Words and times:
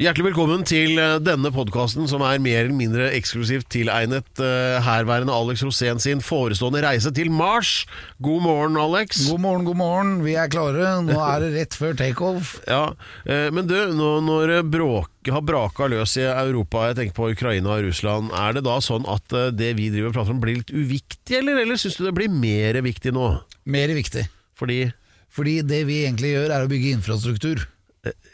Hjertelig 0.00 0.30
velkommen 0.30 0.62
til 0.64 0.96
eh, 0.96 1.18
denne 1.20 1.50
podkasten 1.52 2.06
som 2.08 2.22
er 2.24 2.38
mer 2.40 2.62
eller 2.62 2.72
mindre 2.72 3.10
eksklusivt 3.12 3.66
tilegnet 3.68 4.40
uh, 4.40 4.78
herværende 4.80 5.34
Alex 5.36 5.60
Rosén 5.60 5.98
sin 6.00 6.22
forestående 6.24 6.80
reise 6.80 7.10
til 7.12 7.28
Mars. 7.28 7.82
God 8.24 8.46
morgen, 8.46 8.78
Alex. 8.80 9.26
God 9.28 9.42
morgen, 9.44 9.66
god 9.68 9.76
morgen. 9.76 10.14
Vi 10.24 10.38
er 10.40 10.48
klare. 10.48 10.94
Nå 11.04 11.18
er 11.20 11.44
det 11.44 11.50
rett 11.58 11.76
før 11.76 11.98
takeoff. 12.00 12.54
Ja, 12.70 12.94
eh, 13.28 13.50
Men 13.52 13.68
du, 13.68 13.74
nå, 13.92 14.08
når 14.24 14.54
det 14.72 15.34
har 15.34 15.44
braka 15.44 15.90
løs 15.92 16.16
i 16.16 16.24
Europa, 16.24 16.86
jeg 16.88 16.96
tenker 16.96 17.18
på 17.18 17.28
Ukraina 17.34 17.74
og 17.74 17.84
Russland, 17.90 18.32
er 18.32 18.56
det 18.56 18.62
da 18.64 18.78
sånn 18.80 19.04
at 19.04 19.36
eh, 19.36 19.50
det 19.52 19.74
vi 19.76 19.90
driver 19.92 20.14
og 20.14 20.16
prater 20.16 20.32
om 20.32 20.40
blir 20.40 20.62
litt 20.62 20.72
uviktig, 20.72 21.42
eller, 21.42 21.60
eller 21.60 21.76
syns 21.76 21.98
du 22.00 22.06
det 22.06 22.14
blir 22.16 22.32
mer 22.32 22.80
viktig 22.88 23.12
nå? 23.12 23.34
Mer 23.68 23.92
viktig. 24.00 24.24
Fordi 24.56 24.80
Fordi 25.28 25.58
det 25.60 25.82
vi 25.92 26.00
egentlig 26.06 26.32
gjør, 26.38 26.56
er 26.56 26.64
å 26.64 26.72
bygge 26.72 26.96
infrastruktur. 26.96 27.66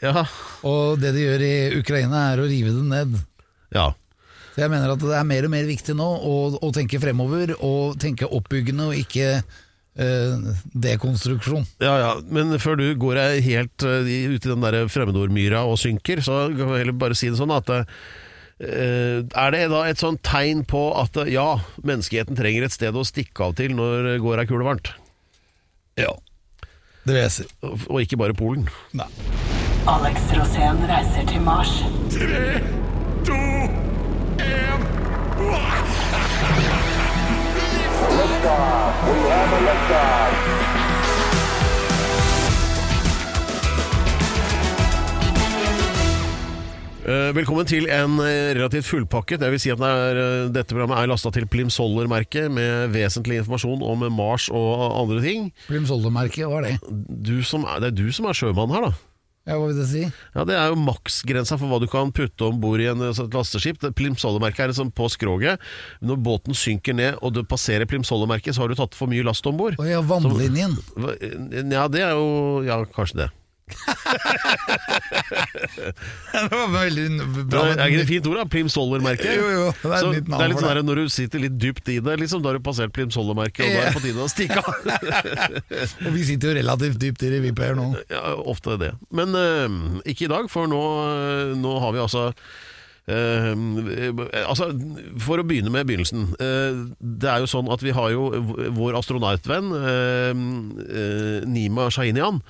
Ja. 0.01 0.25
Og 0.67 0.99
det 1.01 1.13
de 1.15 1.23
gjør 1.25 1.43
i 1.43 1.55
Ukraina, 1.79 2.29
er 2.31 2.41
å 2.41 2.49
rive 2.49 2.73
den 2.75 2.91
ned. 2.93 3.15
Ja. 3.75 3.91
Så 4.53 4.63
jeg 4.63 4.73
mener 4.73 4.93
at 4.93 5.03
det 5.03 5.13
er 5.13 5.27
mer 5.27 5.45
og 5.45 5.53
mer 5.53 5.67
viktig 5.69 5.93
nå 5.97 6.05
å, 6.25 6.35
å 6.65 6.73
tenke 6.73 7.01
fremover, 7.01 7.53
og 7.61 7.97
tenke 8.01 8.25
oppbyggende 8.25 8.87
og 8.89 9.01
ikke 9.01 9.27
eh, 9.37 10.53
dekonstruksjon. 10.87 11.67
Ja, 11.83 11.97
ja, 12.01 12.13
men 12.25 12.55
før 12.63 12.79
du 12.79 12.87
går 12.97 13.21
helt 13.45 13.85
uh, 13.85 14.01
ut 14.01 14.39
i 14.39 14.49
den 14.49 14.65
der 14.65 14.79
fremmedordmyra 14.89 15.61
og 15.67 15.77
synker, 15.81 16.23
så 16.25 16.47
kan 16.55 16.71
vi 16.71 16.81
heller 16.81 16.97
bare 16.97 17.17
si 17.17 17.29
det 17.29 17.37
sånn 17.37 17.53
at 17.53 17.69
uh, 17.69 17.85
Er 18.57 19.53
det 19.53 19.67
da 19.69 19.83
et 19.85 20.01
sånt 20.01 20.23
tegn 20.25 20.63
på 20.65 20.87
at 20.97 21.21
uh, 21.21 21.29
ja, 21.29 21.59
menneskeheten 21.85 22.39
trenger 22.39 22.65
et 22.65 22.73
sted 22.73 22.97
å 22.97 23.05
stikke 23.05 23.51
av 23.51 23.59
til 23.59 23.77
når 23.77 24.13
det 24.13 24.17
går 24.25 24.41
ei 24.41 24.49
kule 24.49 24.65
varmt? 24.65 24.89
Ja. 26.01 26.15
Det 27.05 27.13
vil 27.13 27.23
jeg 27.23 27.35
si. 27.37 27.47
Og, 27.61 27.77
og 27.91 28.01
ikke 28.01 28.19
bare 28.25 28.37
Polen. 28.37 28.65
Nei. 28.97 29.11
Alex 29.87 30.19
Rosén 30.35 30.81
reiser 30.83 31.23
til 31.29 31.39
Mars. 31.41 31.69
Eh, 47.07 47.31
velkommen 47.31 47.63
til 47.63 47.87
en 47.87 48.19
eh, 48.19 48.51
relativt 48.59 48.83
fullpakket. 48.85 49.39
Jeg 49.39 49.55
vil 49.55 49.59
si 49.63 49.71
at 49.71 49.79
det 49.79 49.87
er, 49.87 50.19
eh, 50.19 50.51
Dette 50.51 50.75
programmet 50.75 50.99
er 50.99 51.07
lasta 51.07 51.31
til 51.31 51.47
Plimsoller-merket 51.47 52.51
med 52.51 52.91
vesentlig 52.91 53.39
informasjon 53.39 53.87
om 53.87 54.03
Mars 54.11 54.51
og 54.51 54.99
andre 54.99 55.23
ting. 55.23 55.53
Plimsoldermerket, 55.71 56.43
hva 56.43 56.59
er 56.59 56.73
det? 56.73 56.97
Du 57.07 57.37
som 57.39 57.63
er, 57.63 57.79
det 57.79 57.93
er 57.93 58.01
du 58.03 58.11
som 58.11 58.27
er 58.27 58.35
sjømann 58.35 58.75
her, 58.75 58.91
da. 58.91 58.97
Ja, 59.47 59.55
hva 59.55 59.69
vil 59.69 59.77
det 59.79 59.87
si? 59.87 60.01
Ja, 60.35 60.43
Det 60.43 60.55
er 60.59 60.73
jo 60.73 60.79
maksgrensa 60.81 61.55
for 61.55 61.71
hva 61.71 61.79
du 61.79 61.87
kan 61.87 62.11
putte 62.11 62.49
om 62.49 62.59
bord 62.59 62.83
i 62.83 62.89
en, 62.91 62.99
altså 62.99 63.29
et 63.29 63.35
lasteskip. 63.37 63.79
Plimsollemerket 63.95 64.65
er 64.65 64.73
liksom 64.73 64.91
på 64.91 65.07
skroget. 65.13 65.63
Når 66.03 66.19
båten 66.19 66.57
synker 66.57 66.97
ned 66.97 67.21
og 67.23 67.31
du 67.37 67.43
passerer 67.47 67.87
Plimsollemerket, 67.87 68.57
så 68.57 68.65
har 68.65 68.73
du 68.73 68.75
tatt 68.75 68.97
for 68.97 69.07
mye 69.07 69.23
last 69.23 69.47
om 69.47 69.55
bord. 69.59 69.79
Å 69.79 69.87
ja, 69.87 70.03
vannlinjen. 70.03 70.75
Ja, 71.71 71.87
det 71.87 72.03
er 72.03 72.17
jo 72.19 72.63
Ja, 72.67 72.81
kanskje 72.91 73.23
det. 73.23 73.29
det 76.33 76.51
var 76.51 76.69
veldig 76.71 77.07
Bra, 77.51 77.65
er 77.73 77.89
ikke 77.89 77.99
det 77.99 78.07
fint 78.07 78.27
ord, 78.29 78.37
da? 78.39 78.45
Plimsollermerket? 78.51 79.33
Jo, 79.35 79.47
jo, 79.51 79.65
det 79.81 79.89
er 79.91 79.99
Så 79.99 80.11
det 80.13 80.21
er 80.23 80.51
litt 80.53 80.61
sånn 80.61 80.77
det. 80.79 80.85
Når 80.87 80.95
du 81.01 81.05
sitter 81.11 81.43
litt 81.43 81.57
dypt 81.59 81.91
i 81.91 81.97
det, 82.03 82.15
liksom, 82.21 82.39
da 82.43 82.47
har 82.51 82.57
du 82.59 82.63
passert 82.63 82.93
Plimsollermerket, 82.95 83.63
og 83.65 83.69
da 83.73 83.79
er 83.81 83.85
det 83.89 83.97
på 83.97 84.03
tide 84.05 84.23
å 84.23 84.31
stikke 84.31 84.59
av. 84.61 84.71
Og 86.07 86.11
vi 86.15 86.21
sitter 86.29 86.45
jo 86.51 86.55
relativt 86.61 86.97
dypt 87.01 87.21
i 87.27 87.51
Per 87.57 87.73
nå. 87.77 87.87
Ja, 88.15 88.23
ofte 88.39 88.77
det. 88.79 88.93
Men 89.11 89.35
uh, 89.35 89.69
ikke 90.07 90.25
i 90.27 90.31
dag, 90.31 90.47
for 90.51 90.63
nå, 90.69 90.81
eh, 91.03 91.53
nå 91.59 91.71
har 91.83 91.91
vi 91.95 92.03
altså 92.05 92.31
Uh, 93.07 93.55
altså, 94.43 94.65
For 95.23 95.39
å 95.39 95.45
begynne 95.47 95.71
med 95.71 95.87
begynnelsen. 95.87 96.25
Uh, 96.41 96.91
det 96.99 97.29
er 97.31 97.39
jo 97.39 97.47
sånn 97.47 97.69
at 97.71 97.79
vi 97.79 97.93
har 97.95 98.11
jo 98.11 98.25
vår 98.75 98.97
astronautvenn 98.99 99.71
uh, 99.71 100.35
Nima 101.47 101.87
Shahinian. 101.87 102.41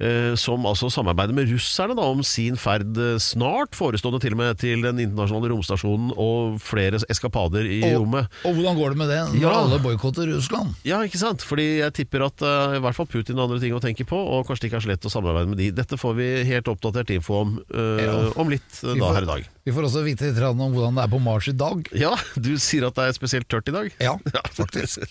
Eh, 0.00 0.34
som 0.38 0.64
altså 0.68 0.88
samarbeider 0.92 1.34
med 1.36 1.50
russerne 1.52 1.96
da, 1.98 2.04
om 2.10 2.22
sin 2.26 2.56
ferd 2.60 2.96
eh, 2.98 3.16
snart, 3.22 3.74
forestående 3.78 4.20
til 4.22 4.34
og 4.36 4.40
med 4.42 4.58
til 4.62 4.82
den 4.84 5.00
internasjonale 5.02 5.50
romstasjonen 5.52 6.12
og 6.16 6.58
flere 6.62 7.00
eskapader 7.10 7.66
i 7.66 7.80
Og, 7.92 8.00
rommet. 8.04 8.28
og 8.46 8.54
hvordan 8.58 8.78
går 8.78 8.94
det 8.94 8.98
med 9.02 9.08
det 9.12 9.20
når 9.34 9.42
Ja. 9.42 9.54
alle 9.62 9.78
boikotter 9.84 10.28
Russland? 10.32 10.74
Ja, 10.86 11.00
ikke 11.06 11.18
sant? 11.20 11.42
Fordi 11.46 11.66
jeg 11.80 11.92
tipper 11.98 12.24
at 12.26 12.42
uh, 12.42 12.76
i 12.76 12.82
hvert 12.84 12.94
fall 12.98 13.06
Putin 13.10 13.36
har 13.38 13.48
andre 13.48 13.60
ting 13.62 13.74
å 13.76 13.80
tenke 13.82 14.06
på, 14.08 14.16
og 14.18 14.46
kanskje 14.48 14.66
det 14.66 14.70
ikke 14.72 14.80
er 14.82 14.86
så 14.86 14.92
lett 14.94 15.08
å 15.08 15.12
samarbeide 15.12 15.48
med 15.52 15.58
de. 15.62 15.70
Dette 15.74 15.98
får 16.00 16.14
vi 16.18 16.28
helt 16.48 16.68
oppdatert 16.70 17.10
info 17.14 17.42
om 17.42 17.56
uh, 17.74 18.02
Ja. 18.02 18.16
om 18.38 18.48
litt 18.52 18.68
uh, 18.84 18.94
da 18.94 19.00
får- 19.02 19.14
her 19.18 19.26
i 19.28 19.32
dag. 19.34 19.48
Vi 19.68 19.72
får 19.76 19.84
også 19.90 20.00
vite 20.06 20.24
litt 20.30 20.38
om 20.48 20.62
hvordan 20.72 20.94
det 20.96 21.02
er 21.04 21.10
på 21.12 21.18
Mars 21.20 21.48
i 21.50 21.52
dag. 21.52 21.88
Ja, 21.92 22.14
du 22.40 22.54
sier 22.56 22.86
at 22.88 22.96
det 22.96 23.08
er 23.10 23.18
spesielt 23.18 23.48
tørt 23.52 23.68
i 23.68 23.74
dag? 23.74 23.90
Ja, 24.08 24.14
faktisk. 24.56 25.04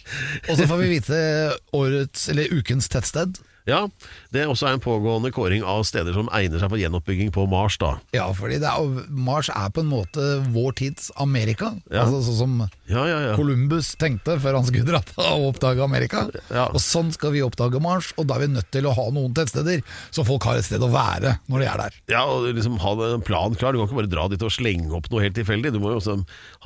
Og 0.50 0.56
så 0.58 0.66
får 0.69 0.80
vi 0.81 0.88
vite 0.96 1.19
årets, 1.78 2.30
eller 2.34 2.50
ukens 2.58 2.88
tettsted. 2.90 3.38
Ja, 3.68 3.84
det 4.32 4.44
er 4.44 4.52
også 4.52 4.70
en 4.72 4.82
pågående 4.84 5.32
kåring 5.36 5.66
av 5.68 5.84
steder 5.88 6.16
som 6.16 6.30
egner 6.36 6.62
seg 6.62 6.72
for 6.72 6.80
gjenoppbygging 6.80 7.34
på 7.36 7.44
Mars, 7.52 7.76
da. 7.82 7.98
Ja, 8.16 8.30
fordi 8.36 8.62
er, 8.64 8.88
Mars 9.12 9.50
er 9.52 9.72
på 9.76 9.84
en 9.84 9.90
måte 9.92 10.24
vår 10.56 10.78
tids 10.80 11.10
Amerika. 11.20 11.74
Ja. 11.92 12.06
Altså 12.06 12.22
Sånn 12.28 12.38
som 12.40 12.56
Ja, 12.88 13.04
ja, 13.10 13.18
ja. 13.26 13.34
Columbus 13.36 13.92
tenkte 14.00 14.38
før 14.42 14.58
han 14.60 14.68
skulle 14.68 14.88
dra 14.88 15.02
og 15.28 15.50
oppdage 15.52 15.84
Amerika. 15.84 16.26
Og 16.70 16.80
sånn 16.84 17.12
skal 17.16 17.34
vi 17.36 17.44
oppdage 17.44 17.82
Mars, 17.84 18.14
og 18.18 18.30
da 18.30 18.38
er 18.38 18.46
vi 18.46 18.50
nødt 18.56 18.72
til 18.74 18.88
å 18.88 18.96
ha 18.96 19.08
noen 19.14 19.36
tettsteder, 19.36 19.84
så 20.16 20.26
folk 20.28 20.48
har 20.48 20.60
et 20.60 20.68
sted 20.68 20.84
å 20.84 20.90
være 20.94 21.36
når 21.52 21.64
de 21.64 21.68
er 21.68 21.84
der. 21.84 22.00
Ja, 22.14 22.24
og 22.32 22.48
liksom 22.48 22.80
ha 22.84 22.96
en 23.12 23.26
plan 23.28 23.56
klar. 23.60 23.76
Du 23.76 23.82
kan 23.82 23.90
ikke 23.90 24.00
bare 24.00 24.12
dra 24.12 24.28
dit 24.32 24.44
og 24.48 24.54
slenge 24.54 24.96
opp 24.96 25.12
noe 25.12 25.26
helt 25.26 25.36
tilfeldig. 25.38 25.74
Du 25.76 25.82
må 25.84 25.92
jo 25.92 26.00
også 26.00 26.18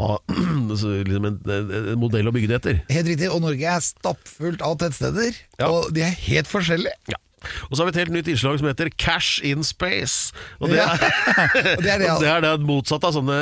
ha 0.02 0.12
liksom 0.70 1.30
en, 1.32 1.40
en 1.50 2.00
modell 2.02 2.30
å 2.30 2.36
bygge 2.36 2.52
det 2.54 2.60
etter. 2.62 2.82
Helt 2.94 3.10
riktig, 3.10 3.32
og 3.34 3.42
Norge 3.46 3.74
er 3.74 3.84
stappfullt 3.86 4.62
av 4.66 4.78
tettsteder. 4.82 5.34
Og 5.70 5.92
de 5.96 6.02
er 6.06 6.16
helt 6.28 6.48
forskjellige. 6.48 6.94
Ja. 7.12 7.20
Og 7.69 7.75
så 7.75 7.81
har 7.81 7.90
vi 7.90 7.94
et 7.96 8.02
helt 8.06 8.13
nytt 8.16 8.28
innslag 8.31 8.59
som 8.62 8.68
heter 8.69 8.90
Cash 9.02 9.41
in 9.47 9.63
Space. 9.66 10.31
Og 10.59 10.69
det 10.72 10.78
Ja. 10.81 10.91
er, 10.94 11.75
Og 11.78 11.84
det 11.84 11.91
er 11.96 12.00
det, 12.03 12.09
og 12.16 12.22
det 12.22 12.29
er 12.31 12.41
det 12.46 12.52
motsatte 12.68 13.09
av 13.09 13.16
sånne 13.18 13.38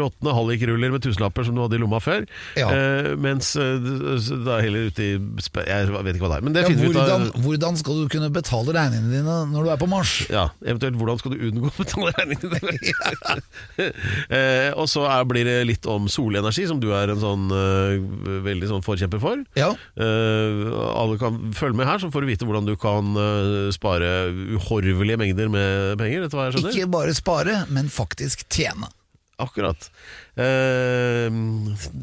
råtne 0.00 0.34
hallikruller 0.36 0.92
med 0.94 1.04
tusenlapper 1.04 1.44
som 1.48 1.56
du 1.56 1.62
hadde 1.64 1.76
i 1.78 1.82
lomma 1.82 2.00
før. 2.02 2.24
Ja. 2.58 2.70
Eh, 2.72 3.10
mens 3.20 3.52
eh, 3.60 3.76
det 3.82 4.52
er 4.56 4.64
heller 4.66 4.88
ute 4.90 5.04
i 5.04 5.10
Jeg 5.16 5.90
vet 5.92 6.16
ikke 6.16 6.24
hva 6.26 6.32
det 6.34 6.38
er. 6.40 6.46
Men 6.46 6.56
det 6.56 6.64
Ja, 6.64 6.70
finner 6.70 6.86
vi 6.86 6.90
ut 6.90 6.96
hvordan, 6.98 7.26
av. 7.30 7.42
hvordan 7.46 7.76
skal 7.80 8.00
du 8.02 8.08
kunne 8.16 8.30
betale 8.34 8.76
regningene 8.76 9.12
dine 9.18 9.36
når 9.52 9.68
du 9.68 9.70
er 9.74 9.80
på 9.82 9.88
Mars? 9.90 10.14
Ja, 10.32 10.48
Eventuelt 10.64 10.96
hvordan 11.00 11.20
skal 11.20 11.36
du 11.36 11.44
unngå 11.50 11.70
å 11.70 11.76
betale 11.76 12.14
regningene 12.16 12.60
dine? 12.60 13.36
eh, 14.36 14.70
og 14.76 14.88
så 14.90 15.04
er, 15.10 15.26
blir 15.28 15.46
det 15.48 15.58
litt 15.68 15.86
om 15.90 16.08
solenergi, 16.10 16.66
som 16.70 16.80
du 16.82 16.88
er 16.96 17.12
en 17.12 17.20
sånn 17.22 17.46
uh, 17.52 18.40
veldig 18.46 18.70
sånn 18.72 18.84
forkjemper 18.86 19.22
for. 19.22 19.44
Ja, 19.58 19.72
Eh, 19.96 20.66
alle 20.96 21.16
kan 21.20 21.38
følge 21.56 21.76
med 21.78 21.86
her, 21.88 21.98
så 22.02 22.08
får 22.12 22.22
du 22.24 22.28
vite 22.28 22.46
hvordan 22.48 22.66
du 22.68 22.74
kan 22.80 23.08
eh, 23.16 23.25
spare 23.74 24.10
uhorvelige 24.56 25.20
mengder 25.20 25.50
med 25.52 25.96
penger. 26.00 26.24
dette 26.24 26.34
du 26.34 26.38
hva 26.38 26.48
jeg 26.48 26.56
skjønner? 26.56 26.76
ikke 26.76 26.92
bare 26.96 27.16
spare, 27.16 27.58
men 27.72 27.90
faktisk 27.92 28.46
tjene. 28.52 28.90
Akkurat. 29.36 29.90
Uh, 30.36 31.28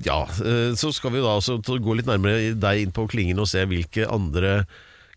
ja, 0.05 0.19
eh, 0.45 0.73
så 0.77 0.91
skal 0.93 1.15
vi 1.15 1.21
da 1.23 1.33
også 1.39 1.57
gå 1.61 1.95
litt 1.97 2.09
nærmere 2.09 2.53
deg 2.53 2.83
inn 2.83 2.93
på 2.93 3.07
klingen 3.09 3.41
og 3.41 3.49
se 3.49 3.63
hvilke 3.69 4.05
andre 4.05 4.63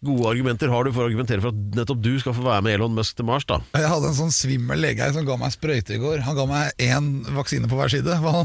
gode 0.04 0.28
argumenter 0.28 0.68
har 0.68 0.84
du 0.84 0.92
for 0.92 1.06
å 1.06 1.08
argumentere 1.08 1.40
for 1.40 1.54
at 1.54 1.76
nettopp 1.78 2.02
du 2.04 2.12
skal 2.20 2.34
få 2.36 2.44
være 2.44 2.64
med 2.66 2.76
Elon 2.76 2.96
Musk 2.96 3.16
til 3.16 3.26
Mars, 3.28 3.46
da. 3.48 3.60
Jeg 3.76 3.88
hadde 3.88 4.10
en 4.10 4.18
sånn 4.18 4.34
svimmel 4.34 4.82
lege 4.84 5.08
som 5.14 5.24
ga 5.28 5.38
meg 5.40 5.54
sprøyte 5.54 5.96
i 5.96 6.00
går. 6.02 6.20
Han 6.26 6.36
ga 6.36 6.46
meg 6.50 6.84
én 6.84 7.08
vaksine 7.36 7.70
på 7.70 7.78
hver 7.78 7.92
side. 7.92 8.18
Han, 8.22 8.44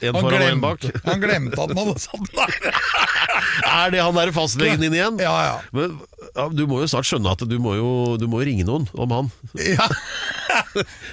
en 0.00 0.18
foran 0.18 0.40
og 0.40 0.48
en 0.48 0.62
bak. 0.64 0.86
han 1.08 1.22
glemte 1.22 1.56
at 1.56 1.70
han 1.72 1.78
hadde 1.80 2.00
satt 2.02 2.26
den 2.28 2.40
der. 2.40 2.80
Er 3.74 3.92
det 3.92 4.00
han 4.02 4.16
der 4.16 4.30
fastlegen 4.34 4.82
din 4.82 4.94
igjen? 4.94 5.16
Ja, 5.22 5.32
ja. 5.46 5.54
Men, 5.74 5.96
ja, 6.34 6.44
du 6.52 6.64
må 6.70 6.80
jo 6.82 6.88
snart 6.90 7.08
skjønne 7.08 7.32
at 7.34 7.42
du 7.48 7.54
må 7.62 7.74
jo, 7.76 7.88
du 8.20 8.26
må 8.30 8.40
jo 8.42 8.48
ringe 8.48 8.66
noen 8.66 8.86
om 8.92 9.14
han. 9.14 9.30
ja. 9.58 9.88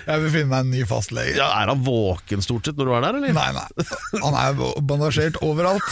Jeg 0.06 0.24
vil 0.24 0.34
finne 0.34 0.50
meg 0.52 0.66
en 0.66 0.74
ny 0.74 0.84
fastlege. 0.90 1.36
Ja, 1.40 1.50
er 1.62 1.72
han 1.72 1.84
våken 1.86 2.44
stort 2.46 2.68
sett 2.68 2.80
når 2.80 2.90
du 2.90 2.96
er 2.98 3.06
der, 3.08 3.20
eller? 3.22 3.36
Nei, 3.36 3.50
nei. 3.56 3.88
Han 4.20 4.38
er 4.38 4.82
bandasjert 4.86 5.40
overalt. 5.46 5.88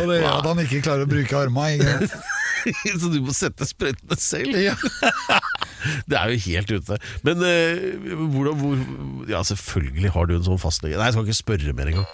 Og 0.00 0.10
det 0.10 0.20
gjør 0.20 0.36
at 0.38 0.48
han 0.50 0.62
ikke 0.64 0.82
klarer 0.84 1.06
å 1.06 1.10
bruke 1.10 1.40
armene. 1.44 2.08
Så 3.00 3.08
du 3.12 3.20
må 3.24 3.32
sette 3.36 3.66
sprøytene 3.68 4.18
selv? 4.20 4.58
Ja. 4.60 4.76
Det 6.10 6.16
er 6.18 6.28
jo 6.28 6.40
helt 6.44 6.72
ute. 6.74 6.98
Men 7.24 7.40
eh, 7.46 7.94
hvordan 8.12 8.58
hvor, 8.60 8.82
Ja, 9.30 9.40
selvfølgelig 9.46 10.12
har 10.12 10.28
du 10.28 10.34
en 10.36 10.44
sånn 10.44 10.60
fastlege. 10.60 10.98
Nei, 11.00 11.08
jeg 11.08 11.16
skal 11.16 11.28
ikke 11.28 11.38
spørre 11.38 11.76
mer 11.78 11.92
engang. 11.92 12.10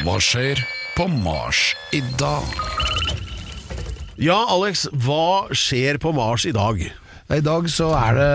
Hva 0.00 0.16
skjer 0.24 0.62
på 0.96 1.06
Mars 1.20 1.60
i 1.94 2.00
dag? 2.18 2.50
Ja, 4.20 4.40
Alex, 4.52 4.88
hva 5.04 5.46
skjer 5.56 6.00
på 6.02 6.10
Mars 6.16 6.48
i 6.48 6.54
dag? 6.56 6.82
I 7.30 7.40
dag 7.46 7.68
så 7.70 7.92
er 7.94 8.16
det 8.18 8.30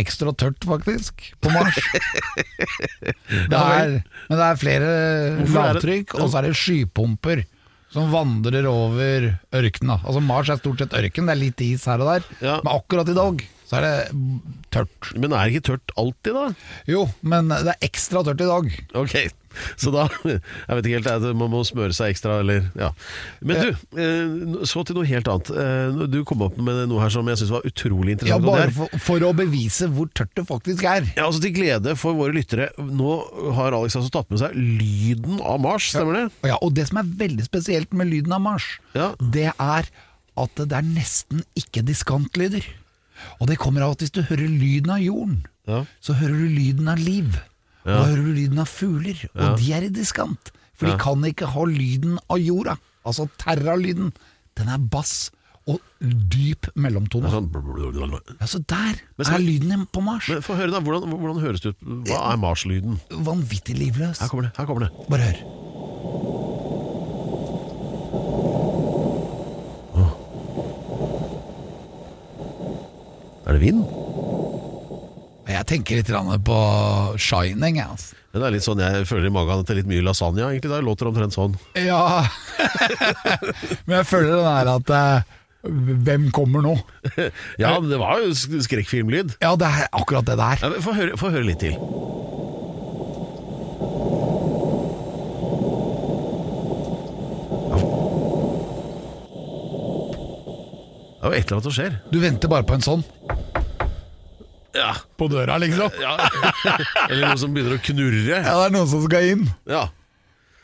ekstra 0.00 0.32
tørt, 0.34 0.64
faktisk, 0.66 1.28
på 1.38 1.52
Mars. 1.54 1.76
Det 3.50 3.56
er, 3.56 3.92
men 4.26 4.38
det 4.40 4.46
er 4.46 4.58
flere 4.58 4.88
er 4.90 5.52
lavtrykk, 5.54 6.16
og 6.18 6.30
så 6.32 6.40
er 6.40 6.48
det 6.48 6.56
skypumper 6.58 7.44
som 7.94 8.10
vandrer 8.12 8.66
over 8.70 9.28
ørkenen. 9.56 9.96
Altså 10.02 10.22
Mars 10.22 10.50
er 10.50 10.58
stort 10.60 10.82
sett 10.82 10.94
ørken, 10.98 11.26
det 11.30 11.34
er 11.36 11.40
litt 11.40 11.62
is 11.66 11.86
her 11.90 12.02
og 12.02 12.10
der. 12.12 12.26
Men 12.42 12.72
akkurat 12.74 13.10
i 13.10 13.16
dag 13.16 13.44
så 13.70 13.78
er 13.78 13.86
det 13.86 13.94
tørt. 14.74 15.10
Men 15.16 15.32
er 15.34 15.46
det 15.50 15.56
ikke 15.58 15.68
tørt 15.72 15.92
alltid, 16.00 16.34
da? 16.36 16.46
Jo, 16.90 17.04
men 17.26 17.48
det 17.52 17.74
er 17.74 17.84
ekstra 17.86 18.22
tørt 18.26 18.40
i 18.44 18.48
dag. 18.48 18.68
Ok, 19.00 19.14
så 19.80 19.90
da 19.90 20.04
Jeg 20.22 20.76
vet 20.78 20.86
ikke 20.86 21.00
helt, 21.00 21.24
man 21.38 21.50
må 21.50 21.60
smøre 21.66 21.94
seg 21.96 22.12
ekstra, 22.14 22.36
eller 22.44 22.68
ja. 22.78 22.92
Men 23.42 23.60
du, 23.64 23.70
eh, 23.98 24.66
så 24.70 24.84
til 24.86 24.94
noe 25.00 25.08
helt 25.10 25.30
annet. 25.32 25.50
Eh, 25.50 26.04
Du 26.12 26.20
kom 26.28 26.44
opp 26.46 26.58
med 26.62 26.84
noe 26.90 27.02
her 27.02 27.10
som 27.14 27.26
jeg 27.30 27.40
syns 27.40 27.50
var 27.56 27.66
utrolig 27.66 28.14
interessant. 28.16 28.46
Ja, 28.46 28.52
Bare 28.54 28.70
for, 28.76 28.94
for 29.08 29.26
å 29.26 29.32
bevise 29.36 29.88
hvor 29.90 30.10
tørt 30.14 30.30
det 30.38 30.46
faktisk 30.48 30.86
er. 30.86 31.08
Ja, 31.16 31.26
altså 31.26 31.42
Til 31.42 31.54
glede 31.56 31.96
for 31.98 32.14
våre 32.18 32.34
lyttere. 32.36 32.70
Nå 32.78 33.16
har 33.58 33.74
Alex 33.76 33.98
altså 33.98 34.12
tatt 34.20 34.30
med 34.30 34.42
seg 34.44 34.54
lyden 34.54 35.40
av 35.42 35.58
Mars, 35.66 35.90
stemmer 35.94 36.20
det? 36.20 36.26
Ja, 36.52 36.60
og 36.62 36.76
det 36.78 36.86
som 36.90 37.02
er 37.02 37.10
veldig 37.26 37.48
spesielt 37.50 37.92
med 37.96 38.10
lyden 38.12 38.32
av 38.38 38.44
Mars, 38.46 38.70
Ja. 38.94 39.10
det 39.18 39.50
er 39.58 39.90
at 40.40 40.54
det 40.56 40.72
er 40.72 40.86
nesten 40.86 41.42
ikke 41.58 41.82
diskantlyder. 41.84 42.64
Og 43.40 43.48
det 43.50 43.58
kommer 43.58 43.82
av 43.86 43.92
at 43.96 44.04
hvis 44.04 44.12
du 44.12 44.22
hører 44.22 44.48
lyden 44.48 44.90
av 44.90 45.00
jorden, 45.04 45.42
Ja. 45.68 45.84
så 46.02 46.14
hører 46.18 46.34
du 46.38 46.48
lyden 46.48 46.88
av 46.88 46.98
liv. 46.98 47.40
Og 47.84 47.92
da 47.96 48.04
hører 48.04 48.24
du 48.24 48.32
lyden 48.36 48.58
av 48.58 48.68
fugler, 48.68 49.20
og 49.34 49.58
de 49.58 49.72
er 49.72 49.82
i 49.86 49.88
diskant. 49.88 50.50
For 50.74 50.86
de 50.88 50.96
kan 51.00 51.20
ikke 51.24 51.46
ha 51.52 51.64
lyden 51.64 52.18
av 52.28 52.38
jorda. 52.38 52.78
Altså 53.04 53.28
terralyden. 53.38 54.12
Den 54.56 54.68
er 54.68 54.78
bass 54.78 55.30
og 55.68 55.78
dyp 56.00 56.66
mellomtone. 56.74 57.30
Sånn, 57.30 57.48
Ja, 58.40 58.46
så 58.46 58.58
der 58.66 58.96
Men 59.16 59.26
er 59.26 59.38
lyden 59.38 59.86
på 59.92 60.02
Mars. 60.02 60.28
men 60.28 60.42
Få 60.42 60.56
høre, 60.56 60.70
da. 60.72 60.80
Hvordan, 60.80 61.08
hvordan 61.20 61.40
høres 61.40 61.60
det 61.60 61.74
ut? 61.74 61.80
Hva 62.08 62.32
er 62.32 62.36
Mars-lyden? 62.40 62.98
Vanvittig 63.10 63.76
livløs. 63.78 64.18
Her 64.20 64.28
kommer 64.28 64.48
det. 64.48 64.52
her 64.56 64.66
kommer 64.66 64.80
det 64.88 65.08
Bare 65.08 65.20
hør. 65.20 65.89
Er 73.50 73.56
det 73.58 73.64
vind? 73.64 73.82
Jeg 75.50 75.66
tenker 75.66 75.98
litt 75.98 76.06
grann 76.06 76.30
på 76.46 76.56
Shining. 77.18 77.80
Altså. 77.82 78.14
Det 78.30 78.44
er 78.46 78.52
litt 78.54 78.62
sånn 78.62 78.78
Jeg 78.78 79.08
føler 79.10 79.26
i 79.26 79.32
magen 79.34 79.58
at 79.58 79.66
det 79.66 79.74
er 79.74 79.80
litt 79.80 79.88
mye 79.90 80.04
lasagne. 80.06 80.44
egentlig 80.52 80.70
Det 80.70 80.84
låter 80.86 81.10
omtrent 81.10 81.34
sånn. 81.34 81.56
Ja 81.74 82.22
Men 83.88 83.96
jeg 83.96 84.06
føler 84.06 84.36
den 84.36 84.46
her 84.46 84.70
at 84.76 84.92
eh, 84.94 85.34
Hvem 86.06 86.28
kommer 86.36 86.62
nå? 86.62 86.76
Ja, 87.62 87.74
men 87.80 87.90
det 87.90 87.98
var 87.98 88.22
jo 88.22 88.30
skrekkfilmlyd. 88.38 89.34
Ja, 89.42 89.56
det 89.58 89.66
er 89.66 89.90
akkurat 89.98 90.30
det 90.30 90.38
der. 90.38 90.62
Ja, 90.62 90.70
Få 90.86 90.94
høre, 90.94 91.18
høre 91.18 91.42
litt 91.50 91.66
til. 91.66 91.74
Det 101.20 101.26
er 101.26 101.34
jo 101.34 101.36
et 101.36 101.50
eller 101.50 101.58
annet 101.58 101.66
som 101.66 101.74
skjer. 101.74 101.98
Du 102.14 102.22
venter 102.22 102.48
bare 102.48 102.64
på 102.64 102.78
en 102.78 102.86
sånn 102.86 103.02
Ja. 104.90 104.96
på 105.20 105.28
døra, 105.32 105.56
liksom. 105.62 105.94
ja. 106.02 106.16
Eller 107.08 107.28
noen 107.30 107.40
som 107.40 107.54
begynner 107.54 107.78
å 107.78 107.82
knurre. 107.86 108.40
Ja, 108.42 108.56
det 108.58 108.66
er 108.68 108.74
noen 108.74 108.90
som 108.90 109.06
skal 109.06 109.30
inn. 109.34 109.46
Ja. 109.70 109.86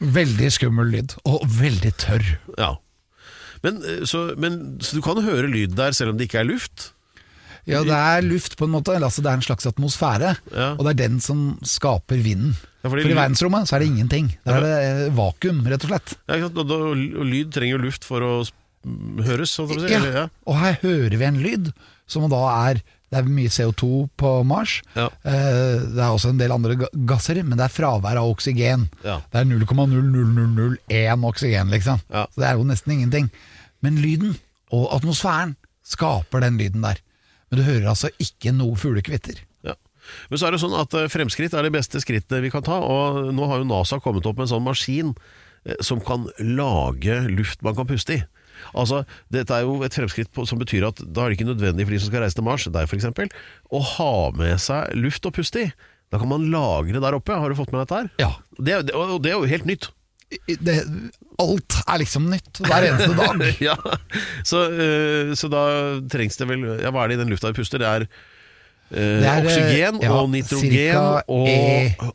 Veldig 0.02 0.50
skummel 0.52 0.90
lyd, 0.92 1.14
og 1.28 1.46
veldig 1.60 1.94
tørr. 2.02 2.26
ja. 2.58 2.74
Men, 3.64 3.78
eh, 3.88 4.02
så, 4.06 4.20
men 4.38 4.76
så 4.84 4.98
du 4.98 5.02
kan 5.02 5.18
høre 5.24 5.48
lyd 5.50 5.72
der 5.78 5.94
selv 5.96 6.12
om 6.12 6.18
det 6.20 6.26
ikke 6.28 6.42
er 6.42 6.46
luft? 6.50 6.90
Ja, 7.66 7.80
det 7.82 7.96
er 7.96 8.22
luft 8.22 8.54
på 8.60 8.66
en 8.68 8.74
måte, 8.76 8.94
altså 8.94 9.24
det 9.24 9.30
er 9.32 9.38
en 9.40 9.46
slags 9.46 9.66
atmosfære, 9.66 10.36
Ja. 10.54 10.66
og 10.76 10.84
det 10.86 10.92
er 10.92 10.98
den 11.08 11.16
som 11.24 11.56
skaper 11.66 12.20
vinden. 12.22 12.52
Ja, 12.84 12.90
For 12.92 13.00
i 13.00 13.08
verdensrommet 13.16 13.66
så 13.66 13.74
er 13.74 13.82
det 13.82 13.88
ingenting. 13.90 14.28
Der 14.46 14.60
er 14.60 14.62
det 14.62 14.74
eh, 14.84 15.16
vakuum, 15.16 15.64
rett 15.66 15.82
og 15.88 15.90
slett. 15.90 16.12
Ja, 16.28 16.36
ikke 16.36 16.52
sant? 16.52 16.76
Og, 16.76 17.24
lyd 17.26 17.50
trenger 17.56 17.74
jo 17.74 17.82
luft 17.88 18.06
for 18.06 18.22
å 18.22 18.30
høres, 19.26 19.56
sånn 19.56 19.72
å 19.72 19.80
si. 19.80 19.88
Ja. 19.90 19.98
Eller, 19.98 20.20
ja. 20.20 20.24
Og 20.46 20.60
her 20.60 20.78
hører 20.84 21.16
vi 21.18 21.26
en 21.26 21.40
lyd, 21.42 21.72
som 22.06 22.28
da 22.30 22.44
er 22.68 22.84
Det 23.10 23.20
er 23.20 23.28
mye 23.30 23.50
CO2 23.54 23.88
på 24.18 24.30
Mars. 24.44 24.80
Ja. 24.96 25.06
Eh, 25.22 25.76
Det 25.94 26.02
er 26.02 26.10
også 26.10 26.32
en 26.32 26.38
del 26.40 26.50
andre 26.52 26.74
gasser, 27.06 27.38
men 27.44 27.56
det 27.58 27.68
er 27.68 27.74
fravær 27.76 28.18
av 28.18 28.32
oksygen. 28.32 28.88
Ja. 29.04 29.20
Det 29.30 29.40
er 29.44 29.46
0,00001 29.46 31.24
oksygen, 31.28 31.70
liksom. 31.70 32.00
Ja. 32.10 32.26
Så 32.34 32.40
det 32.42 32.48
er 32.50 32.58
jo 32.58 32.66
nesten 32.66 32.92
ingenting. 32.96 33.30
Men 33.84 34.00
lyden 34.02 34.36
og 34.74 34.88
atmosfæren 34.96 35.54
skaper 35.86 36.42
den 36.42 36.58
lyden 36.58 36.82
der. 36.82 36.98
Men 37.50 37.60
du 37.60 37.64
hører 37.68 37.92
altså 37.92 38.10
ikke 38.18 38.52
noe 38.56 38.74
fuglekvitter. 38.80 39.38
Ja. 39.66 39.76
Men 40.30 40.38
så 40.40 40.48
er 40.48 40.56
det 40.56 40.62
sånn 40.64 40.74
at 40.80 40.94
eh, 40.98 41.06
fremskritt 41.12 41.54
er 41.54 41.62
det 41.66 41.74
beste 41.76 42.00
skrittet 42.02 42.42
vi 42.42 42.50
kan 42.50 42.64
ta, 42.66 42.80
og 42.82 43.32
nå 43.34 43.46
har 43.50 43.62
jo 43.62 43.68
NASA 43.70 44.00
kommet 44.02 44.26
opp 44.26 44.38
med 44.40 44.48
en 44.48 44.54
sånn 44.56 44.66
maskin 44.66 45.14
eh, 45.64 45.78
som 45.80 46.02
kan 46.02 46.26
lage 46.42 47.20
luft 47.30 47.62
man 47.62 47.78
kan 47.78 47.86
puste 47.86 48.18
i. 48.18 48.24
Altså, 48.74 49.02
Dette 49.32 49.54
er 49.56 49.66
jo 49.66 49.78
et 49.86 49.94
fremskritt 49.96 50.30
på, 50.34 50.46
som 50.48 50.58
betyr 50.60 50.88
at 50.88 51.02
da 51.04 51.24
er 51.26 51.32
det 51.32 51.38
ikke 51.38 51.50
nødvendig 51.50 51.86
for 51.86 51.96
de 51.96 52.00
som 52.02 52.10
skal 52.12 52.24
reise 52.26 52.38
til 52.38 52.46
Mars, 52.46 52.64
deg 52.72 52.88
f.eks., 52.88 53.06
å 53.70 53.82
ha 53.96 54.12
med 54.36 54.60
seg 54.62 54.94
luft 54.98 55.26
å 55.28 55.34
puste 55.34 55.66
i. 55.66 55.70
Da 56.12 56.20
kan 56.22 56.30
man 56.30 56.44
lagre 56.52 57.00
der 57.02 57.16
oppe. 57.18 57.34
Har 57.34 57.50
du 57.50 57.56
fått 57.58 57.72
med 57.74 57.82
dette 57.82 58.00
her? 58.02 58.10
Ja. 58.22 58.32
Det, 58.58 58.82
det, 58.88 58.94
og 58.94 59.18
det 59.24 59.32
er 59.32 59.40
jo 59.40 59.48
helt 59.50 59.66
nytt. 59.66 59.88
Det, 60.46 60.76
alt 61.38 61.76
er 61.86 62.00
liksom 62.02 62.24
nytt 62.32 62.58
hver 62.66 62.86
eneste 62.88 63.14
dag. 63.14 63.42
ja, 63.68 63.76
så, 64.46 64.64
eh, 64.74 65.34
så 65.38 65.50
da 65.52 65.60
trengs 66.10 66.34
det 66.40 66.48
vel 66.50 66.64
ja, 66.82 66.90
Hva 66.90 67.04
er 67.04 67.12
det 67.12 67.18
i 67.18 67.20
den 67.20 67.30
lufta 67.30 67.52
vi 67.52 67.58
puster? 67.60 67.78
Det 67.82 67.86
er, 67.86 68.06
eh, 68.90 68.96
Det 69.22 69.28
er, 69.28 69.28
eh, 69.30 69.44
oksygen 69.46 70.00
ja, 70.02 70.10
og 70.18 70.30
nitrogen 70.32 70.98
og 71.30 71.46
E- 71.52 72.10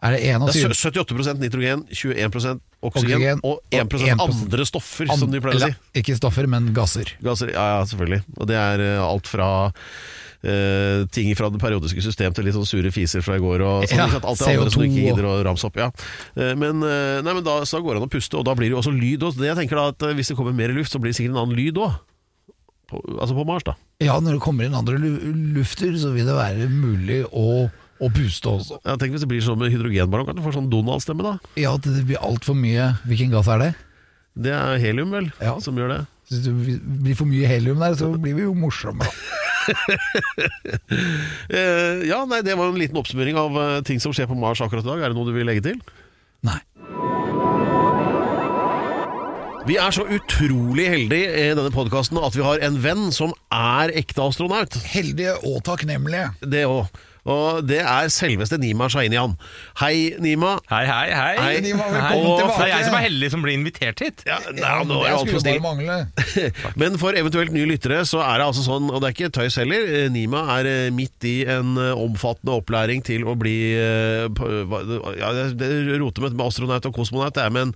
Er 0.00 0.16
det 0.16 0.20
21 0.24 0.46
Det 0.48 0.62
er 0.64 0.74
78% 0.78 1.42
nitrogen, 1.42 1.82
21 1.92 2.60
oksygen, 2.80 3.42
og 3.44 3.60
1, 3.68 3.84
og 3.84 3.90
1% 3.92 4.24
andre 4.24 4.64
stoffer, 4.68 5.10
som 5.12 5.28
de 5.32 5.42
pleier 5.44 5.60
å 5.60 5.68
si. 5.68 5.76
Ikke 6.00 6.16
stoffer, 6.16 6.48
men 6.48 6.70
gasser. 6.76 7.12
Gasser, 7.20 7.52
ja, 7.52 7.66
ja, 7.76 7.82
selvfølgelig. 7.90 8.22
Og 8.38 8.48
det 8.48 8.56
er 8.56 8.84
eh, 8.86 9.02
alt 9.04 9.28
fra 9.28 9.50
uh, 9.60 11.04
ting 11.12 11.28
fra 11.36 11.50
det 11.52 11.60
periodiske 11.60 12.04
system 12.04 12.32
til 12.36 12.48
litt 12.48 12.56
sånn 12.56 12.68
sure 12.68 12.92
fiser 12.94 13.24
fra 13.26 13.36
i 13.36 13.42
går. 13.44 13.64
Og 13.66 13.84
sånn, 13.84 13.98
Ja, 13.98 14.06
ikke 14.08 14.16
sant? 14.16 14.28
alt 14.30 14.40
det 14.40 14.54
andre 14.54 14.72
som 14.72 14.84
du 14.84 14.88
ikke 14.88 15.04
gidder 15.10 15.28
å 15.28 15.34
ramse 15.50 15.68
opp. 15.68 15.76
Ja. 15.80 15.90
Uh, 16.32 16.54
men, 16.56 16.80
uh, 16.80 17.20
nei, 17.26 17.36
men 17.36 17.44
da, 17.44 17.60
så 17.68 17.76
da 17.76 17.84
går 17.84 17.98
det 17.98 18.02
an 18.02 18.08
å 18.08 18.14
puste, 18.16 18.40
og 18.40 18.48
da 18.48 18.56
blir 18.56 18.70
det 18.70 18.78
jo 18.78 18.80
også 18.80 18.94
lyd. 18.96 19.28
òg. 19.28 19.44
jeg 19.50 19.58
tenker 19.60 19.82
da, 19.82 19.90
at 19.92 20.16
Hvis 20.16 20.32
det 20.32 20.38
kommer 20.40 20.56
mer 20.56 20.72
luft, 20.72 20.94
så 20.94 21.02
blir 21.02 21.12
det 21.12 21.20
sikkert 21.20 21.36
en 21.36 21.44
annen 21.44 21.60
lyd 21.60 21.76
òg. 21.76 22.00
Altså 22.90 23.36
på 23.36 23.44
Mars, 23.46 23.62
da. 23.68 23.76
Ja, 24.02 24.16
når 24.18 24.38
det 24.38 24.42
kommer 24.42 24.66
inn 24.66 24.74
andre 24.74 24.98
lufter, 24.98 25.92
så 26.00 26.10
vil 26.16 26.26
det 26.26 26.34
være 26.34 26.66
mulig 26.72 27.20
å, 27.30 27.68
å 28.00 28.08
puste 28.14 28.48
også. 28.48 28.78
Ja, 28.84 28.94
tenk 28.96 29.12
hvis 29.14 29.24
det 29.24 29.28
blir 29.30 29.42
sånn 29.44 29.58
med 29.60 29.72
hydrogenballong, 29.74 30.26
kan 30.30 30.38
du 30.38 30.42
får 30.44 30.56
sånn 30.56 30.70
Donald-stemme, 30.72 31.22
da. 31.26 31.34
Ja, 31.60 31.74
det 31.76 32.04
blir 32.08 32.20
altfor 32.24 32.56
mye 32.56 32.94
Hvilken 33.04 33.30
gass 33.34 33.48
er 33.52 33.58
det? 33.64 33.70
Det 34.40 34.52
er 34.56 34.78
helium, 34.80 35.10
vel, 35.12 35.30
Ja. 35.42 35.58
som 35.60 35.76
gjør 35.76 35.88
det. 35.96 36.00
Hvis 36.30 36.44
det 36.46 36.52
blir 37.02 37.16
for 37.18 37.26
mye 37.26 37.46
helium 37.50 37.78
der, 37.82 37.94
så 37.98 38.08
blir 38.16 38.34
vi 38.38 38.46
jo 38.48 38.54
morsomme. 38.54 39.04
Eh, 41.50 42.00
ja, 42.08 42.24
nei, 42.26 42.40
Det 42.42 42.54
var 42.56 42.66
jo 42.70 42.72
en 42.74 42.80
liten 42.80 42.96
oppsummering 42.98 43.36
av 43.38 43.56
eh, 43.60 43.80
ting 43.86 44.00
som 44.02 44.12
skjer 44.16 44.26
på 44.30 44.34
Mars 44.38 44.60
akkurat 44.64 44.82
i 44.82 44.88
dag. 44.88 45.02
Er 45.04 45.12
det 45.12 45.18
noe 45.18 45.28
du 45.28 45.34
vil 45.36 45.46
legge 45.46 45.62
til? 45.68 45.78
Nei. 46.46 46.56
Vi 49.68 49.76
er 49.78 49.92
så 49.94 50.06
utrolig 50.08 50.86
heldige 50.90 51.28
i 51.36 51.44
denne 51.54 51.70
podkasten 51.74 52.18
at 52.24 52.34
vi 52.34 52.42
har 52.42 52.62
en 52.66 52.78
venn 52.82 53.10
som 53.14 53.34
er 53.54 53.92
ekte 54.00 54.24
astronaut. 54.24 54.74
Heldige 54.90 55.36
og 55.46 55.60
takknemlige. 55.68 56.30
Det 56.42 56.64
òg. 56.66 56.88
Og 57.28 57.64
det 57.68 57.80
er 57.84 58.08
selveste 58.12 58.56
Nima 58.60 58.88
Shainian. 58.88 59.34
Hei, 59.80 60.14
Nima. 60.22 60.54
Hei, 60.70 60.84
hei, 60.88 61.08
hei. 61.12 61.34
Hei, 61.36 61.60
Nima, 61.64 61.84
Hei. 61.84 61.92
velkommen 61.98 62.30
Og 62.30 62.38
tilbake. 62.40 62.56
Det 62.60 62.66
er 62.66 62.72
jeg 62.76 62.86
som 62.88 62.96
er 62.96 63.04
heldig 63.04 63.30
som 63.34 63.44
blir 63.44 63.58
invitert 63.58 64.00
hit. 64.04 64.24
Ja, 64.28 64.38
nei, 64.48 64.72
nå 64.88 64.96
er 64.96 65.02
det 65.02 65.10
jeg 65.10 65.18
altfor 65.18 65.42
snill. 65.44 66.74
Men 66.80 66.96
for 67.02 67.18
eventuelt 67.20 67.52
nye 67.52 67.68
lyttere 67.68 68.00
så 68.08 68.22
er 68.24 68.40
det 68.40 68.46
altså 68.48 68.64
sånn, 68.64 68.88
og 68.88 69.02
det 69.02 69.10
er 69.10 69.16
ikke 69.18 69.32
tøys 69.40 69.58
heller, 69.60 69.84
eh, 70.00 70.08
Nima 70.12 70.46
er 70.56 70.70
eh, 70.70 70.88
midt 70.94 71.28
i 71.28 71.34
en 71.50 71.74
eh, 71.80 71.92
omfattende 71.98 72.56
opplæring 72.60 73.04
til 73.06 73.26
å 73.28 73.36
bli 73.38 73.56
ja, 73.76 75.30
Det 75.60 75.70
roter 76.00 76.24
med 76.24 76.38
med 76.40 76.46
astronaut 76.46 76.86
og 76.88 76.94
kosmonaut, 76.96 77.34
det 77.36 77.44
er, 77.44 77.52
men 77.54 77.74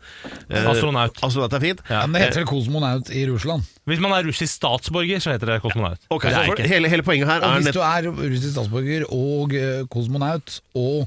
eh, 0.48 0.64
Astronaut. 0.70 1.18
Astronaut 1.24 1.52
er 1.58 1.62
fint. 1.64 1.84
Ja. 1.90 2.04
Ja, 2.04 2.06
men 2.08 2.20
det 2.20 2.28
heter 2.30 2.46
kosmonaut 2.48 3.10
i 3.14 3.26
Russland. 3.28 3.64
Hvis 3.84 4.00
man 4.00 4.14
er 4.16 4.24
russisk 4.24 4.52
statsborger, 4.56 5.20
så 5.20 5.34
heter 5.34 5.52
det 5.52 5.62
kosmonaut. 5.62 6.00
Okay, 6.08 6.30
det 6.32 6.38
er 6.38 6.46
for, 6.48 6.56
ikke. 6.56 6.68
hele, 6.68 6.88
hele 6.88 7.04
poenget 7.04 7.28
her 7.28 7.42
Og 7.44 7.50
er 7.50 7.60
hvis 7.60 7.74
du 7.76 7.82
er 7.84 8.08
russisk 8.08 8.54
statsborger 8.54 9.04
og 9.12 9.52
eh, 9.58 9.82
kosmonaut 9.92 10.60
og 10.74 11.04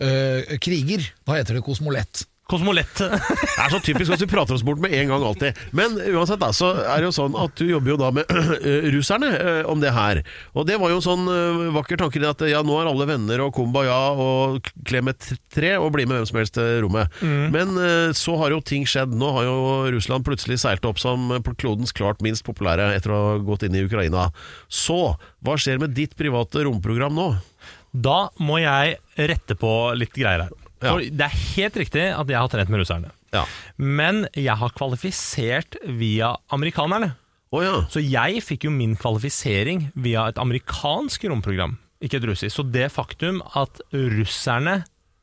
eh, 0.00 0.56
kriger, 0.62 1.06
da 1.26 1.38
heter 1.38 1.60
det 1.60 1.62
kosmolett. 1.66 2.24
Kosmolett. 2.46 3.00
Det 3.00 3.58
er 3.58 3.72
så 3.72 3.80
typisk 3.82 4.12
at 4.14 4.20
vi 4.22 4.28
prater 4.30 4.54
oss 4.54 4.62
bort 4.62 4.78
med 4.78 4.92
en 4.94 5.10
gang 5.10 5.24
alltid. 5.26 5.56
Men 5.74 5.96
uansett 6.14 6.38
da, 6.38 6.52
så 6.54 6.68
er 6.78 7.02
det 7.02 7.08
jo 7.08 7.14
sånn 7.16 7.34
at 7.42 7.56
du 7.58 7.64
jobber 7.66 7.90
jo 7.90 7.96
da 7.98 8.10
med 8.14 8.30
øh, 8.30 8.86
russerne 8.94 9.30
øh, 9.34 9.62
om 9.72 9.80
det 9.82 9.90
her. 9.96 10.20
Og 10.54 10.68
det 10.68 10.76
var 10.78 10.92
jo 10.92 11.00
en 11.00 11.06
sånn 11.06 11.24
øh, 11.26 11.64
vakker 11.74 11.98
tanke 11.98 12.22
at 12.22 12.44
ja, 12.46 12.60
nå 12.62 12.76
er 12.78 12.90
alle 12.90 13.08
venner 13.10 13.42
og 13.42 13.50
kumbaya 13.56 13.96
og 14.14 14.70
klem 14.86 15.10
et 15.10 15.26
tre 15.52 15.72
og 15.80 15.90
bli 15.96 16.06
med 16.06 16.20
hvem 16.20 16.28
som 16.30 16.38
helst 16.38 16.54
til 16.54 16.84
rommet. 16.84 17.16
Men 17.22 17.74
øh, 17.82 18.12
så 18.16 18.36
har 18.38 18.54
jo 18.54 18.62
ting 18.62 18.86
skjedd. 18.86 19.16
Nå 19.18 19.32
har 19.34 19.48
jo 19.48 19.56
Russland 19.96 20.26
plutselig 20.26 20.60
seilt 20.62 20.86
opp 20.86 21.02
som 21.02 21.32
klodens 21.58 21.94
klart 21.96 22.22
minst 22.22 22.46
populære 22.46 22.92
etter 22.94 23.10
å 23.10 23.22
ha 23.24 23.34
gått 23.42 23.66
inn 23.66 23.74
i 23.74 23.82
Ukraina. 23.88 24.28
Så 24.70 25.16
hva 25.42 25.58
skjer 25.58 25.82
med 25.82 25.98
ditt 25.98 26.14
private 26.18 26.62
romprogram 26.68 27.18
nå? 27.18 27.26
Da 27.90 28.28
må 28.38 28.60
jeg 28.62 29.00
rette 29.18 29.58
på 29.58 29.72
litt 29.98 30.14
greier 30.14 30.46
her. 30.46 30.65
Ja. 30.82 30.92
For 30.92 31.04
Det 31.04 31.24
er 31.26 31.38
helt 31.56 31.78
riktig 31.80 32.02
at 32.12 32.32
jeg 32.32 32.40
har 32.40 32.50
trent 32.52 32.72
med 32.72 32.82
russerne. 32.82 33.12
Ja. 33.34 33.44
Men 33.76 34.26
jeg 34.36 34.56
har 34.60 34.74
kvalifisert 34.76 35.78
via 35.98 36.34
amerikanerne. 36.52 37.14
Oh, 37.54 37.62
ja. 37.62 37.78
Så 37.92 38.02
jeg 38.02 38.42
fikk 38.44 38.66
jo 38.66 38.74
min 38.74 38.96
kvalifisering 38.98 39.90
via 39.94 40.26
et 40.30 40.40
amerikansk 40.42 41.24
romprogram, 41.30 41.76
ikke 42.02 42.20
et 42.20 42.28
russisk. 42.28 42.52
Så 42.58 42.66
det 42.74 42.90
faktum 42.92 43.40
at 43.56 43.80
russerne 43.94 44.80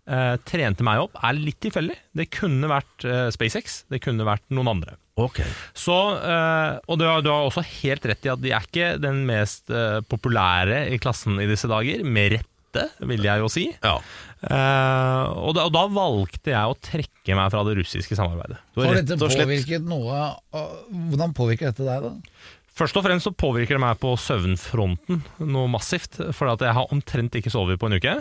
eh, 0.08 0.36
trente 0.48 0.86
meg 0.88 1.04
opp, 1.04 1.18
er 1.22 1.38
litt 1.38 1.60
tilfeldig. 1.64 1.98
Det 2.16 2.30
kunne 2.34 2.72
vært 2.72 3.08
eh, 3.08 3.28
SpaceX, 3.36 3.84
det 3.92 4.02
kunne 4.06 4.28
vært 4.28 4.46
noen 4.56 4.72
andre. 4.78 4.98
Okay. 5.20 5.46
Så, 5.78 5.96
eh, 6.18 6.80
og 6.90 6.98
du 6.98 7.06
har, 7.06 7.22
du 7.22 7.30
har 7.30 7.46
også 7.46 7.62
helt 7.84 8.06
rett 8.10 8.26
i 8.26 8.32
at 8.34 8.42
de 8.42 8.54
er 8.56 8.66
ikke 8.66 8.96
den 9.04 9.24
mest 9.30 9.70
eh, 9.70 10.00
populære 10.10 10.88
i 10.94 11.00
klassen 11.02 11.38
i 11.44 11.50
disse 11.50 11.70
dager. 11.70 12.02
Med 12.08 12.40
rette, 12.40 12.88
vil 13.06 13.28
jeg 13.28 13.44
jo 13.44 13.52
si. 13.52 13.68
Ja. 13.84 14.00
Eh, 14.44 15.24
og, 15.40 15.54
da, 15.56 15.68
og 15.70 15.72
da 15.76 15.86
valgte 15.94 16.52
jeg 16.52 16.72
å 16.74 16.76
trekke 16.84 17.38
meg 17.38 17.54
fra 17.54 17.64
det 17.68 17.78
russiske 17.80 18.18
samarbeidet. 18.20 18.60
Har 18.76 19.00
dette 19.00 19.16
påvirket 19.22 19.88
noe 19.88 20.26
Hvordan 20.52 21.36
påvirker 21.38 21.72
dette 21.72 21.88
deg, 21.88 22.10
da? 22.10 22.52
Først 22.74 22.98
og 22.98 23.04
fremst 23.06 23.28
så 23.28 23.34
påvirker 23.38 23.78
det 23.78 23.84
meg 23.84 24.00
på 24.02 24.16
søvnfronten 24.18 25.22
noe 25.46 25.70
massivt. 25.70 26.18
For 26.34 26.50
at 26.50 26.64
jeg 26.66 26.74
har 26.74 26.94
omtrent 26.94 27.36
ikke 27.38 27.54
sovet 27.54 27.78
på 27.82 27.90
en 27.90 28.00
uke. 28.00 28.16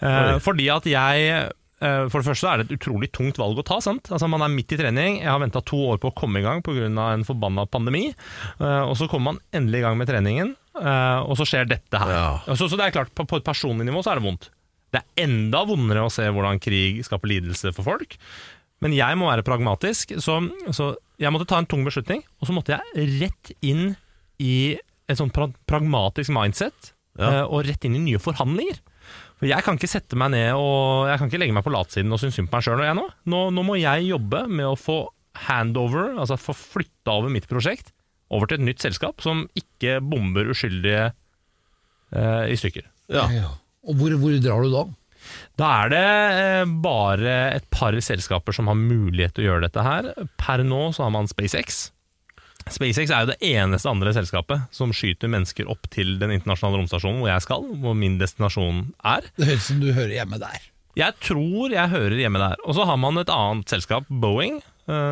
Uh, 0.00 0.38
fordi 0.40 0.70
at 0.72 0.88
jeg 0.88 1.26
eh, 1.82 2.04
For 2.08 2.22
det 2.22 2.28
første 2.30 2.48
er 2.48 2.62
det 2.62 2.70
et 2.70 2.78
utrolig 2.78 3.10
tungt 3.12 3.36
valg 3.40 3.60
å 3.60 3.66
ta. 3.68 3.82
sant? 3.84 4.08
Altså 4.08 4.30
Man 4.32 4.44
er 4.46 4.54
midt 4.54 4.72
i 4.72 4.80
trening. 4.80 5.20
Jeg 5.20 5.28
har 5.28 5.42
venta 5.44 5.60
to 5.60 5.82
år 5.92 6.00
på 6.00 6.08
å 6.08 6.16
komme 6.16 6.40
i 6.40 6.46
gang 6.46 6.64
pga. 6.64 6.88
en 6.88 7.28
forbanna 7.28 7.66
pandemi. 7.68 8.08
Eh, 8.56 8.82
og 8.86 8.96
så 8.96 9.10
kommer 9.12 9.34
man 9.34 9.42
endelig 9.52 9.82
i 9.82 9.84
gang 9.84 10.00
med 10.00 10.08
treningen, 10.08 10.56
eh, 10.80 11.20
og 11.28 11.36
så 11.36 11.44
skjer 11.52 11.68
dette 11.76 12.00
her. 12.00 12.16
Ja. 12.16 12.26
Og 12.46 12.56
Så, 12.56 12.72
så 12.72 12.80
det 12.80 12.88
er 12.88 12.96
klart, 12.96 13.12
på, 13.12 13.28
på 13.28 13.42
et 13.42 13.44
personlig 13.44 13.84
nivå 13.84 14.00
så 14.00 14.14
er 14.14 14.22
det 14.22 14.28
vondt. 14.30 14.48
Det 14.92 15.00
er 15.00 15.24
enda 15.24 15.62
vondere 15.68 16.04
å 16.04 16.12
se 16.12 16.26
hvordan 16.28 16.60
krig 16.62 17.00
skaper 17.06 17.30
lidelse 17.32 17.72
for 17.72 17.86
folk. 17.86 18.16
Men 18.82 18.92
jeg 18.96 19.16
må 19.16 19.28
være 19.30 19.44
pragmatisk, 19.46 20.16
så, 20.20 20.40
så 20.74 20.90
jeg 21.22 21.30
måtte 21.32 21.46
ta 21.48 21.60
en 21.62 21.68
tung 21.70 21.84
beslutning. 21.86 22.24
Og 22.42 22.48
så 22.48 22.54
måtte 22.56 22.74
jeg 22.76 23.06
rett 23.22 23.52
inn 23.62 23.92
i 24.42 24.74
et 25.08 25.18
sånn 25.18 25.30
pra 25.34 25.48
pragmatisk 25.70 26.32
mindset, 26.34 26.92
Ja. 27.18 27.28
eh, 27.28 27.44
og 27.44 27.66
rett 27.68 27.84
inn 27.84 27.94
i 27.98 28.02
nye 28.02 28.18
forhandlinger. 28.22 28.80
For 29.38 29.48
jeg 29.50 29.64
kan 29.66 29.76
ikke 29.76 29.90
sette 29.90 30.16
meg 30.16 30.30
ned 30.32 30.52
og 30.54 31.08
Jeg 31.10 31.18
kan 31.18 31.28
ikke 31.28 31.38
legge 31.42 31.54
meg 31.56 31.64
på 31.66 31.72
latsiden 31.74 32.12
og 32.14 32.20
synes 32.22 32.36
synd 32.38 32.48
på 32.48 32.56
meg 32.60 32.64
sjøl 32.64 32.82
nå. 32.96 33.06
nå. 33.26 33.40
Nå 33.52 33.64
må 33.66 33.74
jeg 33.80 34.06
jobbe 34.06 34.44
med 34.48 34.66
å 34.68 34.76
få 34.78 35.00
handover, 35.48 36.12
altså 36.20 36.36
få 36.38 36.54
flytta 36.54 37.14
over 37.18 37.32
mitt 37.32 37.48
prosjekt, 37.50 37.90
over 38.32 38.46
til 38.48 38.60
et 38.60 38.66
nytt 38.68 38.80
selskap 38.84 39.20
som 39.24 39.46
ikke 39.58 39.98
bomber 40.04 40.48
uskyldige 40.52 41.10
eh, 42.12 42.44
i 42.52 42.56
stykker. 42.60 42.86
Ja. 43.12 43.26
Og 43.82 43.98
hvor, 43.98 44.14
hvor 44.20 44.36
drar 44.42 44.62
du 44.62 44.74
da? 44.74 44.84
Da 45.60 45.70
er 45.84 45.92
det 45.92 46.04
eh, 46.42 46.74
bare 46.84 47.34
et 47.56 47.66
par 47.72 47.94
selskaper 47.94 48.54
som 48.56 48.70
har 48.70 48.78
mulighet 48.78 49.36
til 49.36 49.44
å 49.44 49.50
gjøre 49.50 49.66
dette 49.66 49.86
her. 49.86 50.12
Per 50.40 50.64
nå 50.66 50.88
så 50.96 51.06
har 51.06 51.14
man 51.14 51.30
SpaceX. 51.30 51.84
SpaceX 52.70 53.10
er 53.10 53.24
jo 53.24 53.32
det 53.32 53.38
eneste 53.42 53.90
andre 53.90 54.12
selskapet 54.14 54.68
som 54.74 54.92
skyter 54.94 55.30
mennesker 55.30 55.70
opp 55.70 55.88
til 55.90 56.14
den 56.20 56.34
internasjonale 56.36 56.78
romstasjonen 56.78 57.22
hvor 57.22 57.32
jeg 57.32 57.46
skal, 57.46 57.66
hvor 57.82 57.96
min 57.98 58.20
destinasjon 58.20 58.84
er. 59.14 59.26
Det 59.38 59.48
høres 59.50 59.64
ut 59.64 59.70
som 59.72 59.82
du 59.82 59.90
hører 59.90 60.14
hjemme 60.20 60.38
der. 60.42 60.68
Jeg 60.98 61.16
tror 61.24 61.72
jeg 61.72 61.88
hører 61.88 62.18
hjemme 62.20 62.42
der. 62.42 62.60
Og 62.68 62.76
så 62.76 62.86
har 62.86 62.98
man 63.00 63.18
et 63.18 63.32
annet 63.32 63.70
selskap, 63.72 64.06
Boeing, 64.22 64.60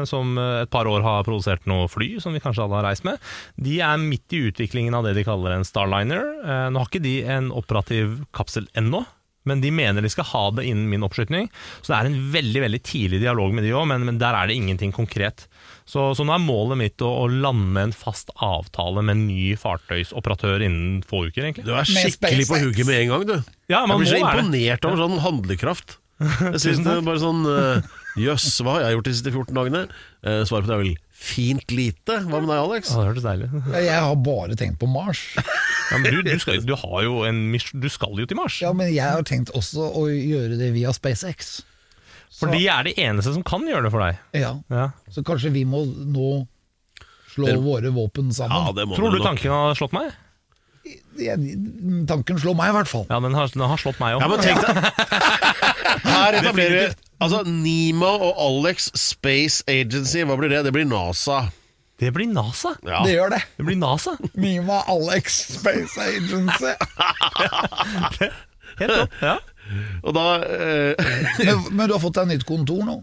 som 0.08 0.34
eh, 0.40 0.62
et 0.64 0.70
par 0.72 0.88
år 0.90 1.04
har 1.06 1.24
produsert 1.28 1.66
noe 1.70 1.86
fly, 1.90 2.16
som 2.22 2.34
vi 2.34 2.42
kanskje 2.42 2.64
alle 2.66 2.80
har 2.80 2.88
reist 2.90 3.04
med. 3.06 3.20
De 3.60 3.78
er 3.84 4.00
midt 4.02 4.34
i 4.36 4.44
utviklingen 4.50 4.96
av 4.98 5.06
det 5.06 5.14
de 5.18 5.24
kaller 5.28 5.54
en 5.58 5.66
Starliner. 5.68 6.24
Eh, 6.42 6.66
Nå 6.74 6.82
har 6.82 6.90
ikke 6.90 7.04
de 7.04 7.16
en 7.36 7.52
operativ 7.54 8.20
kapsel 8.36 8.66
ennå, 8.78 9.04
men 9.48 9.62
de 9.62 9.70
mener 9.72 10.04
de 10.04 10.10
skal 10.12 10.26
ha 10.34 10.42
det 10.52 10.66
innen 10.68 10.90
min 10.92 11.02
oppskytning. 11.06 11.46
Så 11.80 11.94
det 11.94 11.96
er 11.96 12.08
en 12.10 12.18
veldig 12.34 12.60
veldig 12.66 12.80
tidlig 12.84 13.22
dialog 13.22 13.54
med 13.56 13.64
de 13.64 13.70
òg, 13.72 13.86
men, 13.88 14.04
men 14.04 14.18
der 14.20 14.36
er 14.36 14.50
det 14.50 14.58
ingenting 14.58 14.92
konkret. 14.92 15.46
Så, 15.88 16.10
så 16.14 16.26
nå 16.28 16.34
er 16.36 16.42
målet 16.44 16.78
mitt 16.78 17.02
å, 17.02 17.08
å 17.22 17.30
lande 17.32 17.86
en 17.88 17.94
fast 17.96 18.28
avtale 18.36 19.00
med 19.02 19.16
en 19.16 19.22
ny 19.30 19.54
fartøysoperatør 19.58 20.62
innen 20.66 21.00
få 21.08 21.24
uker, 21.30 21.46
egentlig. 21.48 21.64
Du 21.66 21.72
er 21.72 21.88
skikkelig 21.88 22.46
på 22.50 22.60
hugget 22.62 22.86
med 22.90 23.00
en 23.00 23.14
gang, 23.14 23.24
du. 23.32 23.34
Ja, 23.72 23.80
Jeg 23.86 23.96
blir 23.96 24.12
så 24.12 24.20
må 24.20 24.28
være 24.28 24.36
det. 24.36 24.44
imponert 24.44 24.86
over 24.90 25.02
sånn 25.06 25.18
handlekraft. 25.24 25.96
Jeg 26.52 26.60
synes 26.60 26.84
det 26.84 26.92
er 26.98 27.04
bare 27.08 27.22
sånn 27.24 27.42
eh, 27.48 27.90
Jøss, 28.18 28.48
hva 28.64 28.72
har 28.78 28.80
jeg 28.88 28.96
gjort 28.96 29.06
de 29.06 29.12
siste 29.14 29.30
14 29.30 29.54
dagene? 29.54 29.82
Eh, 30.26 30.40
svaret 30.48 30.66
på 30.66 30.70
det 30.70 30.74
er 30.74 30.82
vel 30.82 30.96
fint 31.20 31.70
lite. 31.70 32.16
Hva 32.26 32.40
med 32.40 32.48
deg, 32.50 32.58
Alex? 32.64 32.90
Ja, 32.90 33.02
det 33.04 33.10
hørtes 33.12 33.26
deilig. 33.26 33.48
Jeg 33.84 34.00
har 34.02 34.16
bare 34.24 34.56
tenkt 34.58 34.78
på 34.80 34.88
Mars. 34.90 35.20
Ja, 35.90 35.98
men 35.98 36.14
du, 36.14 36.20
du, 36.26 36.32
skal, 36.42 36.60
du 36.66 36.74
har 36.78 37.02
jo 37.06 37.22
en 37.26 37.40
Du 37.82 37.88
skal 37.90 38.14
jo 38.18 38.26
til 38.30 38.38
Mars. 38.38 38.60
Ja, 38.62 38.72
Men 38.72 38.90
jeg 38.94 39.04
har 39.06 39.22
tenkt 39.26 39.50
også 39.58 39.86
å 40.00 40.06
gjøre 40.10 40.58
det 40.58 40.72
via 40.74 40.92
SpaceX. 40.96 41.60
Så, 42.30 42.44
For 42.46 42.54
de 42.54 42.62
er 42.70 42.86
det 42.86 42.94
eneste 43.02 43.32
som 43.34 43.42
kan 43.46 43.64
gjøre 43.66 43.88
det 43.88 43.90
for 43.94 44.00
deg. 44.06 44.18
ja, 44.38 44.52
Ja. 44.70 44.88
så 45.10 45.22
kanskje 45.26 45.50
vi 45.52 45.64
må 45.66 45.82
nå 45.84 46.46
slå 47.34 47.46
Dere- 47.46 47.62
våre 47.62 47.90
våpen 47.94 48.30
Ja, 48.30 48.38
sammen. 48.46 48.74
det 48.74 48.86
må 48.88 48.96
Tror 48.98 49.10
du 49.10 49.18
nok. 49.18 49.26
tanken 49.26 49.50
har 49.50 49.74
slått 49.78 49.92
meg? 49.94 50.12
Jeg, 51.20 51.36
tanken 52.08 52.38
slår 52.40 52.56
meg 52.56 52.70
i 52.72 52.74
hvert 52.78 52.88
fall. 52.88 53.04
Ja, 53.10 53.18
den 53.20 53.34
har, 53.36 53.50
den 53.52 53.64
har 53.68 53.80
slått 53.80 53.98
meg 54.00 54.16
òg. 54.16 54.22
Ja, 54.24 54.28
men 54.32 54.40
tenk 54.40 54.60
deg 54.64 54.74
Her 56.10 56.36
etablerer 56.38 56.76
vi 56.78 57.08
Altså, 57.20 57.42
Nima 57.44 58.08
og 58.16 58.38
Alex 58.40 58.86
Space 58.96 59.60
Agency, 59.68 60.22
hva 60.24 60.38
blir 60.40 60.48
det? 60.54 60.62
Det 60.64 60.72
blir 60.72 60.86
NASA. 60.88 61.50
det 62.00 62.14
blir 62.16 62.30
NASA. 62.32 62.72
Ja. 62.86 63.02
Det 63.04 63.12
gjør 63.12 63.34
det. 63.34 63.42
Det 63.58 63.66
blir 63.68 63.76
NASA. 63.76 64.14
Nima 64.40 64.78
Alex 64.88 65.42
Space 65.58 66.00
Agency. 66.00 66.72
Helt 68.80 68.94
topp. 68.96 69.20
Ja. 69.20 69.36
Og 70.02 70.14
da 70.16 70.24
eh, 70.48 71.10
Men, 71.44 71.60
men 71.76 71.84
du 71.86 71.92
har 71.94 72.00
fått 72.02 72.16
deg 72.16 72.30
nytt 72.32 72.46
kontor 72.48 72.80
nå? 72.88 72.96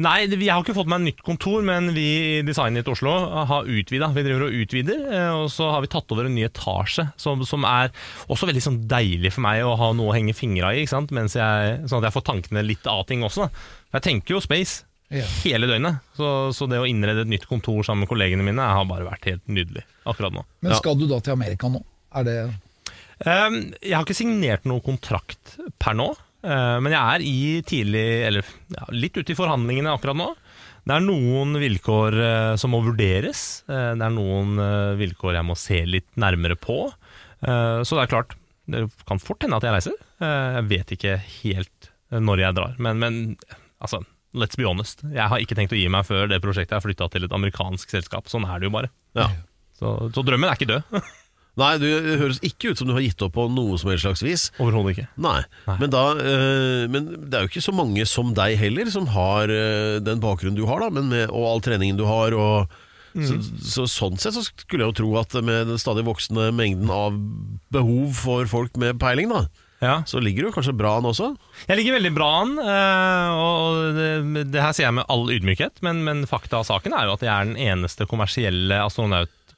Nei, 0.00 0.26
vi 0.32 0.48
har 0.48 0.62
ikke 0.62 0.74
fått 0.76 0.88
meg 0.88 1.02
nytt 1.04 1.18
kontor, 1.26 1.60
men 1.66 1.90
vi 1.96 2.04
i 2.38 2.42
Designit 2.46 2.88
Oslo 2.88 3.12
har 3.50 3.66
utvida. 3.68 4.08
Vi 4.16 4.22
driver 4.24 4.46
og 4.46 4.54
utvider, 4.62 5.00
eh, 5.12 5.32
og 5.42 5.48
så 5.52 5.66
har 5.74 5.82
vi 5.84 5.90
tatt 5.92 6.12
over 6.14 6.28
en 6.28 6.34
ny 6.38 6.44
etasje, 6.46 7.08
som, 7.20 7.42
som 7.48 7.66
er 7.68 7.90
også 8.30 8.48
veldig 8.48 8.62
sånn 8.64 8.78
deilig 8.88 9.34
for 9.34 9.44
meg 9.44 9.64
å 9.66 9.74
ha 9.80 9.90
noe 9.96 10.12
å 10.12 10.14
henge 10.16 10.32
fingra 10.38 10.70
i, 10.72 10.84
ikke 10.84 10.94
sant? 10.94 11.12
Mens 11.16 11.36
jeg, 11.36 11.80
sånn 11.90 12.00
at 12.00 12.08
jeg 12.08 12.16
får 12.16 12.26
tankene 12.30 12.64
litt 12.64 12.86
av 12.88 13.02
ting 13.10 13.26
også. 13.26 13.50
Jeg 13.96 14.06
tenker 14.06 14.36
jo 14.38 14.40
space 14.44 14.86
Ja. 15.10 15.24
hele 15.42 15.66
døgnet, 15.66 16.00
så, 16.14 16.26
så 16.54 16.68
det 16.70 16.78
å 16.78 16.86
innrede 16.86 17.24
et 17.26 17.30
nytt 17.32 17.48
kontor 17.50 17.82
sammen 17.82 18.04
med 18.06 18.12
kollegene 18.12 18.44
mine 18.46 18.62
har 18.62 18.84
bare 18.86 19.08
vært 19.08 19.26
helt 19.26 19.42
nydelig 19.50 19.82
akkurat 20.06 20.32
nå. 20.36 20.44
Men 20.62 20.76
skal 20.78 20.94
du 21.00 21.08
da 21.10 21.18
til 21.20 21.34
Amerika 21.34 21.68
nå? 21.72 21.82
Er 22.14 22.26
det 22.30 22.40
Um, 23.20 23.56
jeg 23.84 23.92
har 23.92 24.06
ikke 24.06 24.14
signert 24.16 24.62
noen 24.64 24.80
kontrakt 24.80 25.58
per 25.76 25.92
nå, 25.92 26.06
men 26.42 26.94
jeg 26.94 27.00
er 27.00 27.24
i 27.26 27.40
tidlig, 27.66 28.04
eller 28.28 28.46
ja, 28.72 28.86
litt 28.94 29.18
ute 29.18 29.34
i 29.34 29.38
forhandlingene 29.38 29.92
akkurat 29.92 30.16
nå. 30.16 30.28
Det 30.88 30.94
er 30.96 31.04
noen 31.04 31.58
vilkår 31.60 32.16
uh, 32.16 32.52
som 32.60 32.72
må 32.72 32.80
vurderes. 32.86 33.62
Uh, 33.68 33.92
det 33.92 34.06
er 34.06 34.14
noen 34.14 34.54
vilkår 35.00 35.36
jeg 35.36 35.48
må 35.48 35.56
se 35.60 35.82
litt 35.88 36.08
nærmere 36.20 36.56
på. 36.56 36.86
Så 37.40 37.96
det 37.96 38.02
er 38.02 38.08
klart, 38.10 38.34
det 38.68 38.82
kan 39.08 39.20
fort 39.22 39.40
hende 39.40 39.56
at 39.56 39.64
jeg 39.64 39.72
reiser. 39.72 39.94
Jeg 40.20 40.64
vet 40.68 40.90
ikke 40.92 41.14
helt 41.38 41.86
når 42.12 42.42
jeg 42.42 42.56
drar, 42.58 42.74
men, 42.84 42.98
men 43.00 43.14
altså, 43.80 44.02
let's 44.36 44.58
be 44.60 44.66
honest. 44.68 45.00
Jeg 45.08 45.28
har 45.32 45.40
ikke 45.42 45.56
tenkt 45.58 45.72
å 45.74 45.78
gi 45.78 45.88
meg 45.88 46.04
før 46.04 46.28
det 46.30 46.42
prosjektet 46.44 46.76
er 46.76 46.84
flytta 46.84 47.08
til 47.14 47.26
et 47.26 47.34
amerikansk 47.34 47.96
selskap. 47.96 48.28
Sånn 48.30 48.44
er 48.44 48.60
det 48.60 48.68
jo 48.68 48.74
bare. 48.74 48.92
Ja. 49.16 49.30
Så, 49.80 49.94
så 50.14 50.24
drømmen 50.26 50.50
er 50.50 50.58
ikke 50.58 50.68
død. 50.70 51.00
Nei, 51.58 51.72
du 51.82 51.86
det 51.90 52.18
høres 52.20 52.38
ikke 52.46 52.70
ut 52.70 52.78
som 52.78 52.86
du 52.88 52.94
har 52.94 53.02
gitt 53.02 53.20
opp 53.26 53.34
på 53.34 53.48
noe 53.50 53.78
som 53.80 53.90
helst 53.90 54.06
slags 54.06 54.22
vis. 54.22 54.44
Overhodet 54.62 54.92
ikke. 54.94 55.08
Nei, 55.20 55.40
Nei. 55.66 55.76
Men, 55.82 55.90
da, 55.92 56.04
øh, 56.14 56.84
men 56.92 57.08
det 57.26 57.34
er 57.36 57.42
jo 57.46 57.50
ikke 57.50 57.64
så 57.66 57.74
mange 57.74 58.06
som 58.08 58.30
deg 58.36 58.54
heller, 58.60 58.90
som 58.94 59.08
har 59.10 59.50
øh, 59.50 59.98
den 60.06 60.22
bakgrunnen 60.22 60.56
du 60.56 60.64
har, 60.70 60.80
da, 60.84 60.90
men 60.94 61.10
med, 61.10 61.26
og 61.34 61.48
all 61.50 61.64
treningen 61.66 61.98
du 61.98 62.06
har. 62.08 62.36
Og, 62.38 62.70
så, 63.10 63.40
så, 63.66 63.88
sånn 63.90 64.20
sett 64.22 64.36
så 64.38 64.44
skulle 64.46 64.84
jeg 64.86 64.92
jo 64.92 64.98
tro 65.02 65.10
at 65.18 65.34
med 65.42 65.66
den 65.72 65.80
stadig 65.82 66.06
voksende 66.06 66.52
mengden 66.54 66.92
av 66.94 67.16
behov 67.74 68.14
for 68.22 68.46
folk 68.46 68.78
med 68.78 69.00
peiling, 69.02 69.32
da, 69.34 69.48
Ja. 69.82 69.94
så 70.06 70.20
ligger 70.22 70.46
du 70.46 70.52
kanskje 70.54 70.76
bra 70.78 70.98
an 71.00 71.08
også. 71.10 71.32
Jeg 71.66 71.80
ligger 71.80 71.96
veldig 71.98 72.12
bra 72.14 72.28
an, 72.44 72.50
eh, 72.62 73.30
og 73.42 73.98
det, 73.98 74.44
det 74.52 74.62
her 74.62 74.72
sier 74.76 74.86
jeg 74.86 74.96
med 75.00 75.08
all 75.10 75.26
ydmykhet, 75.32 75.80
men, 75.82 76.04
men 76.06 76.22
fakta 76.30 76.60
av 76.60 76.68
saken 76.70 76.94
er 76.94 77.08
jo 77.10 77.16
at 77.18 77.24
jeg 77.26 77.32
er 77.34 77.48
den 77.50 77.58
eneste 77.58 78.06
kommersielle 78.06 78.78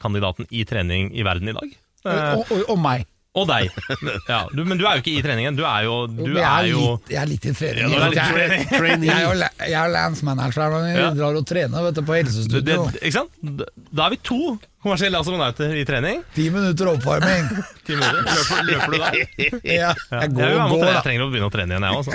astronautkandidaten 0.02 0.46
i 0.50 0.64
trening 0.64 1.10
i 1.14 1.22
verden 1.26 1.48
i 1.48 1.52
dag. 1.56 1.72
Eh, 2.04 2.34
og, 2.38 2.46
og, 2.50 2.64
og 2.74 2.78
meg. 2.82 3.06
Og 3.34 3.46
deg. 3.48 3.70
Ja, 4.28 4.42
du, 4.52 4.60
men 4.68 4.76
du 4.76 4.84
er 4.84 4.98
jo 4.98 5.00
ikke 5.02 5.14
i 5.16 5.22
treningen. 5.24 5.56
Du 5.56 5.62
er 5.64 5.84
jo, 5.86 6.06
du 6.06 6.34
jeg, 6.34 6.42
er 6.42 6.48
er 6.50 6.66
jo 6.68 6.80
litt, 6.98 7.12
jeg 7.14 7.20
er 7.22 7.28
litt 7.30 7.46
i 7.46 7.52
trening. 7.56 7.88
du 7.88 7.94
er 7.96 8.10
litt 8.10 8.18
jeg, 8.18 8.66
trening. 8.68 9.06
jeg, 9.06 9.08
jeg, 9.08 9.14
er 9.14 9.22
jo 9.24 9.46
jeg 9.72 9.78
er 9.80 9.92
landsmanager 9.94 10.74
når 10.74 10.84
jeg 10.90 10.98
Ja. 11.00 11.06
drar 11.16 11.38
og 11.40 11.46
trener 11.48 11.86
vet 11.86 11.96
du, 11.96 12.02
på 12.10 12.16
helsestudio. 12.18 12.76
Ikke 13.00 13.14
sant? 13.14 13.40
Da 13.88 14.04
er 14.04 14.12
vi 14.12 14.18
to 14.28 14.40
kommersielle 14.82 15.20
astronauter 15.22 15.72
i 15.80 15.84
trening. 15.88 16.20
Ti 16.36 16.48
minutter 16.52 16.90
oppvarming. 16.92 17.48
Ti 17.86 17.96
minutter. 17.96 18.28
Løper, 18.36 18.66
løper 18.68 18.92
du 18.92 18.98
der? 18.98 19.16
Ja, 19.16 19.22
Ja, 19.62 19.94
jeg 19.94 20.26
jeg, 20.26 20.34
går 20.36 20.58
og 20.66 20.74
går, 20.76 20.84
jeg 20.90 21.06
trenger 21.06 21.24
å 21.24 21.30
begynne 21.32 21.48
å 21.48 21.54
trene 21.54 21.72
igjen, 21.72 21.88
jeg 21.88 22.02
også. 22.02 22.12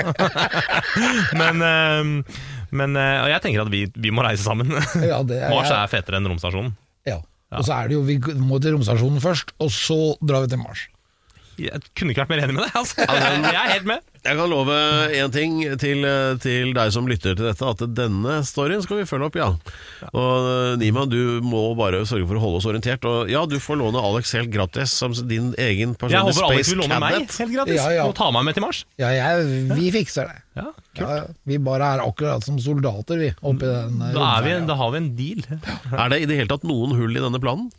men 1.41 1.65
eh, 1.71 2.35
men 2.77 2.97
eh, 2.99 3.25
jeg 3.31 3.41
tenker 3.45 3.63
at 3.63 3.71
vi, 3.71 3.85
vi 3.95 4.11
må 4.13 4.21
reise 4.27 4.43
sammen. 4.43 4.69
Ja, 5.01 5.21
det 5.25 5.39
er, 5.39 5.49
Mars 5.55 5.71
er 5.71 5.87
fetere 5.89 6.19
enn 6.21 6.27
romstasjonen. 6.29 6.75
ja. 7.09 7.17
Og 7.55 7.63
så 7.63 7.77
er 7.77 7.87
det 7.87 7.95
jo, 7.95 8.03
vi 8.03 8.17
må 8.43 8.59
til 8.59 8.75
romstasjonen 8.75 9.23
først, 9.23 9.53
og 9.63 9.71
så 9.71 9.99
drar 10.19 10.43
vi 10.43 10.51
til 10.51 10.59
Mars. 10.59 10.87
Jeg 11.57 11.81
kunne 11.97 12.13
ikke 12.13 12.23
vært 12.25 12.33
mer 12.35 12.43
enig 12.45 12.55
med 12.57 12.67
deg. 12.67 12.75
Altså. 12.77 13.03
Jeg 13.07 13.57
er 13.57 13.73
helt 13.73 13.89
med. 13.89 14.05
Jeg 14.27 14.35
kan 14.35 14.49
love 14.51 14.75
én 15.15 15.31
ting 15.31 15.59
til, 15.79 16.03
til 16.43 16.73
deg 16.75 16.89
som 16.91 17.05
lytter 17.07 17.37
til 17.37 17.47
dette, 17.47 17.69
at 17.69 17.83
denne 17.95 18.39
storyen 18.47 18.81
skal 18.83 18.99
vi 18.99 19.05
følge 19.07 19.29
opp, 19.29 19.37
ja. 19.39 19.47
Og 20.11 20.47
eh, 20.49 20.73
Nima, 20.81 21.05
du 21.07 21.39
må 21.45 21.61
bare 21.79 22.01
sørge 22.09 22.27
for 22.27 22.39
å 22.39 22.41
holde 22.43 22.59
oss 22.59 22.67
orientert. 22.67 23.05
Og 23.07 23.31
ja, 23.31 23.45
du 23.47 23.55
får 23.63 23.79
låne 23.79 24.01
Alex 24.03 24.33
helt 24.35 24.51
gratis 24.51 24.91
som 24.99 25.15
din 25.29 25.53
egen 25.55 25.95
Jeg 25.95 26.23
håper 26.27 26.49
Alex 26.49 26.73
vil 26.73 26.81
låne 26.83 26.99
meg 27.03 27.21
helt 27.21 27.37
gratis. 27.55 27.79
Ja, 27.79 27.87
ja. 28.01 28.09
Og 28.09 28.17
ta 28.19 28.27
meg 28.35 28.49
med 28.49 28.57
til 28.57 28.65
Mars. 28.67 28.83
Ja, 28.99 29.13
jeg, 29.15 29.47
vi 29.71 29.93
fikser 29.95 30.27
det. 30.33 30.43
Ja, 30.57 30.69
Ja, 30.97 31.07
ja. 31.21 31.25
vi 31.47 31.59
bare 31.61 31.93
er 31.95 32.01
akkurat 32.03 32.43
som 32.43 32.57
soldater, 32.59 33.19
vi, 33.21 33.31
oppi 33.45 33.67
den 33.69 33.99
Da, 34.01 34.29
er 34.39 34.47
vi, 34.47 34.55
da 34.67 34.77
har 34.79 34.91
vi 34.95 35.03
en 35.03 35.11
deal. 35.17 35.43
Er 35.93 36.09
det 36.11 36.23
i 36.23 36.29
det 36.29 36.39
hele 36.41 36.51
tatt 36.51 36.65
noen 36.67 36.97
hull 36.97 37.13
i 37.15 37.21
denne 37.23 37.39
planen? 37.43 37.69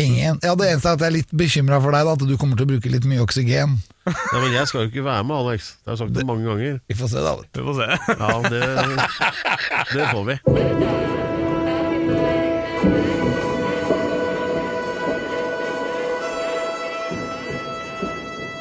Ingen. 0.00 0.40
Ja, 0.42 0.54
det 0.58 0.68
eneste 0.72 0.88
er 0.88 0.98
at 0.98 1.04
jeg 1.04 1.10
er 1.10 1.16
litt 1.18 1.32
bekymra 1.36 1.80
for 1.84 1.94
deg, 1.96 2.08
da, 2.08 2.16
at 2.16 2.24
du 2.30 2.36
kommer 2.40 2.56
til 2.60 2.66
å 2.68 2.70
bruke 2.72 2.92
litt 2.92 3.06
mye 3.10 3.22
oksygen. 3.24 3.78
Ja, 4.08 4.38
men 4.40 4.52
Jeg 4.54 4.66
skal 4.70 4.86
jo 4.86 4.90
ikke 4.92 5.04
være 5.06 5.24
med, 5.28 5.36
Alex. 5.36 5.74
Det 5.84 5.92
har 5.92 5.98
jeg 5.98 6.02
sagt 6.06 6.16
det 6.16 6.26
mange 6.28 6.48
ganger. 6.48 6.80
Vi 6.88 6.98
får 6.98 7.12
se, 7.12 7.24
da. 7.26 7.36
Vi 7.54 7.66
får 7.68 7.80
se. 7.80 7.88
Ja, 8.16 8.32
det, 8.48 8.62
det 9.94 10.08
får 10.10 10.24
vi. 10.30 10.40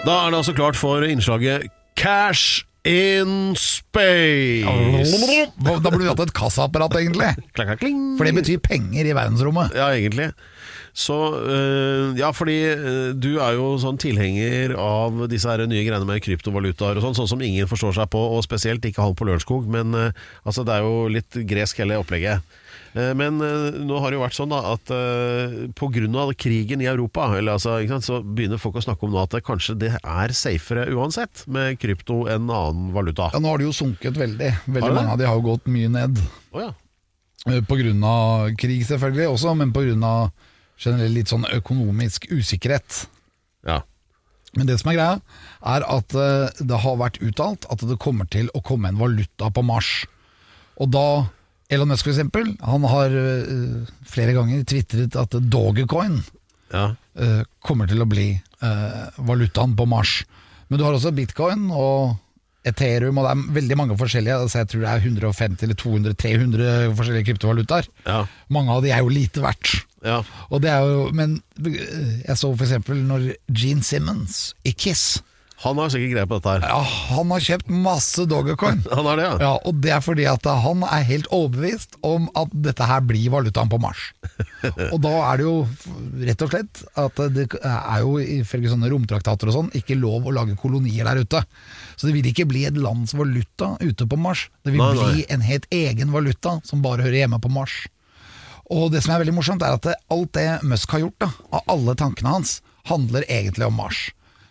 Da 0.08 0.16
er 0.26 0.32
det 0.32 0.40
altså 0.40 0.56
klart 0.58 0.78
for 0.80 1.04
innslaget 1.06 1.68
Cash 2.00 2.64
in 2.88 3.56
Space. 3.60 4.64
Da 5.60 5.76
burde 5.84 6.00
vi 6.00 6.08
hatt 6.08 6.22
et 6.24 6.32
kassaapparat, 6.36 6.96
egentlig. 7.02 7.34
For 8.18 8.26
det 8.28 8.34
betyr 8.40 8.62
penger 8.64 9.10
i 9.10 9.16
verdensrommet. 9.18 9.76
Ja, 9.78 9.92
egentlig. 9.94 10.32
Så 10.94 11.16
øh, 11.38 12.18
Ja, 12.20 12.32
fordi 12.36 12.58
øh, 12.72 13.12
du 13.16 13.38
er 13.40 13.58
jo 13.58 13.74
sånn 13.82 14.00
tilhenger 14.02 14.76
av 14.80 15.26
disse 15.32 15.50
her 15.50 15.66
nye 15.70 15.84
greiene 15.86 16.08
med 16.08 16.24
kryptovalutaer 16.26 16.98
og 17.00 17.06
sånn, 17.06 17.18
sånn 17.18 17.30
som 17.36 17.44
ingen 17.46 17.70
forstår 17.70 17.96
seg 18.00 18.10
på, 18.14 18.22
og 18.36 18.44
spesielt 18.46 18.86
ikke 18.86 19.04
han 19.04 19.18
på 19.18 19.28
Lørenskog, 19.30 19.70
men 19.70 19.94
øh, 19.96 20.26
altså 20.44 20.66
det 20.68 20.76
er 20.76 20.88
jo 20.88 21.06
litt 21.14 21.40
gresk 21.50 21.84
hele 21.84 22.00
opplegget. 22.02 22.44
Eh, 22.98 23.14
Men 23.14 23.38
nå 23.38 24.00
har 24.02 24.10
det 24.10 24.18
jo 24.18 24.24
vært 24.24 24.38
sånn 24.40 24.50
da 24.54 24.64
at 24.74 24.90
pga. 25.78 26.26
krigen 26.34 26.82
i 26.82 26.90
Europa, 26.90 27.30
eller 27.38 27.60
altså, 27.60 27.78
sant, 27.88 28.08
så 28.08 28.20
begynner 28.24 28.62
folk 28.62 28.82
å 28.82 28.86
snakke 28.88 29.06
om 29.06 29.14
nå 29.14 29.22
at 29.22 29.38
det, 29.38 29.44
kanskje 29.46 29.78
det 29.78 29.94
er 30.02 30.34
safere 30.34 30.90
uansett 30.96 31.46
med 31.48 31.80
krypto 31.80 32.26
enn 32.28 32.50
annen 32.50 32.92
valuta. 32.96 33.30
Ja, 33.34 33.40
Nå 33.40 33.54
har 33.54 33.62
det 33.62 33.70
jo 33.70 33.78
sunket 33.78 34.18
veldig. 34.18 34.54
Veldig 34.66 34.94
mange 34.96 35.14
av 35.14 35.22
de 35.22 35.30
har 35.30 35.38
jo 35.38 35.48
gått 35.52 35.70
mye 35.70 35.90
ned. 35.90 36.18
Oh, 36.52 36.64
ja. 36.66 36.74
Pga. 37.46 38.52
Krig 38.60 38.84
selvfølgelig 38.86 39.30
også, 39.32 39.56
men 39.56 39.72
av 40.04 40.32
generell 40.80 41.16
litt 41.18 41.32
sånn 41.32 41.48
økonomisk 41.54 42.30
usikkerhet. 42.32 43.06
ja. 43.68 43.82
Men 44.58 44.70
det 44.70 44.80
som 44.82 44.92
er 44.92 44.98
greia, 44.98 45.18
er 45.76 45.84
at 45.86 46.16
eh, 46.18 46.62
det 46.66 46.80
har 46.84 46.96
vært 46.98 47.20
uttalt 47.26 47.68
at 47.70 47.84
det 47.86 48.00
kommer 48.02 48.26
til 48.34 48.50
å 48.58 48.64
komme 48.66 48.90
en 48.90 48.98
valuta 48.98 49.52
på 49.54 49.64
Mars. 49.66 49.92
Og 50.82 50.90
da 50.94 51.06
Elon 51.70 51.92
Musk 51.92 52.08
for 52.08 52.16
eksempel, 52.16 52.56
han 52.66 52.88
har 52.90 53.14
eh, 53.14 53.92
flere 54.10 54.34
ganger 54.38 54.66
tvitret 54.66 55.18
at 55.20 55.38
Dogecoin 55.54 56.18
ja. 56.74 56.88
eh, 57.20 57.44
kommer 57.66 57.90
til 57.90 58.02
å 58.02 58.10
bli 58.10 58.32
valutaen 58.60 59.72
på 59.80 59.86
Mars. 59.88 60.18
Men 60.68 60.82
du 60.82 60.84
har 60.84 60.98
også 60.98 61.14
bitcoin 61.16 61.70
og 61.72 62.18
Ethereum, 62.68 63.16
og 63.16 63.24
det 63.24 63.30
er 63.32 63.54
veldig 63.56 63.78
mange 63.80 63.96
forskjellige. 64.02 64.42
Altså 64.44 64.60
jeg 64.60 64.70
tror 64.74 64.82
det 64.84 64.90
er 64.92 65.06
150 65.06 65.64
eller 65.64 65.78
200-300 65.80 66.98
forskjellige 66.98 67.28
kryptovalutaer. 67.30 67.88
Ja. 68.04 68.26
Mange 68.52 68.76
av 68.76 68.84
de 68.84 68.92
er 68.92 69.06
jo 69.06 69.14
lite 69.14 69.46
verdt. 69.46 69.78
Ja. 70.06 70.22
Og 70.50 70.62
det 70.64 70.70
er 70.72 70.86
jo, 70.88 71.08
men 71.16 71.40
eh, 71.64 72.22
jeg 72.28 72.38
så 72.40 72.54
eksempel 72.56 73.02
når 73.10 73.32
Gene 73.52 73.84
Simmons 73.84 74.54
i 74.64 74.72
Kiss 74.72 75.20
Han 75.60 75.76
har 75.76 75.90
sikkert 75.92 76.14
greie 76.14 76.28
på 76.32 76.38
dette 76.38 76.52
her. 76.54 76.62
ja, 76.72 76.78
Han 77.10 77.34
har 77.34 77.42
kjøpt 77.44 77.68
masse 77.84 78.24
Dogecoin. 78.32 78.78
Han 78.96 79.04
har 79.10 79.18
det, 79.20 79.26
ja. 79.26 79.34
Ja, 79.44 79.50
og 79.68 79.82
det 79.84 79.92
er 79.92 80.00
fordi 80.06 80.24
at 80.32 80.46
han 80.48 80.86
er 80.88 81.04
helt 81.04 81.28
overbevist 81.36 81.98
om 82.08 82.30
at 82.40 82.54
dette 82.64 82.88
her 82.88 83.02
blir 83.04 83.26
valutaen 83.34 83.68
på 83.68 83.80
Mars. 83.84 84.06
Og 84.94 85.02
da 85.04 85.12
er 85.34 85.42
det 85.42 85.46
jo 85.50 85.58
rett 86.30 86.46
og 86.48 86.54
slett 86.54 86.82
at 87.04 87.20
det 87.36 87.46
er 87.60 88.00
jo 88.06 88.16
ifølge 88.40 88.72
sånne 88.72 88.88
romtraktater 88.96 89.52
og 89.52 89.58
sånn 89.58 89.74
ikke 89.76 90.00
lov 90.00 90.32
å 90.32 90.36
lage 90.40 90.56
kolonier 90.64 91.04
der 91.12 91.20
ute. 91.28 91.44
Så 92.00 92.08
det 92.08 92.16
vil 92.16 92.32
ikke 92.32 92.48
bli 92.48 92.64
et 92.72 92.80
lands 92.80 93.12
valuta 93.20 93.74
ute 93.84 94.08
på 94.08 94.16
Mars. 94.20 94.48
Det 94.64 94.72
vil 94.78 94.80
Nei, 94.80 94.94
nei. 94.96 95.12
bli 95.12 95.28
en 95.36 95.44
helt 95.44 95.68
egen 95.76 96.16
valuta 96.16 96.62
som 96.64 96.80
bare 96.88 97.04
hører 97.04 97.26
hjemme 97.26 97.44
på 97.44 97.52
Mars. 97.52 97.82
Og 98.70 98.92
det 98.94 99.02
som 99.02 99.16
er 99.16 99.24
veldig 99.24 99.34
morsomt, 99.34 99.64
er 99.66 99.78
at 99.80 99.88
alt 100.14 100.32
det 100.38 100.48
Musk 100.70 100.92
har 100.94 101.06
gjort, 101.06 101.18
da, 101.24 101.32
av 101.58 101.74
alle 101.74 101.96
tankene 101.98 102.36
hans, 102.38 102.60
handler 102.90 103.26
egentlig 103.28 103.66
om 103.66 103.78
Mars. 103.80 104.10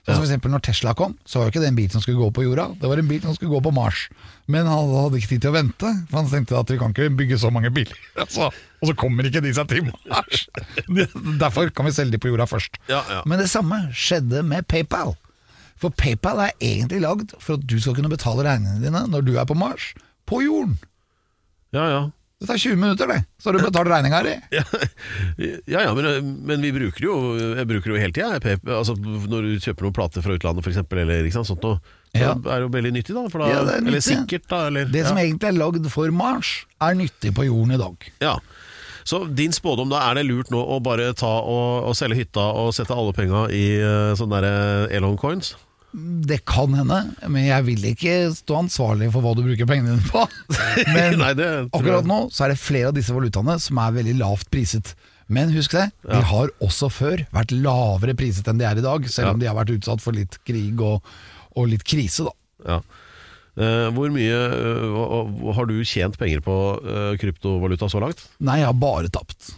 Så 0.09 0.14
for 0.16 0.24
eksempel 0.24 0.48
når 0.54 0.62
Tesla 0.64 0.94
kom, 0.96 1.12
så 1.28 1.37
var 1.37 1.46
jo 1.46 1.52
ikke 1.52 1.61
det 1.61 1.68
en 1.68 1.76
bil 1.76 1.88
som 1.92 2.00
skulle 2.00 2.22
gå 2.22 2.31
på 2.33 2.46
jorda, 2.46 2.64
det 2.81 2.88
var 2.88 3.00
en 3.00 3.11
bil 3.11 3.20
som 3.20 3.35
skulle 3.37 3.52
gå 3.52 3.59
på 3.66 3.72
Mars. 3.76 4.07
Men 4.48 4.64
han 4.64 4.88
hadde 4.94 5.18
ikke 5.20 5.35
tid 5.35 5.42
til 5.44 5.52
å 5.52 5.57
vente, 5.59 5.90
for 6.09 6.16
han 6.22 6.31
tenkte 6.31 6.57
at 6.57 6.72
vi 6.72 6.78
kan 6.81 6.94
ikke 6.94 7.11
bygge 7.18 7.38
så 7.42 7.50
mange 7.52 7.68
biler. 7.74 7.98
Altså, 8.24 8.48
og 8.81 8.88
så 8.88 8.94
kommer 8.96 9.28
ikke 9.28 9.42
de 9.44 9.52
seg 9.52 9.68
til 9.68 9.90
Mars. 10.09 10.46
Derfor 11.44 11.68
kan 11.76 11.90
vi 11.90 11.92
selge 11.92 12.16
de 12.16 12.22
på 12.24 12.33
jorda 12.33 12.48
først. 12.48 12.81
Ja, 12.88 13.02
ja. 13.12 13.20
Men 13.28 13.42
det 13.42 13.50
samme 13.52 13.83
skjedde 13.92 14.40
med 14.48 14.64
PayPal. 14.70 15.12
For 15.78 15.92
PayPal 15.94 16.40
er 16.46 16.57
egentlig 16.57 17.02
lagd 17.04 17.37
for 17.37 17.59
at 17.59 17.68
du 17.68 17.76
skal 17.76 17.98
kunne 17.98 18.11
betale 18.11 18.48
regningene 18.48 18.88
dine 18.88 19.04
når 19.12 19.28
du 19.28 19.35
er 19.37 19.46
på 19.50 19.59
Mars, 19.59 19.92
på 20.24 20.40
jorden. 20.46 20.78
Ja, 21.76 21.85
ja. 21.92 22.00
Det 22.40 22.46
tar 22.46 22.59
20 22.59 22.77
minutter, 22.79 23.07
det. 23.11 23.24
Så 23.42 23.48
har 23.48 23.57
du 23.59 23.64
betalt 23.64 23.88
regninga 23.90 24.20
di. 24.22 24.35
Ja, 24.55 24.62
ja, 25.66 25.81
ja 25.88 25.94
men, 25.94 26.07
men 26.46 26.62
vi 26.62 26.70
bruker 26.72 27.03
jo 27.03 27.14
Jeg 27.35 27.66
bruker 27.66 27.90
det 27.90 27.96
jo 27.96 28.03
hele 28.03 28.14
tida. 28.14 28.59
Altså, 28.77 28.94
når 28.98 29.48
du 29.48 29.64
kjøper 29.64 29.88
noen 29.88 29.96
plater 29.96 30.22
fra 30.22 30.37
utlandet, 30.38 30.62
f.eks., 30.66 30.79
eller 31.03 31.27
ikke 31.27 31.35
sant, 31.40 31.51
sånt 31.51 31.66
noe, 31.66 31.81
så 32.14 32.22
Ja. 32.22 32.31
er 32.38 32.62
det 32.62 32.62
jo 32.68 32.70
veldig 32.77 32.92
nyttig, 32.94 33.16
da. 33.16 33.27
Da 33.27 33.51
Ja, 33.51 33.64
det 33.66 33.74
er 33.81 33.87
eller 33.90 34.05
sikkert, 34.07 34.46
da. 34.48 34.62
Eller, 34.70 34.87
Det 34.87 35.03
som 35.09 35.18
egentlig 35.18 35.51
er 35.51 35.59
lagd 35.59 35.90
for 35.90 36.14
Mars, 36.14 36.53
er 36.81 36.94
nyttig 36.94 37.35
på 37.35 37.48
jorden 37.51 37.74
i 37.74 37.83
dag. 37.83 38.11
ja. 38.22 38.38
Så 39.09 39.22
din 39.33 39.55
spådom, 39.57 39.88
da, 39.88 40.03
er 40.11 40.18
det 40.18 40.27
lurt 40.29 40.51
nå 40.53 40.61
å 40.61 40.83
bare 40.85 41.14
ta 41.16 41.31
og, 41.40 41.87
og 41.88 41.94
selge 41.96 42.18
hytta 42.18 42.42
og 42.61 42.74
sette 42.77 42.92
alle 42.92 43.14
penga 43.16 43.46
i 43.48 43.62
uh, 43.81 44.12
sånne 44.20 44.40
der 44.44 44.92
Elon 44.98 45.16
coins? 45.16 45.55
Det 45.92 46.42
kan 46.44 46.74
hende, 46.77 46.98
men 47.33 47.46
jeg 47.46 47.64
vil 47.64 47.85
ikke 47.94 48.16
stå 48.37 48.59
ansvarlig 48.61 49.09
for 49.14 49.24
hva 49.24 49.31
du 49.38 49.40
bruker 49.46 49.68
pengene 49.70 49.94
dine 49.96 50.11
på. 50.12 50.24
Men 50.94 51.16
Nei, 51.22 51.31
akkurat 51.72 52.05
nå 52.07 52.18
så 52.35 52.44
er 52.44 52.53
det 52.53 52.59
flere 52.61 52.90
av 52.90 52.96
disse 52.98 53.14
valutaene 53.16 53.55
som 53.62 53.81
er 53.81 53.94
veldig 53.96 54.18
lavt 54.20 54.51
priset. 54.53 54.92
Men 55.33 55.51
husk 55.57 55.72
det, 55.77 55.87
de 56.09 56.20
har 56.29 56.53
også 56.64 56.90
før 56.92 57.24
vært 57.35 57.53
lavere 57.57 58.14
priset 58.16 58.46
enn 58.53 58.61
de 58.61 58.68
er 58.68 58.81
i 58.81 58.85
dag, 58.85 59.09
selv 59.12 59.33
om 59.35 59.40
de 59.40 59.48
har 59.48 59.57
vært 59.57 59.72
utsatt 59.79 60.05
for 60.05 60.16
litt 60.16 60.37
krig 60.48 60.81
og, 60.85 61.05
og 61.57 61.68
litt 61.72 61.85
krise, 61.88 62.29
da. 62.29 62.37
Ja. 62.68 62.79
Uh, 63.59 63.88
hvor 63.96 64.12
mye 64.14 64.37
hva- 64.94 65.55
har 65.57 65.66
du 65.66 65.81
tjent 65.88 66.14
penger 66.20 66.44
på 66.44 66.55
uh, 66.85 67.12
kryptovaluta 67.18 67.88
så 67.90 68.05
langt? 68.05 68.22
Nei, 68.38 68.61
jeg 68.61 68.68
har 68.70 68.79
bare 68.79 69.11
tapt. 69.11 69.51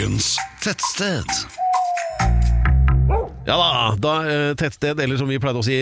Ukens 0.00 0.36
tettsted. 0.64 1.26
Ja 3.44 3.56
da, 3.56 3.96
da 4.00 4.12
eh, 4.24 4.54
tettsted, 4.56 5.00
eller 5.00 5.18
som 5.20 5.28
vi 5.28 5.36
pleide 5.36 5.60
å 5.60 5.64
si 5.66 5.74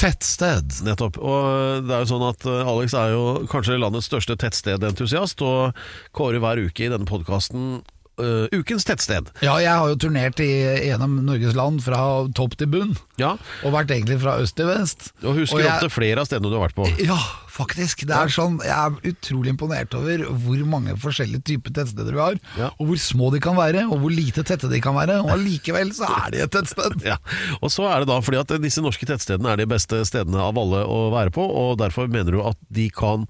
tettsted. 0.00 0.78
Nettopp. 0.86 1.18
Og 1.20 1.84
det 1.84 1.92
er 1.92 2.06
jo 2.06 2.08
sånn 2.08 2.24
at 2.24 2.46
Alex 2.72 2.96
er 2.96 3.12
jo 3.12 3.26
kanskje 3.52 3.76
landets 3.82 4.08
største 4.08 4.38
tettstedentusiast, 4.40 5.44
og 5.44 5.76
kårer 6.16 6.40
hver 6.40 6.64
uke 6.70 6.86
i 6.86 6.92
denne 6.94 7.04
podkasten 7.10 7.82
ukens 8.18 8.82
tettsted. 8.88 9.28
Ja, 9.44 9.58
jeg 9.62 9.70
har 9.70 9.92
jo 9.92 9.98
turnert 10.08 10.40
i, 10.42 10.48
gjennom 10.88 11.20
Norges 11.28 11.52
land 11.54 11.84
fra 11.84 12.00
topp 12.34 12.56
til 12.58 12.66
bunn, 12.72 12.96
Ja, 13.20 13.36
og 13.60 13.76
vært 13.76 13.92
egentlig 13.94 14.16
fra 14.24 14.38
øst 14.42 14.56
til 14.58 14.66
vest. 14.72 15.12
og 15.22 15.36
husker 15.36 15.60
Og 15.60 15.62
jeg- 15.62 15.76
opptil 15.76 15.92
flere 16.00 16.24
av 16.24 16.26
stedene 16.32 16.48
du 16.50 16.56
har 16.58 16.64
vært 16.70 16.80
på. 16.80 16.88
Ja, 17.04 17.20
faktisk. 17.58 18.04
Det 18.08 18.14
er 18.16 18.32
sånn, 18.32 18.58
Jeg 18.64 18.74
er 18.74 19.12
utrolig 19.12 19.52
imponert 19.54 19.94
over 19.98 20.24
hvor 20.44 20.64
mange 20.70 20.94
forskjellige 21.00 21.44
typer 21.52 21.74
tettsteder 21.76 22.14
vi 22.14 22.22
har. 22.22 22.38
Ja. 22.58 22.70
Og 22.78 22.92
hvor 22.92 23.02
små 23.02 23.30
de 23.34 23.42
kan 23.42 23.58
være, 23.58 23.84
og 23.88 24.02
hvor 24.02 24.14
lite 24.14 24.44
tette 24.46 24.70
de 24.70 24.80
kan 24.84 24.96
være. 24.96 25.20
Og 25.24 25.32
allikevel 25.34 25.92
så 25.96 26.08
er 26.24 26.34
de 26.34 26.44
et 26.46 26.54
tettsted. 26.54 27.00
Ja, 27.08 27.16
og 27.64 27.70
så 27.72 27.86
er 27.88 28.02
det 28.02 28.08
da 28.10 28.18
fordi 28.20 28.36
at 28.40 28.50
disse 28.60 28.82
norske 28.84 29.06
tettstedene 29.08 29.54
er 29.54 29.60
de 29.62 29.66
beste 29.70 30.02
stedene 30.04 30.42
av 30.42 30.58
alle 30.60 30.82
å 30.84 30.98
være 31.14 31.32
på, 31.32 31.40
og 31.40 31.78
derfor 31.80 32.10
mener 32.10 32.34
du 32.34 32.42
at 32.44 32.58
de 32.74 32.88
kan 32.92 33.24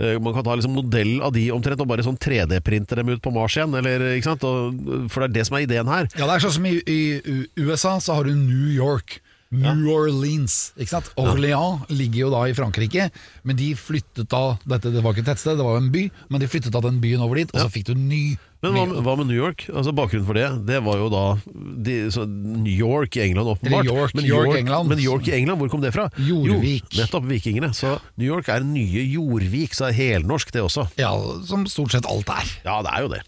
eh, 0.00 0.16
man 0.18 0.34
kan 0.34 0.46
ta 0.46 0.56
liksom 0.58 0.74
modell 0.74 1.20
av 1.22 1.34
de 1.36 1.44
omtrent 1.54 1.82
og 1.84 1.90
bare 1.92 2.04
sånn 2.06 2.18
3D-printe 2.18 2.98
dem 2.98 3.12
ut 3.12 3.22
på 3.22 3.32
Mars 3.34 3.54
igjen, 3.58 3.76
eller, 3.78 4.02
ikke 4.16 4.32
sant? 4.32 4.46
Og, 4.48 5.06
for 5.12 5.22
det 5.22 5.30
er 5.30 5.36
det 5.38 5.46
som 5.46 5.58
er 5.60 5.66
ideen 5.68 5.90
her. 5.90 6.10
Ja, 6.16 6.26
det 6.26 6.38
er 6.38 6.46
sånn 6.46 6.56
som 6.58 6.66
i, 6.66 6.78
i 6.82 7.00
USA 7.60 7.98
så 8.02 8.18
har 8.18 8.26
du 8.26 8.34
New 8.34 8.72
York. 8.74 9.20
New 9.50 9.88
Orleans. 9.90 10.72
ikke 10.78 10.92
sant? 10.92 11.08
Orléans 11.18 11.82
ligger 11.90 12.26
jo 12.26 12.28
da 12.30 12.44
i 12.46 12.54
Frankrike, 12.54 13.08
men 13.42 13.58
de 13.58 13.72
flyttet 13.74 14.28
da 14.30 14.56
dette, 14.62 14.92
Det 14.94 15.02
var 15.02 15.12
ikke 15.16 15.24
et 15.24 15.30
tettsted, 15.32 15.58
det 15.58 15.66
var 15.66 15.74
jo 15.78 15.82
en 15.84 15.90
by, 15.90 16.04
men 16.30 16.40
de 16.42 16.46
flyttet 16.46 16.70
da 16.70 16.82
den 16.84 17.00
byen 17.02 17.24
over 17.24 17.40
dit, 17.40 17.50
og 17.50 17.64
så 17.64 17.72
fikk 17.72 17.88
du 17.90 17.94
ny. 17.98 18.36
Men 18.62 18.76
hva, 18.76 18.84
hva 19.02 19.16
med 19.16 19.30
New 19.30 19.38
York? 19.38 19.64
Altså 19.72 19.94
Bakgrunnen 19.96 20.26
for 20.28 20.36
det 20.36 20.44
Det 20.68 20.82
var 20.84 20.98
jo 21.00 21.06
da 21.08 21.22
de, 21.80 21.94
så 22.12 22.26
New 22.28 22.68
York 22.68 23.16
i 23.16 23.22
England, 23.24 23.48
åpenbart. 23.56 23.88
York, 23.88 24.14
men 24.14 24.28
York, 24.28 24.58
England. 24.58 24.92
Men 24.92 25.00
York 25.00 25.30
i 25.32 25.34
England, 25.38 25.58
hvor 25.62 25.72
kom 25.72 25.80
det 25.80 25.94
fra? 25.96 26.10
Jordvik. 26.20 26.92
Jo, 26.92 27.00
nettopp, 27.00 27.24
vikingene. 27.30 27.72
Så 27.74 27.96
New 28.20 28.28
York 28.28 28.52
er 28.52 28.60
nye 28.60 29.02
Jordvik, 29.16 29.72
så 29.74 29.88
er 29.88 29.96
helnorsk 29.96 30.52
det 30.52 30.62
også. 30.62 30.86
Ja, 31.00 31.14
som 31.48 31.64
stort 31.66 31.96
sett 31.96 32.06
alt 32.06 32.28
er. 32.36 32.52
Ja, 32.68 32.82
det 32.84 32.92
er 32.92 33.08
jo 33.08 33.12
det. 33.16 33.24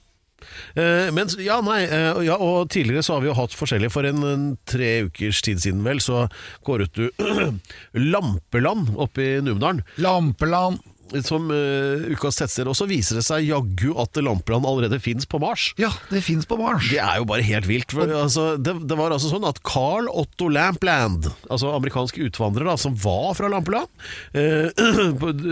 Eh, 0.74 1.08
men 1.12 1.28
ja, 1.42 1.58
nei, 1.64 1.82
eh, 1.84 2.22
ja, 2.26 2.38
og 2.40 2.70
tidligere 2.72 3.04
så 3.04 3.16
har 3.16 3.24
vi 3.24 3.28
jo 3.30 3.36
hatt 3.36 3.56
forskjellige 3.56 3.92
For 3.92 4.08
en, 4.08 4.22
en 4.24 4.46
tre 4.68 5.04
ukers 5.08 5.42
tid 5.44 5.60
siden 5.60 5.82
vel 5.84 6.00
Så 6.00 6.24
kåret 6.64 6.94
du 6.96 7.10
Lampeland 8.12 8.94
oppe 8.96 9.24
i 9.24 9.30
Numedalen 9.44 9.82
Lampeland. 10.00 10.80
Som 11.26 11.50
uh, 11.52 12.06
ukas 12.12 12.38
tettsted 12.40 12.68
Og 12.70 12.76
så 12.78 12.86
viser 12.90 13.18
det 13.18 13.24
seg 13.26 13.46
jaggu 13.46 13.92
at 14.00 14.16
Lampeland 14.22 14.66
allerede 14.68 15.00
finnes 15.02 15.28
på 15.28 15.40
Mars 15.42 15.70
Ja, 15.80 15.90
det 16.10 16.22
fins 16.24 16.46
på 16.48 16.58
Mars. 16.60 16.88
det 16.90 17.00
er 17.02 17.20
jo 17.20 17.26
bare 17.28 17.44
helt 17.46 17.66
vilt. 17.68 17.92
For, 17.92 18.08
altså, 18.08 18.56
det, 18.56 18.74
det 18.88 18.96
var 18.98 19.14
altså 19.14 19.30
sånn 19.32 19.46
at 19.48 19.60
Carl 19.66 20.08
Otto 20.10 20.48
Lampland, 20.52 21.28
altså 21.52 21.72
amerikansk 21.74 22.18
utvandrer 22.22 22.68
da, 22.68 22.76
som 22.80 22.94
var 22.98 23.32
fra 23.38 23.50
Lampeland, 23.52 23.88
uh, 24.38 24.68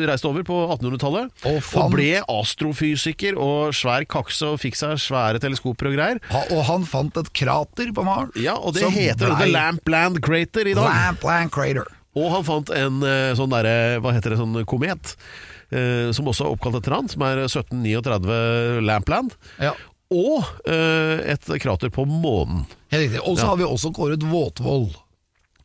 reiste 0.08 0.28
over 0.28 0.44
på 0.46 0.58
1800-tallet 0.66 1.46
Og 1.50 1.60
og, 1.60 1.94
ble 1.94 2.22
astrofysiker 2.24 3.38
og 3.40 3.74
svær 3.76 4.06
kakse 4.10 4.52
og 4.54 4.60
fikk 4.62 4.78
seg 4.78 4.98
svære 5.02 5.42
teleskoper 5.42 5.90
og 5.90 5.96
greier. 5.98 6.20
Ha, 6.30 6.44
og 6.54 6.64
han 6.70 6.86
fant 6.88 7.20
et 7.20 7.32
krater 7.36 7.94
på 7.96 8.06
Mars. 8.06 8.34
Ja, 8.40 8.56
og 8.58 8.76
det 8.76 8.88
heter 8.94 9.34
blei 9.34 9.46
The 9.46 9.50
Lampland 9.54 10.20
Crater 10.24 10.70
i 10.70 10.76
dag. 10.76 10.90
Lampland 10.90 11.54
Crater. 11.54 11.99
Og 12.18 12.30
han 12.34 12.42
fant 12.46 12.70
en 12.74 13.02
eh, 13.06 13.32
sånn 13.38 13.52
derre, 13.52 14.00
hva 14.02 14.10
heter 14.16 14.34
det, 14.34 14.40
sånn 14.40 14.64
komet, 14.66 15.12
eh, 15.70 16.10
som 16.16 16.26
også 16.26 16.46
er 16.48 16.56
oppkalt 16.56 16.80
etter 16.80 16.96
han, 16.96 17.08
som 17.12 17.22
er 17.22 17.44
1739 17.46 18.80
Lampland. 18.86 19.36
Ja, 19.62 19.74
Og 20.10 20.42
eh, 20.66 21.20
et 21.30 21.46
krater 21.62 21.92
på 21.94 22.02
månen, 22.08 22.64
helt 22.90 23.04
riktig. 23.06 23.20
Og 23.22 23.36
så 23.38 23.44
Ja. 23.44 23.52
har 23.52 23.56
vi 23.60 23.68
også 23.68 23.92
kåret 23.94 24.24
Våtvoll. 24.26 24.90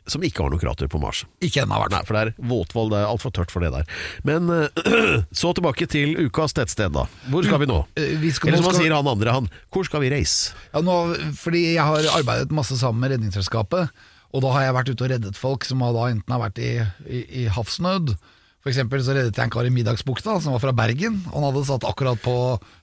som 0.08 0.21
ikke 0.21 0.43
har 0.43 0.51
noe 0.53 0.60
krater 0.62 0.86
på 0.88 0.99
Mars. 1.01 1.23
Ikke 1.41 1.63
ennå, 1.63 1.79
Nei, 1.89 2.03
for 2.05 2.13
det 2.13 2.21
er 2.27 2.34
våtvoll, 2.45 2.91
det 2.91 2.99
er 3.01 3.08
altfor 3.10 3.31
tørt 3.34 3.49
for 3.49 3.60
det 3.65 3.71
der. 3.73 3.88
Men 4.23 4.51
eh, 4.53 5.23
så 5.34 5.49
tilbake 5.58 5.88
til 5.89 6.13
ukas 6.27 6.53
tettsted, 6.53 6.93
da. 6.93 7.08
Hvor 7.34 7.41
skal 7.43 7.58
vi 7.63 7.65
nå? 7.65 7.79
Eh, 7.97 8.13
vi 8.21 8.29
skal- 8.29 8.49
Eller 8.53 8.62
som 8.62 8.65
han 8.69 8.75
skal- 8.75 8.86
sier 8.86 8.93
han 8.93 9.08
andre, 9.10 9.31
han. 9.34 9.49
Hvor 9.73 9.84
skal 9.89 10.01
vi 10.05 10.12
reise? 10.13 10.53
Ja, 10.75 10.81
nå, 10.86 11.15
fordi 11.34 11.73
jeg 11.73 11.81
har 11.81 12.05
arbeidet 12.21 12.51
masse 12.53 12.77
sammen 12.77 13.01
med 13.01 13.15
Redningsselskapet, 13.15 13.89
og 14.35 14.43
da 14.43 14.51
har 14.51 14.65
jeg 14.65 14.75
vært 14.75 14.89
ute 14.91 15.05
og 15.05 15.11
reddet 15.13 15.37
folk 15.39 15.65
som 15.67 15.79
da 15.79 16.07
enten 16.11 16.33
har 16.35 16.41
vært 16.41 16.59
i, 16.59 16.71
i, 17.07 17.19
i 17.43 17.45
havsnød. 17.55 18.17
For 18.65 18.73
eksempel 18.73 19.03
så 19.05 19.13
reddet 19.15 19.37
jeg 19.37 19.47
en 19.47 19.53
kar 19.53 19.67
i 19.67 19.71
Middagsbukta 19.71 20.39
som 20.43 20.55
var 20.55 20.63
fra 20.63 20.73
Bergen. 20.75 21.21
Han 21.31 21.45
hadde 21.45 21.63
satt 21.69 21.87
akkurat 21.87 22.19
på 22.19 22.35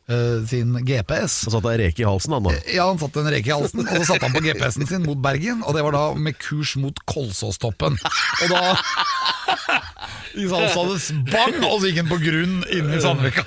eh, 0.09 0.47
sin 0.49 0.75
GPS. 0.87 1.45
Han 1.47 1.57
satte 1.57 1.73
ei 1.75 1.81
reke 1.85 2.05
i 2.05 2.09
halsen, 2.09 2.37
han 2.37 2.49
da. 2.49 2.57
Ja, 2.73 2.89
han 2.91 3.01
satte 3.03 3.23
en 3.23 3.31
reke 3.33 3.53
i 3.53 3.55
halsen, 3.55 3.85
og 3.85 3.95
så 4.01 4.13
satte 4.13 4.29
han 4.29 4.37
på 4.37 4.45
GPS-en 4.45 4.89
sin 4.89 5.07
mot 5.07 5.21
Bergen, 5.23 5.63
og 5.67 5.77
det 5.77 5.85
var 5.87 5.97
da 5.97 6.05
med 6.19 6.39
kurs 6.43 6.77
mot 6.81 6.97
Kolsåstoppen. 7.11 7.99
Og 8.43 8.53
da 8.53 8.63
sa 10.33 10.85
det 10.89 10.99
bang, 11.29 11.59
og 11.67 11.81
så 11.81 11.91
gikk 11.91 11.99
han 12.03 12.11
på 12.11 12.19
grunn 12.23 12.55
inne 12.73 12.97
i 12.97 13.01
Sandvika. 13.03 13.45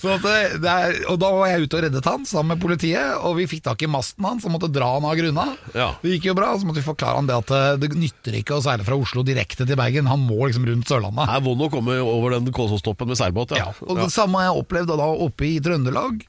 Så 0.00 0.14
at 0.14 0.24
det, 0.24 0.36
det 0.62 0.70
er, 0.70 0.96
og 1.10 1.18
da 1.20 1.30
var 1.34 1.50
jeg 1.50 1.66
ute 1.66 1.78
og 1.78 1.84
reddet 1.84 2.08
han 2.08 2.24
sammen 2.28 2.54
med 2.54 2.62
politiet, 2.62 3.18
og 3.26 3.36
vi 3.38 3.48
fikk 3.50 3.64
tak 3.68 3.84
i 3.84 3.90
masten 3.90 4.24
hans 4.26 4.46
og 4.48 4.54
måtte 4.54 4.70
dra 4.72 4.88
han 4.96 5.06
av 5.08 5.16
grunna. 5.18 5.46
Ja. 5.74 5.90
Det 6.00 6.16
gikk 6.16 6.30
jo 6.30 6.36
bra, 6.38 6.54
og 6.54 6.62
så 6.62 6.68
måtte 6.68 6.80
vi 6.80 6.86
forklare 6.88 7.20
han 7.20 7.28
det 7.28 7.36
at 7.42 7.52
eh, 7.56 7.78
det 7.82 7.92
nytter 7.98 8.38
ikke 8.40 8.56
å 8.56 8.64
seile 8.64 8.86
fra 8.86 8.98
Oslo 8.98 9.24
direkte 9.26 9.66
til 9.68 9.78
Bergen, 9.78 10.08
han 10.10 10.24
må 10.24 10.38
liksom 10.46 10.66
rundt 10.68 10.88
Sørlandet. 10.90 11.28
Det 11.28 11.38
er 11.38 11.46
vondt 11.46 11.66
å 11.66 11.70
komme 11.72 11.98
over 12.04 12.36
den 12.38 12.50
Kolsåstoppen 12.54 13.10
med 13.10 13.20
seilbåt, 13.20 13.54
ja. 13.56 13.68
Ja, 13.70 13.74
og 13.86 14.00
det 14.00 14.08
samme 14.14 14.39
har 14.40 14.50
jeg 14.50 14.64
opplevd 14.64 14.92
da 14.96 15.08
oppe 15.28 15.46
i 15.46 15.60
Trøndelag, 15.62 16.26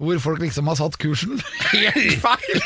hvor 0.00 0.16
folk 0.24 0.40
liksom 0.40 0.64
har 0.70 0.78
satt 0.78 0.94
kursen 0.96 1.34
helt 1.74 2.22
feil. 2.22 2.60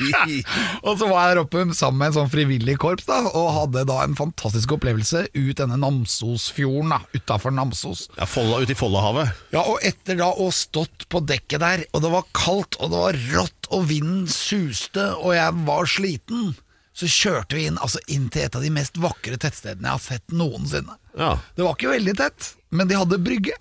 og 0.86 0.98
så 1.00 1.06
var 1.08 1.22
jeg 1.22 1.30
der 1.30 1.40
oppe 1.40 1.62
sammen 1.72 2.02
med 2.02 2.10
en 2.10 2.16
sånn 2.18 2.32
frivillig 2.32 2.74
korps 2.82 3.06
da, 3.08 3.22
og 3.30 3.46
hadde 3.56 3.86
da 3.88 4.02
en 4.04 4.16
fantastisk 4.18 4.74
opplevelse 4.76 5.22
ut 5.32 5.56
denne 5.56 5.78
Namsosfjorden, 5.80 6.92
da, 6.92 7.00
utafor 7.16 7.54
Namsos. 7.56 8.08
ja 8.18 8.28
Folla, 8.28 8.60
ute 8.60 8.74
i 8.74 8.78
Follahavet. 8.78 9.32
Ja, 9.54 9.64
og 9.64 9.80
etter 9.88 10.20
da 10.20 10.28
å 10.36 10.50
stått 10.52 11.08
på 11.08 11.22
dekket 11.24 11.64
der, 11.64 11.86
og 11.96 12.04
det 12.04 12.12
var 12.12 12.28
kaldt, 12.36 12.76
og 12.76 12.92
det 12.92 13.04
var 13.06 13.20
rått, 13.38 13.70
og 13.72 13.88
vinden 13.88 14.28
suste, 14.28 15.14
og 15.16 15.32
jeg 15.38 15.64
var 15.64 15.88
sliten, 15.88 16.52
så 16.92 17.08
kjørte 17.08 17.56
vi 17.56 17.68
inn, 17.70 17.80
altså 17.80 18.02
inn 18.12 18.28
til 18.28 18.44
et 18.44 18.56
av 18.58 18.64
de 18.66 18.72
mest 18.74 18.98
vakre 19.00 19.38
tettstedene 19.40 19.88
jeg 19.88 19.96
har 19.96 20.04
sett 20.04 20.34
noensinne. 20.36 20.98
Ja. 21.16 21.36
Det 21.56 21.64
var 21.64 21.78
ikke 21.78 21.94
veldig 21.94 22.16
tett, 22.20 22.52
men 22.74 22.90
de 22.90 22.98
hadde 23.00 23.22
brygge. 23.22 23.56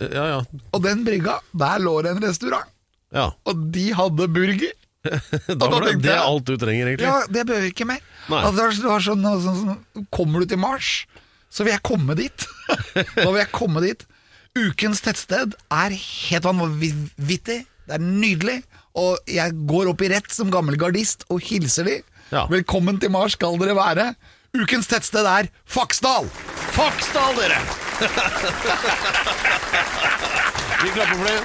Ja, 0.00 0.24
ja. 0.30 0.40
Og 0.72 0.82
den 0.84 1.04
brygga, 1.06 1.38
der 1.52 1.78
lå 1.84 1.94
det 2.04 2.14
en 2.16 2.22
restaurant. 2.24 2.68
ja. 3.14 3.30
Og 3.46 3.66
de 3.72 3.86
hadde 3.94 4.28
burger. 4.28 4.72
Da 5.60 5.68
var 5.70 5.84
det, 5.86 6.00
det 6.02 6.10
jeg- 6.10 6.18
alt 6.26 6.44
du 6.48 6.56
trenger, 6.58 6.88
egentlig. 6.90 7.06
Ja, 7.06 7.20
det 7.30 7.44
behøver 7.46 7.62
vi 7.68 7.70
ikke 7.74 7.86
mer. 7.86 8.00
Altså, 8.26 8.56
det 8.56 8.88
var, 8.88 8.98
det 8.98 9.06
sånn, 9.06 9.26
sånn, 9.44 9.60
sånn 9.62 10.06
Kommer 10.10 10.42
du 10.42 10.46
til 10.50 10.58
Mars, 10.58 10.88
så 11.50 11.62
vil 11.62 11.76
jeg 11.76 11.82
komme 11.86 12.16
dit. 12.18 12.46
da 13.14 13.28
vil 13.30 13.38
jeg 13.38 13.52
komme 13.54 13.82
dit. 13.84 14.02
Ukens 14.58 15.02
tettsted 15.04 15.54
er 15.70 15.94
helt 15.94 16.48
vanvittig. 16.48 17.60
Det 17.86 17.94
er 17.94 18.02
nydelig. 18.02 18.58
Og 18.98 19.20
jeg 19.30 19.54
går 19.70 19.92
opp 19.92 20.02
i 20.02 20.08
rett 20.10 20.30
som 20.32 20.50
gammel 20.50 20.78
gardist 20.80 21.22
og 21.30 21.42
hilser 21.44 21.86
de. 21.86 21.96
Ja. 22.32 22.46
Velkommen 22.50 22.98
til 22.98 23.12
Mars 23.14 23.36
skal 23.38 23.54
dere 23.60 23.76
være. 23.78 24.08
Ukens 24.56 24.88
tettsted 24.90 25.26
er 25.28 25.48
Faksdal. 25.68 26.28
Faksdal, 26.76 27.36
dere! 27.40 27.58
Vi 30.82 30.88
klapper 30.92 31.16
for 31.16 31.24
det. 31.26 31.40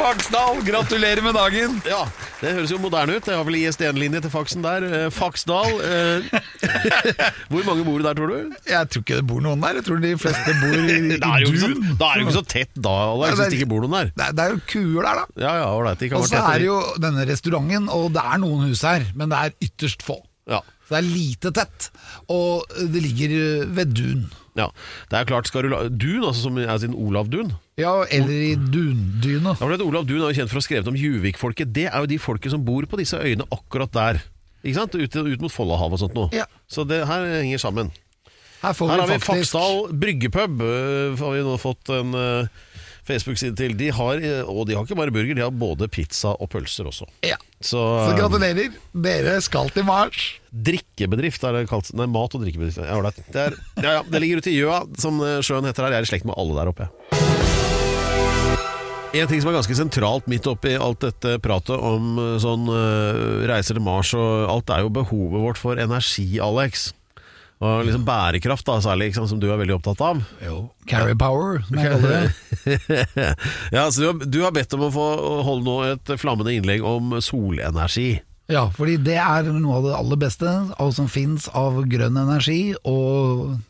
Faksdal, 0.00 0.60
gratulerer 0.64 1.20
med 1.24 1.34
dagen. 1.36 1.80
Ja, 1.88 2.06
Det 2.40 2.54
høres 2.56 2.70
jo 2.72 2.78
moderne 2.80 3.18
ut. 3.18 3.26
Jeg 3.28 3.36
har 3.36 3.44
vel 3.44 3.56
ISDN-linje 3.58 4.22
til 4.24 4.32
faksen 4.32 4.62
der. 4.64 4.80
Eh, 4.88 5.10
Faksdal. 5.12 5.74
Eh, 5.84 6.24
hvor 7.52 7.66
mange 7.68 7.84
bor 7.84 8.00
det 8.00 8.06
der, 8.08 8.16
tror 8.16 8.30
du? 8.32 8.54
Jeg 8.70 8.88
tror 8.94 9.04
ikke 9.04 9.18
det 9.20 9.26
bor 9.28 9.42
noen 9.44 9.60
der. 9.60 9.76
Jeg 9.80 9.84
tror 9.90 10.00
de 10.00 10.14
fleste 10.22 10.54
bor 10.62 10.72
i, 10.80 10.96
i 10.96 11.18
Da 11.20 11.34
er 11.34 11.44
det 11.44 11.50
jo 11.50 11.52
ikke 11.52 11.64
så, 11.66 11.68
da 12.00 12.08
er 12.08 12.14
det 12.16 12.22
jo 12.24 12.28
ikke 12.30 12.38
så 12.38 12.44
tett 12.54 12.72
da, 12.80 12.94
Alex, 13.10 13.36
hvis 13.36 13.52
det 13.52 13.58
ikke 13.60 13.68
bor 13.74 13.84
noen 13.84 13.98
der. 13.98 14.08
Det 14.16 14.24
er, 14.30 14.32
det 14.40 14.46
er 14.46 14.56
jo 14.56 14.62
kuer 14.72 15.02
der, 15.10 15.20
da. 15.20 15.24
Ja, 15.44 15.52
ja, 15.60 15.68
ålreit. 15.76 16.00
De 16.00 16.08
kan 16.08 16.16
Og 16.16 16.24
være 16.24 16.32
så 16.32 16.38
tette, 16.38 16.48
er 16.48 16.56
de. 16.56 16.64
det 16.64 16.70
jo 16.70 16.80
denne 17.04 17.28
restauranten, 17.34 17.92
og 18.00 18.08
det 18.16 18.24
er 18.24 18.40
noen 18.46 18.66
hus 18.70 18.86
her, 18.88 19.04
men 19.20 19.34
det 19.36 19.42
er 19.44 19.56
ytterst 19.68 20.06
få. 20.08 20.16
Ja. 20.48 20.60
Så 20.88 20.96
det 20.96 20.98
er 21.04 21.08
lite 21.12 21.50
tett, 21.54 21.90
og 22.28 22.64
det 22.80 23.02
ligger 23.04 23.34
øh, 23.36 23.76
ved 23.76 23.92
dun. 23.94 24.24
ja. 24.56 24.66
Det 25.10 25.18
er 25.20 25.24
klart, 25.28 25.46
skal 25.46 25.62
du 25.62 25.68
la 25.68 25.82
Dun, 25.88 26.24
altså 26.26 26.42
som 26.48 26.58
er 26.58 26.78
sin 26.82 26.94
Olav 26.94 27.28
Dun. 27.30 27.52
Ja, 27.78 28.04
eller 28.10 28.34
i 28.34 28.54
dundyna. 28.56 29.54
Ja, 29.54 29.54
for 29.60 29.84
Olav 29.86 30.04
Dun 30.08 30.20
er 30.24 30.32
jo 30.32 30.40
kjent 30.40 30.50
for 30.50 30.58
å 30.58 30.62
ha 30.62 30.66
skrevet 30.66 30.88
om 30.90 30.96
Juvik-folket. 30.98 31.70
Det 31.72 31.86
er 31.92 31.98
jo 32.02 32.10
de 32.10 32.18
folket 32.18 32.50
som 32.52 32.64
bor 32.66 32.84
på 32.90 32.98
disse 32.98 33.16
øyene 33.20 33.46
akkurat 33.54 33.92
der. 33.94 34.20
Ikke 34.64 34.76
sant? 34.80 34.94
Ut, 34.98 35.16
ut 35.16 35.40
mot 35.46 35.52
Follahavet 35.54 35.96
og 35.96 36.02
sånt 36.02 36.16
noe. 36.18 36.28
Ja. 36.36 36.44
Så 36.68 36.84
det 36.84 37.04
her 37.08 37.24
henger 37.40 37.62
sammen. 37.62 37.92
Her 38.60 38.74
får 38.76 38.90
Her 38.90 39.00
har 39.00 39.06
vi 39.08 39.14
vi 39.14 39.22
faktisk 39.24 39.54
Faksdal 39.54 39.94
Bryggepub. 40.02 40.60
øh, 40.60 41.14
Har 41.18 41.30
vi 41.32 41.44
nå 41.46 41.54
fått 41.62 41.88
en 41.96 42.12
øh, 42.14 42.50
Facebook-side 43.08 43.56
til. 43.56 43.76
De 43.78 43.90
har, 43.92 44.20
øh, 44.20 44.48
og 44.48 44.66
de 44.68 44.74
har 44.76 44.82
ikke 44.86 44.96
bare 44.98 45.10
burger, 45.14 45.34
de 45.38 45.44
har 45.44 45.50
både 45.50 45.88
pizza 45.88 46.28
og 46.36 46.50
pølser 46.50 46.84
også. 46.90 47.06
ja. 47.24 47.36
Så, 47.60 47.76
Så 48.08 48.14
gratulerer, 48.16 48.70
dere 49.04 49.40
skal 49.44 49.68
til 49.70 49.84
Mars. 49.84 50.40
drikkebedrift 50.50 51.42
er 51.44 51.52
det 51.58 51.68
kalt. 51.68 51.90
Nei, 51.92 52.06
mat- 52.08 52.34
og 52.34 52.40
drikkebedrift. 52.40 52.78
Ja, 52.80 52.96
det, 53.04 53.36
er, 53.36 53.52
ja, 53.82 53.90
ja, 53.98 54.02
det 54.08 54.20
ligger 54.22 54.40
ute 54.40 54.50
i 54.50 54.56
Gjøa, 54.56 54.78
som 54.98 55.20
øh, 55.20 55.42
sjøen 55.44 55.68
heter 55.68 55.84
her. 55.84 55.92
Jeg 55.92 56.00
er 56.00 56.08
i 56.08 56.10
slekt 56.14 56.24
med 56.24 56.34
alle 56.40 56.56
der 56.56 56.72
oppe. 56.72 56.88
En 59.12 59.26
ting 59.26 59.42
som 59.42 59.50
er 59.50 59.56
ganske 59.58 59.74
sentralt 59.74 60.28
midt 60.30 60.46
oppi 60.46 60.76
alt 60.78 61.00
dette 61.02 61.32
pratet 61.42 61.74
om 61.76 62.14
øh, 62.22 62.36
sånn 62.40 62.68
reiser 63.50 63.74
til 63.76 63.82
Mars 63.82 64.14
og 64.14 64.46
alt, 64.54 64.70
er 64.70 64.84
jo 64.86 64.92
behovet 64.94 65.42
vårt 65.42 65.58
for 65.58 65.80
energi, 65.82 66.28
Alex. 66.40 66.92
Og 67.60 67.82
liksom 67.84 68.06
bærekraft, 68.08 68.64
da, 68.64 68.78
særlig, 68.80 69.10
sant, 69.12 69.28
som 69.28 69.40
du 69.40 69.50
er 69.50 69.58
veldig 69.60 69.74
opptatt 69.76 70.00
av. 70.00 70.22
Jo, 70.40 70.62
Carry 70.88 71.12
power, 71.18 71.58
som 71.66 71.76
jeg 71.76 71.90
kaller 71.92 72.14
det. 72.14 73.08
ja, 73.76 73.82
så 73.92 74.00
du 74.00 74.06
har, 74.06 74.22
du 74.24 74.38
har 74.46 74.54
bedt 74.56 74.76
om 74.78 74.86
å 74.86 74.92
få 74.94 75.08
holde 75.44 75.66
nå 75.66 75.74
et 75.90 76.12
flammende 76.20 76.54
innlegg 76.56 76.84
om 76.88 77.18
solenergi. 77.20 78.22
Ja, 78.50 78.64
fordi 78.74 78.96
det 79.04 79.18
er 79.20 79.50
noe 79.52 79.76
av 79.76 79.84
det 79.86 79.98
aller 79.98 80.20
beste 80.24 80.54
som 80.96 81.10
fins 81.12 81.50
av 81.54 81.82
grønn 81.90 82.16
energi, 82.18 82.72
og 82.88 83.60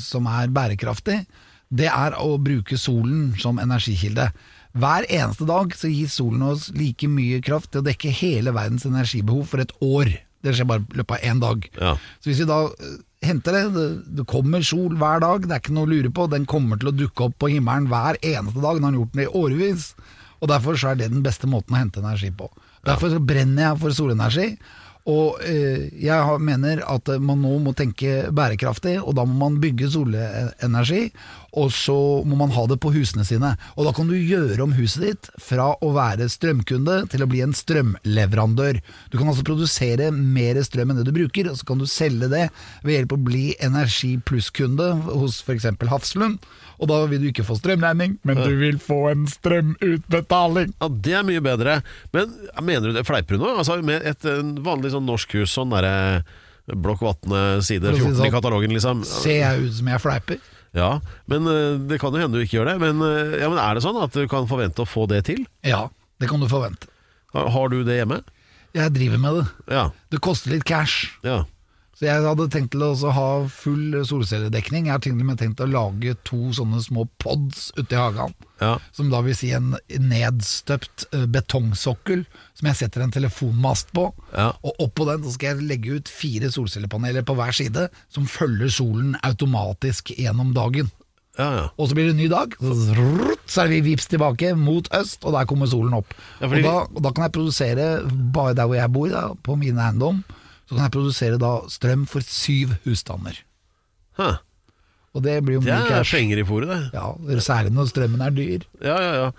som 0.00 0.28
er 0.30 0.52
bærekraftig. 0.54 1.24
Det 1.66 1.88
er 1.90 2.14
å 2.22 2.36
bruke 2.38 2.78
solen 2.78 3.32
som 3.42 3.58
energikilde. 3.58 4.28
Hver 4.76 5.08
eneste 5.08 5.48
dag 5.48 5.74
så 5.74 5.90
gir 5.90 6.08
solen 6.12 6.44
oss 6.46 6.68
like 6.76 7.08
mye 7.10 7.40
kraft 7.44 7.72
til 7.72 7.82
å 7.82 7.88
dekke 7.88 8.12
hele 8.12 8.54
verdens 8.54 8.86
energibehov 8.86 9.50
for 9.50 9.64
et 9.64 9.74
år. 9.82 10.12
Det 10.44 10.54
skjer 10.54 10.68
bare 10.68 10.84
i 10.84 11.00
løpet 11.00 11.16
av 11.16 11.26
én 11.26 11.42
dag. 11.42 11.68
Ja. 11.80 11.94
Så 12.20 12.30
hvis 12.30 12.42
vi 12.44 12.48
da 12.48 12.60
henter 13.24 13.56
det, 13.56 13.82
det, 14.18 14.26
kommer 14.28 14.64
sol 14.66 14.96
hver 15.00 15.22
dag, 15.24 15.46
det 15.46 15.54
er 15.54 15.62
ikke 15.62 15.74
noe 15.76 15.88
å 15.88 15.92
lure 15.92 16.12
på, 16.12 16.28
den 16.30 16.46
kommer 16.48 16.80
til 16.80 16.90
å 16.90 16.96
dukke 16.96 17.28
opp 17.28 17.36
på 17.42 17.50
himmelen 17.54 17.88
hver 17.90 18.18
eneste 18.20 18.62
dag, 18.62 18.78
den 18.78 18.88
har 18.88 18.98
gjort 18.98 19.14
den 19.14 19.24
i 19.24 19.30
årevis, 19.42 19.90
og 20.40 20.50
derfor 20.52 20.78
så 20.78 20.92
er 20.92 21.00
det 21.00 21.12
den 21.14 21.24
beste 21.24 21.48
måten 21.48 21.76
å 21.76 21.80
hente 21.80 22.02
energi 22.02 22.30
på. 22.36 22.50
Derfor 22.86 23.14
så 23.14 23.22
brenner 23.22 23.70
jeg 23.70 23.80
for 23.82 23.96
solenergi, 23.96 24.50
og 25.06 25.40
eh, 25.46 25.86
jeg 26.02 26.38
mener 26.42 26.82
at 26.82 27.08
man 27.22 27.38
nå 27.44 27.52
må 27.62 27.72
tenke 27.78 28.26
bærekraftig, 28.34 28.96
og 29.00 29.14
da 29.18 29.24
må 29.26 29.38
man 29.44 29.60
bygge 29.62 29.90
solenergi, 29.94 31.04
og 31.56 31.70
så 31.72 31.96
må 32.28 32.36
man 32.36 32.52
ha 32.52 32.66
det 32.68 32.76
på 32.82 32.90
husene 32.92 33.24
sine. 33.24 33.54
Og 33.76 33.86
da 33.88 33.92
kan 33.96 34.10
du 34.10 34.14
gjøre 34.16 34.60
om 34.64 34.74
huset 34.76 35.06
ditt 35.06 35.28
fra 35.40 35.70
å 35.80 35.92
være 35.96 36.28
strømkunde 36.32 36.98
til 37.12 37.24
å 37.24 37.28
bli 37.30 37.40
en 37.44 37.54
strømleverandør. 37.56 38.80
Du 39.12 39.16
kan 39.16 39.30
altså 39.32 39.46
produsere 39.46 40.10
mer 40.12 40.60
strøm 40.66 40.92
enn 40.92 41.00
det 41.00 41.06
du 41.08 41.14
bruker, 41.16 41.48
og 41.48 41.56
så 41.56 41.68
kan 41.68 41.80
du 41.80 41.86
selge 41.88 42.28
det 42.32 42.44
ved 42.84 42.98
hjelp 42.98 43.16
av 43.16 43.20
å 43.22 43.26
bli 43.30 43.44
Energi 43.64 44.12
pluss-kunde 44.28 44.90
hos 45.08 45.40
f.eks. 45.46 45.68
Hafslund. 45.88 46.44
Og 46.76 46.90
da 46.90 46.98
vil 47.08 47.22
du 47.24 47.30
ikke 47.30 47.46
få 47.48 47.56
strømregning, 47.56 48.18
men 48.28 48.40
du 48.44 48.52
vil 48.60 48.76
få 48.82 49.06
en 49.14 49.24
strømutbetaling. 49.30 50.74
Ja, 50.76 50.88
Det 50.92 51.14
er 51.16 51.24
mye 51.24 51.40
bedre. 51.44 51.78
Men 52.12 52.34
mener 52.60 52.90
du 52.90 52.98
det 52.98 53.06
fleiper 53.08 53.36
du 53.38 53.46
nå? 53.46 53.54
Altså, 53.62 53.78
med 53.86 54.04
et 54.04 54.26
vanlig 54.60 54.92
sånn 54.92 55.08
norsk 55.08 55.38
hus, 55.40 55.54
sånn 55.56 55.72
derre 55.72 56.24
Blokk 56.66 57.04
Vatne 57.06 57.62
side 57.62 57.86
For 57.86 57.94
å 57.94 57.96
si 57.96 58.02
det 58.02 58.10
14 58.10 58.12
i 58.12 58.18
sånn, 58.18 58.34
katalogen, 58.34 58.72
liksom. 58.74 59.02
Ser 59.06 59.38
jeg 59.38 59.66
ut 59.68 59.74
som 59.78 59.90
jeg 59.92 60.02
fleiper? 60.02 60.40
Ja, 60.76 61.00
men 61.30 61.48
eh, 61.48 61.78
det 61.88 61.98
kan 62.02 62.12
jo 62.12 62.20
hende 62.20 62.36
du 62.36 62.44
ikke 62.44 62.58
gjør 62.58 62.68
det. 62.74 62.76
Men, 62.82 63.00
eh, 63.06 63.38
ja, 63.40 63.48
men 63.48 63.60
er 63.62 63.76
det 63.78 63.84
sånn 63.86 63.96
at 64.02 64.12
du 64.12 64.26
kan 64.30 64.48
forvente 64.50 64.84
å 64.84 64.88
få 64.88 65.06
det 65.10 65.22
til? 65.30 65.46
Ja, 65.64 65.86
det 66.20 66.28
kan 66.30 66.42
du 66.42 66.48
forvente. 66.50 66.90
Har, 67.32 67.48
har 67.54 67.72
du 67.72 67.80
det 67.86 67.96
hjemme? 68.02 68.20
Jeg 68.76 68.92
driver 68.92 69.20
med 69.22 69.38
det. 69.40 69.46
Ja. 69.72 69.84
Det 70.12 70.20
koster 70.24 70.52
litt 70.52 70.66
cash. 70.68 71.08
ja. 71.24 71.44
Så 71.96 72.04
jeg 72.04 72.24
hadde 72.26 72.44
tenkt 72.52 72.74
til 72.74 72.82
å 72.84 72.90
også 72.92 73.10
ha 73.16 73.28
full 73.48 73.94
solcelledekning. 74.04 74.84
Jeg 74.84 74.92
har 74.92 75.00
til 75.00 75.14
og 75.16 75.22
med 75.30 75.38
tenkt 75.40 75.62
å 75.64 75.68
lage 75.70 76.12
to 76.28 76.50
sånne 76.52 76.82
små 76.84 77.06
pods 77.22 77.70
ute 77.78 77.96
i 77.96 77.96
hagen. 77.96 78.34
Ja. 78.60 78.74
Som 78.92 79.08
da 79.12 79.22
vil 79.24 79.36
si 79.36 79.48
en 79.56 79.72
nedstøpt 79.88 81.06
eh, 81.16 81.24
betongsokkel 81.32 82.26
som 82.56 82.68
jeg 82.68 82.78
setter 82.82 83.04
en 83.04 83.16
telefonmast 83.16 83.94
på. 83.96 84.10
Ja. 84.34 84.50
Og 84.60 84.84
oppå 84.84 85.08
den 85.08 85.24
så 85.24 85.32
skal 85.38 85.54
jeg 85.54 85.70
legge 85.72 85.96
ut 85.96 86.12
fire 86.12 86.52
solcellepaneler 86.52 87.24
på 87.24 87.38
hver 87.38 87.56
side 87.56 87.88
som 88.12 88.28
følger 88.28 88.76
solen 88.76 89.16
automatisk 89.24 90.12
gjennom 90.20 90.52
dagen. 90.56 90.92
Ja, 91.36 91.48
ja. 91.52 91.64
Og 91.76 91.88
så 91.88 91.96
blir 91.96 92.08
det 92.08 92.14
en 92.14 92.20
ny 92.20 92.28
dag, 92.32 92.54
så 93.48 93.64
er 93.64 93.72
vi 93.72 93.82
vips 93.84 94.08
tilbake 94.08 94.54
mot 94.56 94.88
øst, 94.96 95.20
og 95.24 95.34
der 95.36 95.48
kommer 95.48 95.68
solen 95.68 95.96
opp. 95.96 96.14
Ja, 96.40 96.48
og, 96.48 96.56
da, 96.64 96.76
og 96.88 97.02
da 97.04 97.12
kan 97.12 97.26
jeg 97.26 97.34
produsere, 97.36 97.88
bare 98.32 98.56
der 98.56 98.68
hvor 98.68 98.78
jeg 98.78 98.92
bor, 98.92 99.10
da, 99.12 99.26
på 99.44 99.56
min 99.60 99.76
eiendom, 99.76 100.22
så 100.66 100.74
kan 100.74 100.84
jeg 100.86 100.94
produsere 100.96 101.38
da 101.40 101.52
strøm 101.70 102.04
for 102.10 102.24
syv 102.26 102.74
husstander. 102.84 103.38
Hæ. 104.18 104.32
Og 105.16 105.22
det 105.24 105.38
blir 105.46 105.56
jo 105.56 105.62
Det 105.64 105.72
er 105.72 105.86
cash. 105.88 106.12
penger 106.12 106.42
i 106.42 106.44
fôret, 106.44 106.68
det. 106.68 106.90
Ja, 106.92 107.40
særlig 107.40 107.72
når 107.72 107.88
strømmen 107.88 108.20
er 108.20 108.34
dyr. 108.36 108.66
Ja, 108.84 108.96
ja, 109.00 109.12
ja. 109.22 109.30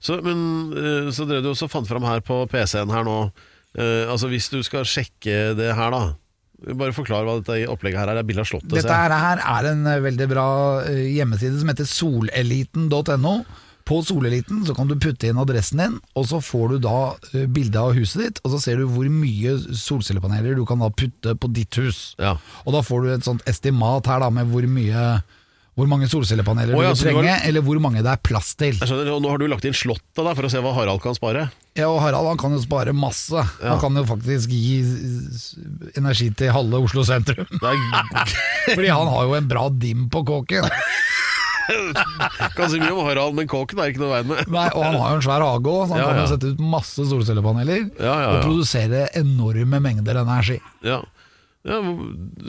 Så, 0.00 0.20
men 0.24 0.72
eh, 0.72 1.10
så 1.12 1.26
drev 1.28 1.42
du 1.44 1.50
også 1.52 1.68
fant 1.68 1.88
fram 1.88 2.06
her 2.08 2.22
på 2.24 2.44
PC-en 2.48 2.92
her 2.92 3.04
nå 3.04 3.30
eh, 3.76 4.04
Altså 4.08 4.28
Hvis 4.28 4.48
du 4.52 4.62
skal 4.64 4.84
sjekke 4.88 5.52
det 5.58 5.74
her, 5.76 5.92
da. 5.92 6.14
Bare 6.72 6.94
forklar 6.96 7.26
hva 7.26 7.36
dette 7.42 7.68
opplegget 7.68 8.00
her 8.00 8.08
er. 8.08 8.16
Det 8.16 8.24
er 8.24 8.30
bilde 8.30 8.44
av 8.46 8.48
Slottet. 8.48 8.72
Dette 8.78 8.96
her, 8.96 9.42
er 9.44 9.70
en 9.74 9.84
eh, 9.92 10.00
veldig 10.06 10.28
bra 10.32 10.48
hjemmeside 10.88 11.60
som 11.60 11.72
heter 11.74 11.88
soleliten.no. 11.90 13.36
På 13.86 14.00
Soleliten 14.02 14.64
så 14.66 14.74
kan 14.74 14.88
du 14.90 14.96
putte 14.98 15.28
inn 15.30 15.38
adressen 15.38 15.78
din, 15.78 15.96
og 16.18 16.24
så 16.26 16.40
får 16.42 16.72
du 16.74 16.76
da 16.88 16.96
eh, 17.32 17.46
bilde 17.46 17.78
av 17.78 17.94
huset 17.94 18.22
ditt, 18.24 18.40
og 18.42 18.50
så 18.56 18.58
ser 18.64 18.80
du 18.82 18.88
hvor 18.90 19.06
mye 19.12 19.52
solcellepaneler 19.78 20.58
du 20.58 20.64
kan 20.66 20.82
da 20.82 20.90
putte 20.90 21.36
på 21.38 21.50
ditt 21.54 21.78
hus. 21.78 22.00
Ja. 22.18 22.34
Og 22.66 22.74
da 22.74 22.82
får 22.82 23.04
du 23.06 23.12
et 23.14 23.26
sånt 23.28 23.46
estimat 23.46 24.10
her 24.10 24.24
da 24.26 24.30
med 24.34 24.50
hvor 24.50 24.66
mye 24.66 25.06
hvor 25.76 25.84
mange 25.92 26.06
solcellepaneler 26.08 26.72
oh, 26.72 26.80
ja, 26.80 26.94
du 26.96 27.02
trenger 27.02 27.20
vil 27.20 27.28
har- 27.28 27.42
eller 27.44 27.60
hvor 27.60 27.76
mange 27.84 28.00
det 28.00 28.08
er 28.08 28.20
plass 28.24 28.54
til. 28.56 28.78
Skjønner, 28.80 29.10
og 29.12 29.20
Nå 29.20 29.28
har 29.34 29.42
du 29.42 29.44
lagt 29.52 29.66
inn 29.68 29.74
Slottet 29.76 30.22
da 30.24 30.32
for 30.32 30.48
å 30.48 30.50
se 30.50 30.62
hva 30.64 30.70
Harald 30.72 31.02
kan 31.04 31.12
spare. 31.18 31.42
Ja, 31.76 31.90
og 31.92 31.98
Harald 32.00 32.30
han 32.30 32.38
kan 32.40 32.54
jo 32.56 32.62
spare 32.64 32.94
masse. 32.96 33.36
Ja. 33.60 33.74
Han 33.74 33.82
kan 33.82 34.00
jo 34.00 34.06
faktisk 34.08 34.48
gi 34.56 34.78
energi 36.00 36.30
til 36.40 36.54
halve 36.56 36.80
Oslo 36.80 37.04
sentrum. 37.04 37.44
Er, 37.60 37.76
Fordi 38.72 38.88
han 38.88 39.12
har 39.12 39.28
jo 39.28 39.36
en 39.36 39.50
bra 39.52 39.66
dim 39.68 40.08
på 40.08 40.24
kåken. 40.32 40.64
Kan 42.56 42.70
si 42.70 42.78
mye 42.80 42.92
om 42.94 43.02
Harald, 43.06 43.34
men 43.38 43.48
kåken 43.50 43.80
er 43.82 43.90
ikke 43.92 44.02
noe 44.04 44.12
veien 44.14 44.28
med. 44.30 44.44
Nei, 44.52 44.66
og 44.72 44.84
han 44.86 44.98
har 45.00 45.14
jo 45.14 45.18
en 45.20 45.24
svær 45.26 45.44
hage 45.46 45.72
òg, 45.72 45.82
så 45.88 45.96
han 45.96 46.02
Ja, 46.02 46.08
kan 46.12 46.20
ja. 46.22 46.26
sette 46.30 46.52
ut 46.54 46.62
masse 46.76 47.06
solcellepaneler 47.10 47.88
og 47.96 48.36
produsere 48.44 49.06
enorme 49.18 49.80
mengder 49.82 50.20
energi. 50.22 50.60
Ja. 50.86 51.00
Ja, 51.66 51.80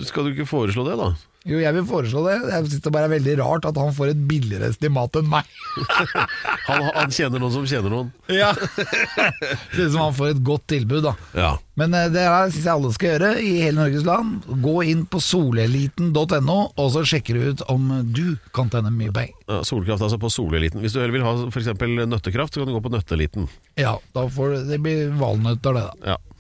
skal 0.06 0.28
du 0.28 0.36
ikke 0.36 0.46
foreslå 0.50 0.84
det, 0.86 0.98
da? 1.00 1.08
Jo, 1.48 1.60
jeg 1.64 1.76
vil 1.78 1.86
foreslå 1.88 2.24
det. 2.26 2.36
Jeg 2.52 2.66
synes 2.68 2.84
det 2.84 2.92
bare 2.92 3.08
er 3.08 3.14
veldig 3.16 3.36
rart 3.40 3.68
at 3.70 3.78
han 3.80 3.94
får 3.96 4.12
et 4.12 4.24
billigere 4.30 4.68
estimat 4.74 5.16
enn 5.20 5.30
meg. 5.32 5.48
Han, 6.68 6.82
han 6.92 7.12
kjenner 7.14 7.40
noen 7.40 7.54
som 7.54 7.68
kjenner 7.70 7.94
noen. 7.94 8.08
Ja. 8.34 8.50
Ser 8.58 9.86
ut 9.86 9.94
som 9.94 10.02
han 10.02 10.16
får 10.18 10.34
et 10.34 10.42
godt 10.44 10.66
tilbud, 10.68 11.06
da. 11.06 11.14
Ja. 11.38 11.52
Men 11.80 11.96
eh, 11.96 12.10
det 12.12 12.26
her 12.28 12.50
syns 12.52 12.66
jeg 12.66 12.74
alle 12.74 12.92
skal 12.92 13.14
gjøre 13.14 13.30
i 13.40 13.54
hele 13.62 13.78
Norges 13.80 14.04
land. 14.04 14.50
Gå 14.66 14.74
inn 14.92 15.06
på 15.08 15.22
soleliten.no, 15.24 16.58
og 16.68 16.92
så 16.92 17.06
sjekker 17.08 17.40
du 17.40 17.54
ut 17.54 17.64
om 17.72 17.88
du 18.12 18.26
kan 18.58 18.68
tjene 18.74 18.92
mye 18.92 19.16
penger. 19.16 19.38
Ja, 19.48 19.62
solkraft 19.68 20.04
altså 20.04 20.20
på 20.20 20.32
soleliten. 20.34 20.84
Hvis 20.84 20.98
du 20.98 21.00
heller 21.00 21.16
vil 21.16 21.24
ha 21.24 21.36
f.eks. 21.48 21.72
nøttekraft, 22.12 22.58
så 22.58 22.66
kan 22.66 22.74
du 22.74 22.76
gå 22.76 22.84
på 22.84 22.92
nøtteliten. 22.98 23.48
Ja, 23.80 23.96
da 24.18 24.28
får 24.28 24.58
du, 24.58 24.58
det 24.74 24.82
blir 24.84 25.14
valnøtter, 25.22 25.80
det, 25.80 25.86
da. 25.88 26.16
Ja. 26.18 26.37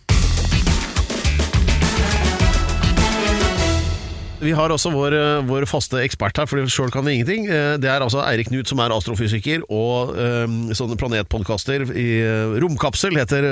Vi 4.37 4.51
har 4.53 4.69
også 4.69 4.91
vår, 4.93 5.15
eh, 5.17 5.45
vår 5.49 5.65
faste 5.65 5.97
ekspert 6.05 6.37
her, 6.37 6.45
for 6.45 6.61
sjøl 6.69 6.91
kan 6.93 7.05
vi 7.07 7.15
ingenting. 7.17 7.47
Eh, 7.49 7.77
Det 7.81 7.89
er 7.89 8.03
altså 8.05 8.21
Eirik 8.21 8.51
Knut 8.51 8.69
som 8.69 8.77
er 8.83 8.93
astrofysiker 8.93 9.63
og 9.65 10.13
um, 10.13 10.69
sånne 10.77 10.97
planetpodkaster 10.99 11.87
i 11.97 12.05
eh, 12.21 12.53
Romkapsel 12.61 13.17
heter 13.17 13.47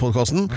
podkasten. 0.00 0.48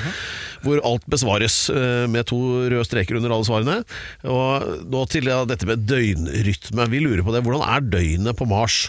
Hvor 0.66 0.82
alt 0.82 1.06
besvares 1.06 1.70
eh, 1.70 2.08
med 2.10 2.26
to 2.26 2.40
røde 2.72 2.88
streker 2.90 3.20
under 3.20 3.36
alle 3.36 3.46
svarene. 3.46 3.78
Og 4.26 4.88
nå 4.90 5.04
til 5.14 5.30
ja, 5.30 5.44
dette 5.46 5.70
med 5.70 5.86
døgnrytme. 5.86 6.90
Vi 6.90 7.04
lurer 7.06 7.22
på 7.22 7.36
det. 7.36 7.44
Hvordan 7.46 7.68
er 7.70 7.86
døgnet 7.86 8.38
på 8.40 8.50
Mars? 8.50 8.88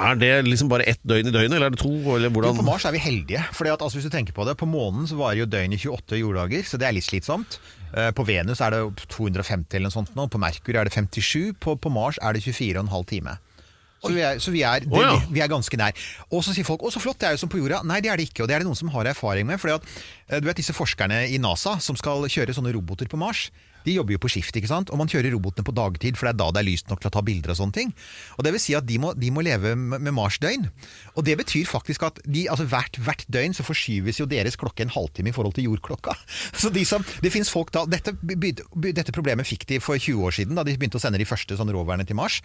Er 0.00 0.16
det 0.16 0.32
liksom 0.48 0.70
bare 0.72 0.88
ett 0.88 1.02
døgn 1.04 1.28
i 1.28 1.34
døgnet, 1.34 1.58
eller 1.58 1.68
er 1.68 1.76
det 1.76 1.82
to? 1.82 1.92
På 2.00 2.64
Mars 2.64 2.88
er 2.88 2.96
vi 2.96 3.02
heldige. 3.04 3.44
Fordi 3.52 3.74
at, 3.74 3.84
altså, 3.84 4.00
hvis 4.00 4.08
du 4.08 4.14
tenker 4.16 4.32
på 4.32 4.48
det, 4.48 4.56
på 4.56 4.64
månen 4.70 5.04
så 5.10 5.20
varer 5.20 5.42
jo 5.42 5.50
døgnet 5.52 5.84
28 5.84 6.22
jorddager, 6.22 6.64
så 6.64 6.80
det 6.80 6.88
er 6.88 6.96
litt 6.96 7.04
slitsomt. 7.04 7.60
Eh, 7.96 8.10
På 8.14 8.24
Venus 8.26 8.62
er 8.62 8.74
det 8.74 9.06
250 9.10 9.76
eller 9.76 9.88
noe 9.88 9.94
sånt 9.94 10.12
nå. 10.16 10.26
På 10.30 10.40
Merkur 10.42 10.76
er 10.76 10.88
det 10.88 10.94
57. 10.94 11.54
På, 11.60 11.76
på 11.76 11.92
Mars 11.92 12.20
er 12.22 12.36
det 12.36 12.44
24,5 12.46 13.06
time. 13.10 13.38
Så, 14.00 14.14
vi 14.16 14.22
er, 14.24 14.38
så 14.40 14.52
vi, 14.52 14.62
er, 14.64 14.86
det, 14.88 15.00
ja. 15.02 15.16
vi, 15.28 15.42
er 15.44 15.50
ganske 15.52 15.76
nær. 15.76 15.96
Og 16.32 16.40
så 16.44 16.54
sier 16.56 16.64
folk 16.64 16.80
'å, 16.80 16.88
så 16.88 17.02
flott, 17.02 17.18
det 17.20 17.28
er 17.28 17.34
jo 17.36 17.42
som 17.42 17.50
på 17.52 17.58
jorda'. 17.60 17.82
Nei, 17.84 17.98
det 18.00 18.08
er 18.08 18.16
det 18.16 18.30
ikke. 18.30 18.42
Og 18.42 18.48
det 18.48 18.56
er 18.56 18.62
det 18.62 18.68
noen 18.70 18.78
som 18.78 18.88
har 18.94 19.10
erfaring 19.10 19.44
med. 19.44 19.60
At, 19.60 19.84
eh, 20.30 20.40
du 20.40 20.48
vet 20.48 20.56
disse 20.56 20.72
forskerne 20.72 21.26
i 21.28 21.36
NASA 21.42 21.76
som 21.84 21.98
skal 22.00 22.24
kjøre 22.24 22.56
sånne 22.56 22.72
roboter 22.72 23.10
på 23.12 23.20
Mars. 23.20 23.50
De 23.86 23.94
jobber 23.96 24.16
jo 24.16 24.22
på 24.22 24.30
skift, 24.32 24.56
ikke 24.56 24.70
sant? 24.70 24.90
og 24.90 25.00
man 25.00 25.10
kjører 25.10 25.32
robotene 25.34 25.66
på 25.66 25.74
dagtid, 25.76 26.18
for 26.18 26.28
det 26.28 26.34
er 26.34 26.40
da 26.40 26.48
det 26.54 26.62
er 26.62 26.68
lyst 26.68 26.90
nok 26.90 27.02
til 27.02 27.10
å 27.10 27.14
ta 27.14 27.22
bilder 27.24 27.54
og 27.54 27.60
sånne 27.60 27.76
ting. 27.76 27.92
Og 28.36 28.44
det 28.46 28.54
vil 28.54 28.62
si 28.62 28.76
at 28.76 28.86
de 28.88 28.98
må, 29.02 29.12
de 29.18 29.30
må 29.34 29.44
leve 29.46 29.74
med 29.78 30.12
Mars-døgn. 30.16 30.66
Og 31.16 31.26
det 31.26 31.36
betyr 31.40 31.68
faktisk 31.70 32.04
at 32.08 32.20
de, 32.26 32.46
altså 32.52 32.66
hvert, 32.70 32.98
hvert 33.00 33.24
døgn 33.32 33.56
så 33.56 33.66
forskyves 33.66 34.20
jo 34.20 34.28
deres 34.30 34.58
klokke 34.60 34.84
en 34.86 34.92
halvtime 34.92 35.32
i 35.32 35.36
forhold 35.36 35.56
til 35.56 35.68
jordklokka. 35.70 36.16
Så 36.60 36.70
de 36.72 36.82
som, 36.86 37.04
det 37.22 37.32
finnes 37.32 37.50
folk 37.52 37.70
da, 37.74 37.84
dette, 37.88 38.12
dette 38.20 39.14
problemet 39.14 39.48
fikk 39.48 39.66
de 39.70 39.80
for 39.82 39.98
20 40.00 40.26
år 40.26 40.34
siden, 40.36 40.58
da 40.58 40.64
de 40.66 40.74
begynte 40.76 40.98
å 40.98 41.02
sende 41.02 41.20
de 41.20 41.28
første 41.28 41.56
sånn 41.56 41.72
roverne 41.72 42.04
til 42.08 42.18
Mars. 42.18 42.40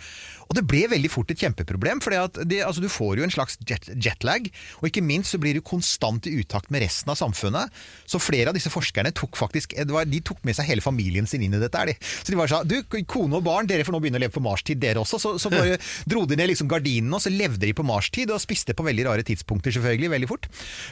Og 0.47 0.55
det 0.57 0.65
ble 0.67 0.85
veldig 0.91 1.11
fort 1.11 1.31
et 1.33 1.41
kjempeproblem, 1.41 2.01
for 2.03 2.15
altså, 2.15 2.83
du 2.83 2.89
får 2.91 3.19
jo 3.19 3.27
en 3.27 3.33
slags 3.33 3.59
jet, 3.67 3.89
jetlag, 4.01 4.49
og 4.81 4.89
ikke 4.89 5.03
minst 5.05 5.33
så 5.33 5.41
blir 5.41 5.57
du 5.57 5.63
konstant 5.65 6.27
i 6.29 6.35
utakt 6.39 6.71
med 6.73 6.85
resten 6.85 7.11
av 7.11 7.19
samfunnet. 7.19 7.73
Så 8.09 8.21
flere 8.21 8.51
av 8.51 8.57
disse 8.57 8.71
forskerne 8.73 9.13
tok 9.15 9.37
faktisk, 9.39 9.75
de 9.75 10.21
tok 10.25 10.43
med 10.47 10.57
seg 10.57 10.69
hele 10.69 10.85
familien 10.85 11.24
sin 11.29 11.43
inn 11.45 11.55
i 11.55 11.61
dette. 11.61 11.81
Er 11.81 11.91
de. 11.91 11.95
Så 12.01 12.31
de 12.31 12.39
bare 12.39 12.51
sa 12.51 12.61
du, 12.67 12.77
kone 13.09 13.39
og 13.39 13.45
barn, 13.45 13.69
dere 13.69 13.85
får 13.87 13.95
nå 13.95 14.01
begynne 14.03 14.19
å 14.19 14.23
leve 14.25 14.35
på 14.35 14.43
Mars-tid 14.45 14.81
dere 14.81 15.01
også. 15.01 15.19
Så, 15.21 15.33
så 15.41 15.51
bare 15.53 15.77
dro 16.11 16.25
de 16.29 16.37
ned 16.39 16.51
liksom 16.51 16.69
gardinene, 16.71 17.17
og 17.17 17.23
så 17.23 17.33
levde 17.33 17.65
de 17.65 17.73
på 17.75 17.85
Mars-tid 17.87 18.33
og 18.33 18.41
spiste 18.43 18.75
på 18.77 18.85
veldig 18.87 19.07
rare 19.09 19.25
tidspunkter, 19.27 19.75
selvfølgelig, 19.75 20.11
veldig 20.15 20.31
fort. 20.31 20.49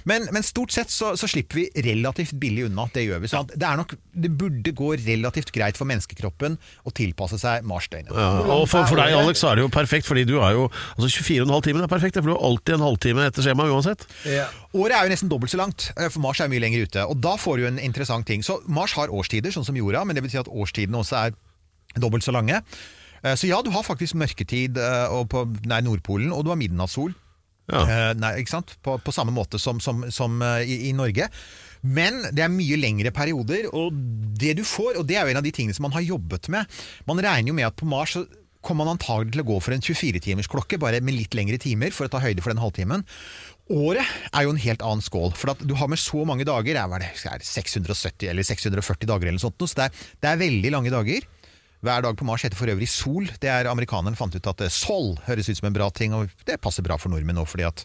Men, 0.10 0.28
men 0.36 0.46
stort 0.46 0.76
sett 0.76 0.94
så, 0.94 1.14
så 1.20 1.30
slipper 1.30 1.62
vi 1.62 1.68
relativt 1.90 2.36
billig 2.40 2.68
unna. 2.70 2.88
Det 2.94 3.06
gjør 3.06 3.24
vi. 3.24 3.32
Så 3.32 3.44
det, 3.54 3.64
er 3.64 3.80
nok, 3.80 3.96
det 4.14 4.34
burde 4.40 4.76
gå 4.76 4.94
relativt 5.04 5.54
greit 5.56 5.80
for 5.80 5.90
menneskekroppen 5.90 6.58
å 6.60 6.96
tilpasse 6.96 7.40
seg 7.42 7.66
Mars-døgnet. 7.70 8.14
Ja, 8.14 8.32
og 8.44 8.68
for, 8.72 8.88
for 8.90 9.00
deg, 9.00 9.16
Alex, 9.18 9.42
så 9.44 9.52
er 9.52 9.60
det 9.60 9.68
jo 9.68 9.74
perfekt, 9.74 10.10
fordi 10.10 10.26
du 10.30 10.38
er 10.40 10.58
jo 10.58 10.68
altså 10.98 11.10
24,5 11.10 11.64
timer 11.68 11.86
er 11.86 11.92
perfekt, 11.92 12.20
for 12.20 12.32
du 12.32 12.36
har 12.36 12.46
alltid 12.50 12.78
en 12.78 12.86
halvtime 12.88 13.28
etter 13.30 13.46
skjema 13.46 13.68
uansett. 13.72 14.06
Året 14.74 14.96
er 14.98 15.06
jo 15.06 15.14
nesten 15.14 15.30
dobbelt 15.30 15.54
så 15.54 15.60
langt, 15.60 15.92
eh, 15.98 16.10
for 16.10 16.24
Mars 16.24 16.42
er 16.42 16.50
mye 16.50 16.62
lenger 16.64 16.88
ute. 16.88 17.06
Og 17.06 17.20
da 17.22 17.36
får 17.38 17.60
du 17.60 17.68
en 17.68 17.80
interessant 17.80 18.26
ting. 18.26 18.42
Så 18.46 18.58
Mars 18.66 18.96
har 18.98 19.14
årstider, 19.14 19.54
sånn 19.54 19.66
som 19.68 19.78
jorda, 19.78 20.02
men 20.06 20.18
det 20.18 20.23
betyr 20.26 20.44
at 20.46 20.52
årstidene 20.52 21.00
også 21.02 21.20
er 21.28 21.36
dobbelt 22.02 22.26
så 22.26 22.34
lange. 22.36 22.62
Eh, 23.24 23.36
Så 23.36 23.48
ja, 23.48 23.62
du 23.62 23.70
har 23.72 23.84
faktisk 23.86 24.16
mørketid 24.20 24.80
eh, 24.82 25.18
på 25.30 25.46
nei, 25.70 25.82
Nordpolen, 25.86 26.32
og 26.34 26.44
du 26.46 26.54
har 26.54 26.60
midnattssol. 26.60 27.14
Ja. 27.72 27.84
Eh, 27.88 28.14
Nei, 28.20 28.34
ikke 28.42 28.58
sant? 28.58 28.74
På, 28.84 28.98
på 29.00 29.14
samme 29.16 29.32
måte 29.32 29.60
som, 29.62 29.80
som, 29.80 30.04
som 30.12 30.42
i, 30.64 30.90
i 30.90 30.96
Norge. 30.98 31.30
Men 31.84 32.22
det 32.32 32.44
er 32.44 32.52
mye 32.52 32.78
lengre 32.80 33.12
perioder, 33.16 33.70
og 33.76 33.96
det 34.40 34.58
du 34.60 34.64
får, 34.68 34.98
og 35.00 35.08
det 35.08 35.18
er 35.20 35.28
jo 35.28 35.34
en 35.34 35.40
av 35.42 35.46
de 35.46 35.52
tingene 35.56 35.76
som 35.76 35.84
man 35.88 35.96
har 35.96 36.04
jobbet 36.06 36.48
med 36.52 36.80
Man 37.08 37.20
regner 37.24 37.52
jo 37.52 37.56
med 37.58 37.68
at 37.68 37.76
på 37.80 37.88
Mars 37.88 38.16
kommer 38.64 38.88
man 38.88 38.96
antagelig 38.96 39.36
til 39.36 39.44
å 39.44 39.48
gå 39.52 39.60
for 39.64 39.76
en 39.76 39.84
24-timersklokke, 39.84 40.80
bare 40.82 41.02
med 41.04 41.18
litt 41.18 41.36
lengre 41.38 41.60
timer, 41.62 41.94
for 41.96 42.08
å 42.08 42.14
ta 42.14 42.22
høyde 42.24 42.44
for 42.44 42.54
den 42.54 42.64
halvtimen. 42.64 43.06
Året 43.74 44.08
er 44.34 44.44
jo 44.46 44.52
en 44.52 44.64
helt 44.64 44.84
annen 44.84 45.04
skål, 45.04 45.32
for 45.40 45.54
du 45.64 45.76
har 45.80 45.92
med 45.92 46.02
så 46.02 46.26
mange 46.28 46.48
dager, 46.48 46.80
er, 46.80 46.98
er 46.98 47.06
det, 47.06 47.14
er 47.30 47.46
670 47.48 48.32
eller 48.32 48.48
640 48.48 49.08
dager 49.08 49.30
eller 49.30 49.40
noe 49.40 49.46
sånt, 49.46 49.64
så 49.64 49.80
det 49.80 49.88
er, 49.88 50.04
det 50.24 50.32
er 50.32 50.44
veldig 50.44 50.74
lange 50.76 50.94
dager. 50.94 51.28
Hver 51.84 52.06
dag 52.06 52.16
på 52.16 52.26
Mars 52.28 52.46
heter 52.46 52.56
for 52.56 52.72
øvrig 52.72 52.88
sol. 52.88 53.28
Det 53.44 53.50
er 53.52 53.68
Amerikanerne 53.68 54.16
fant 54.16 54.36
ut 54.36 54.46
at 54.48 54.62
eh, 54.64 54.72
sol 54.72 55.18
høres 55.26 55.50
ut 55.52 55.60
som 55.60 55.68
en 55.68 55.76
bra 55.76 55.90
ting, 55.92 56.16
og 56.16 56.32
det 56.48 56.62
passer 56.64 56.86
bra 56.86 56.96
for 57.00 57.12
nordmenn 57.12 57.36
nå, 57.40 57.44
fordi 57.50 57.68
at 57.68 57.84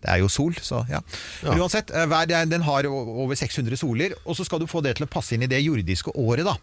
det 0.00 0.08
er 0.14 0.20
jo 0.22 0.30
sol, 0.32 0.54
så 0.64 0.84
ja. 0.88 1.02
Uansett, 1.50 1.90
eh, 1.90 2.06
hver, 2.08 2.30
den 2.30 2.64
har 2.64 2.86
over 2.88 3.34
600 3.36 3.80
soler, 3.80 4.14
og 4.24 4.38
så 4.38 4.46
skal 4.46 4.62
du 4.62 4.70
få 4.70 4.82
det 4.86 4.94
til 4.96 5.06
å 5.06 5.10
passe 5.10 5.34
inn 5.34 5.44
i 5.44 5.50
det 5.50 5.60
jordiske 5.64 6.14
året, 6.14 6.46
da. 6.46 6.56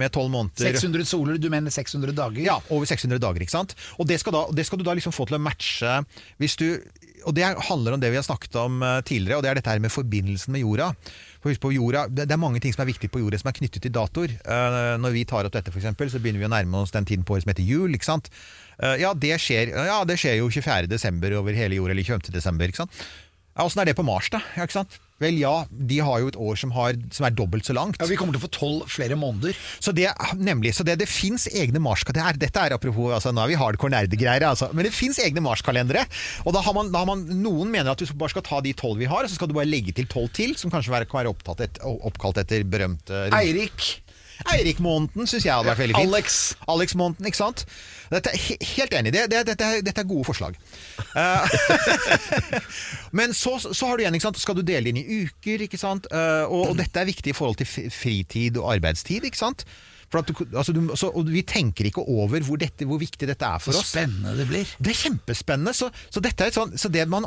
Med 0.00 0.12
tolv 0.14 0.30
måneder. 0.32 0.72
600 0.72 1.04
soler, 1.04 1.36
du 1.36 1.50
mener 1.52 1.70
600 1.70 2.14
dager? 2.16 2.40
Ja, 2.40 2.54
over 2.72 2.88
600 2.88 3.18
dager, 3.20 3.42
ikke 3.44 3.52
sant? 3.52 3.74
Og 4.00 4.06
det 4.08 4.16
skal, 4.22 4.32
da, 4.32 4.46
det 4.56 4.64
skal 4.64 4.80
du 4.80 4.84
da 4.86 4.94
liksom 4.96 5.12
få 5.12 5.26
til 5.28 5.36
å 5.36 5.42
matche 5.42 5.98
hvis 6.40 6.56
du 6.56 6.66
og 7.22 7.36
Det 7.36 7.44
handler 7.68 7.94
om 7.94 8.00
det 8.02 8.08
vi 8.10 8.16
har 8.18 8.24
snakket 8.26 8.56
om 8.58 8.80
eh, 8.82 8.96
tidligere, 9.06 9.36
og 9.38 9.44
det 9.44 9.50
er 9.52 9.58
dette 9.60 9.70
her 9.70 9.78
med 9.78 9.92
forbindelsen 9.94 10.50
med 10.56 10.64
jorda. 10.64 10.88
For 11.38 11.52
husk 11.52 11.60
på 11.62 11.70
jorda, 11.70 12.08
Det 12.10 12.26
er 12.26 12.40
mange 12.40 12.58
ting 12.58 12.74
som 12.74 12.82
er 12.82 12.88
viktig 12.90 13.12
på 13.14 13.20
jorda 13.22 13.38
som 13.38 13.46
er 13.52 13.54
knyttet 13.60 13.84
til 13.84 13.92
datoer. 13.94 14.32
Eh, 14.42 14.96
Når 14.98 15.14
vi 15.14 15.22
tar 15.30 15.46
opp 15.46 15.54
dette, 15.54 15.70
for 15.70 15.78
eksempel, 15.78 16.10
så 16.10 16.18
begynner 16.18 16.42
vi 16.42 16.48
å 16.48 16.50
nærme 16.50 16.80
oss 16.82 16.90
den 16.90 17.06
tiden 17.06 17.22
på 17.22 17.36
året 17.36 17.44
som 17.46 17.52
heter 17.54 17.62
jul. 17.68 17.94
ikke 17.94 18.08
sant? 18.08 18.26
Eh, 18.82 18.96
Ja, 19.04 19.12
det 19.14 19.38
skjer, 19.38 19.70
ja, 19.70 20.00
det 20.02 20.18
skjer 20.18 20.40
jo 20.40 20.50
24. 20.50 20.88
desember 20.90 21.38
over 21.38 21.54
hele 21.54 21.78
jorda, 21.78 21.94
eller 21.94 22.02
25. 22.10 22.34
desember. 22.34 22.66
ikke 22.66 22.82
sant? 22.82 22.90
Ja, 23.54 23.68
Åssen 23.68 23.82
er 23.82 23.92
det 23.92 23.96
på 23.96 24.02
Mars, 24.04 24.28
da? 24.32 24.42
Ja, 24.56 24.66
ikke 24.66 24.80
sant? 24.82 24.98
Vel, 25.22 25.38
ja, 25.40 25.54
de 25.70 26.00
har 26.02 26.22
jo 26.22 26.32
et 26.32 26.38
år 26.40 26.58
som, 26.58 26.72
har, 26.76 26.98
som 27.14 27.26
er 27.28 27.34
dobbelt 27.36 27.68
så 27.68 27.76
langt. 27.76 28.00
Ja, 28.00 28.08
Vi 28.10 28.18
kommer 28.18 28.34
til 28.34 28.42
å 28.42 28.46
få 28.46 28.52
tolv 28.54 28.90
flere 28.90 29.18
måneder. 29.18 29.56
Så 29.82 29.94
det, 29.96 30.08
nemlig, 30.38 30.74
så 30.76 30.86
det, 30.86 30.98
det 31.02 31.08
fins 31.10 31.46
egne 31.50 31.82
Mars-kalendere. 31.82 32.40
Dette 32.42 32.66
er 32.66 32.76
apropos, 32.76 33.12
altså, 33.14 33.32
nå 33.34 33.44
er 33.44 33.52
vi 33.52 33.60
hardcore 33.60 33.94
nerdegreier, 33.94 34.46
altså. 34.50 34.70
Men 34.74 34.88
det 34.88 34.94
fins 34.96 35.20
egne 35.22 35.44
Mars-kalendere. 35.44 36.04
Og 36.46 36.56
da 36.56 36.64
har, 36.64 36.76
man, 36.76 36.92
da 36.92 37.04
har 37.04 37.10
man, 37.12 37.24
noen 37.42 37.70
mener 37.72 37.92
at 37.94 38.02
du 38.02 38.08
bare 38.18 38.34
skal 38.34 38.46
ta 38.46 38.60
de 38.64 38.74
tolv 38.76 39.00
vi 39.02 39.10
har, 39.10 39.24
og 39.24 39.30
så 39.30 39.38
skal 39.38 39.50
du 39.50 39.56
bare 39.56 39.70
legge 39.70 39.94
til 39.96 40.08
tolv 40.10 40.32
til, 40.36 40.56
som 40.58 40.72
kanskje 40.72 41.04
kan 41.06 41.22
være 41.22 41.32
opptatt 41.32 41.62
et, 41.64 41.82
oppkalt 41.82 42.42
etter 42.42 42.66
berømte 42.68 43.26
Eirik. 43.38 44.01
Eirik-måneden 44.50 45.26
syns 45.30 45.44
jeg 45.46 45.54
hadde 45.54 45.68
vært 45.70 45.80
veldig 45.82 45.96
fint. 45.98 46.08
Alex. 46.14 46.38
Alex-måneden, 46.68 47.28
ikke 47.30 47.38
sant? 47.40 47.64
Dette 48.12 48.32
er 48.34 48.66
helt 48.76 48.94
enig. 48.98 49.12
Det, 49.14 49.22
det, 49.32 49.42
dette, 49.52 49.68
er- 49.76 49.84
dette 49.86 50.02
er 50.02 50.08
gode 50.10 50.26
forslag. 50.28 50.56
Eh, 51.16 51.54
Men 53.18 53.32
så, 53.36 53.56
så 53.62 53.86
har 53.88 53.96
du 53.96 54.04
igjen, 54.04 54.14
ikke 54.18 54.28
sant? 54.28 54.40
skal 54.42 54.58
du 54.58 54.64
dele 54.66 54.92
inn 54.92 55.00
i 55.00 55.06
uker, 55.24 55.64
ikke 55.68 55.80
sant? 55.80 56.08
Eh, 56.12 56.44
og, 56.48 56.72
og 56.72 56.76
dette 56.80 57.00
er 57.02 57.08
viktig 57.08 57.32
i 57.32 57.36
forhold 57.36 57.60
til 57.62 57.90
fritid 57.92 58.58
og 58.60 58.72
arbeidstid, 58.74 59.24
ikke 59.28 59.40
sant? 59.40 59.64
Du, 60.12 60.34
altså 60.52 60.74
du, 60.76 60.80
så, 60.98 61.08
og 61.08 61.30
vi 61.32 61.40
tenker 61.48 61.88
ikke 61.88 62.02
over 62.04 62.44
hvor, 62.44 62.58
dette, 62.60 62.84
hvor 62.88 63.00
viktig 63.00 63.26
dette 63.30 63.48
er 63.48 63.62
for 63.62 63.72
Så 63.72 63.80
oss. 63.80 63.92
spennende 63.94 64.34
det 64.36 64.44
blir. 64.50 64.68
Det 64.78 64.92
er 64.92 64.98
kjempespennende. 64.98 65.72
Så, 65.76 65.88
så, 66.12 66.20
dette 66.20 66.44
er 66.44 66.52
et 66.52 66.58
sånn, 66.58 66.74
så 66.78 66.90
det 66.92 67.06
man 67.08 67.24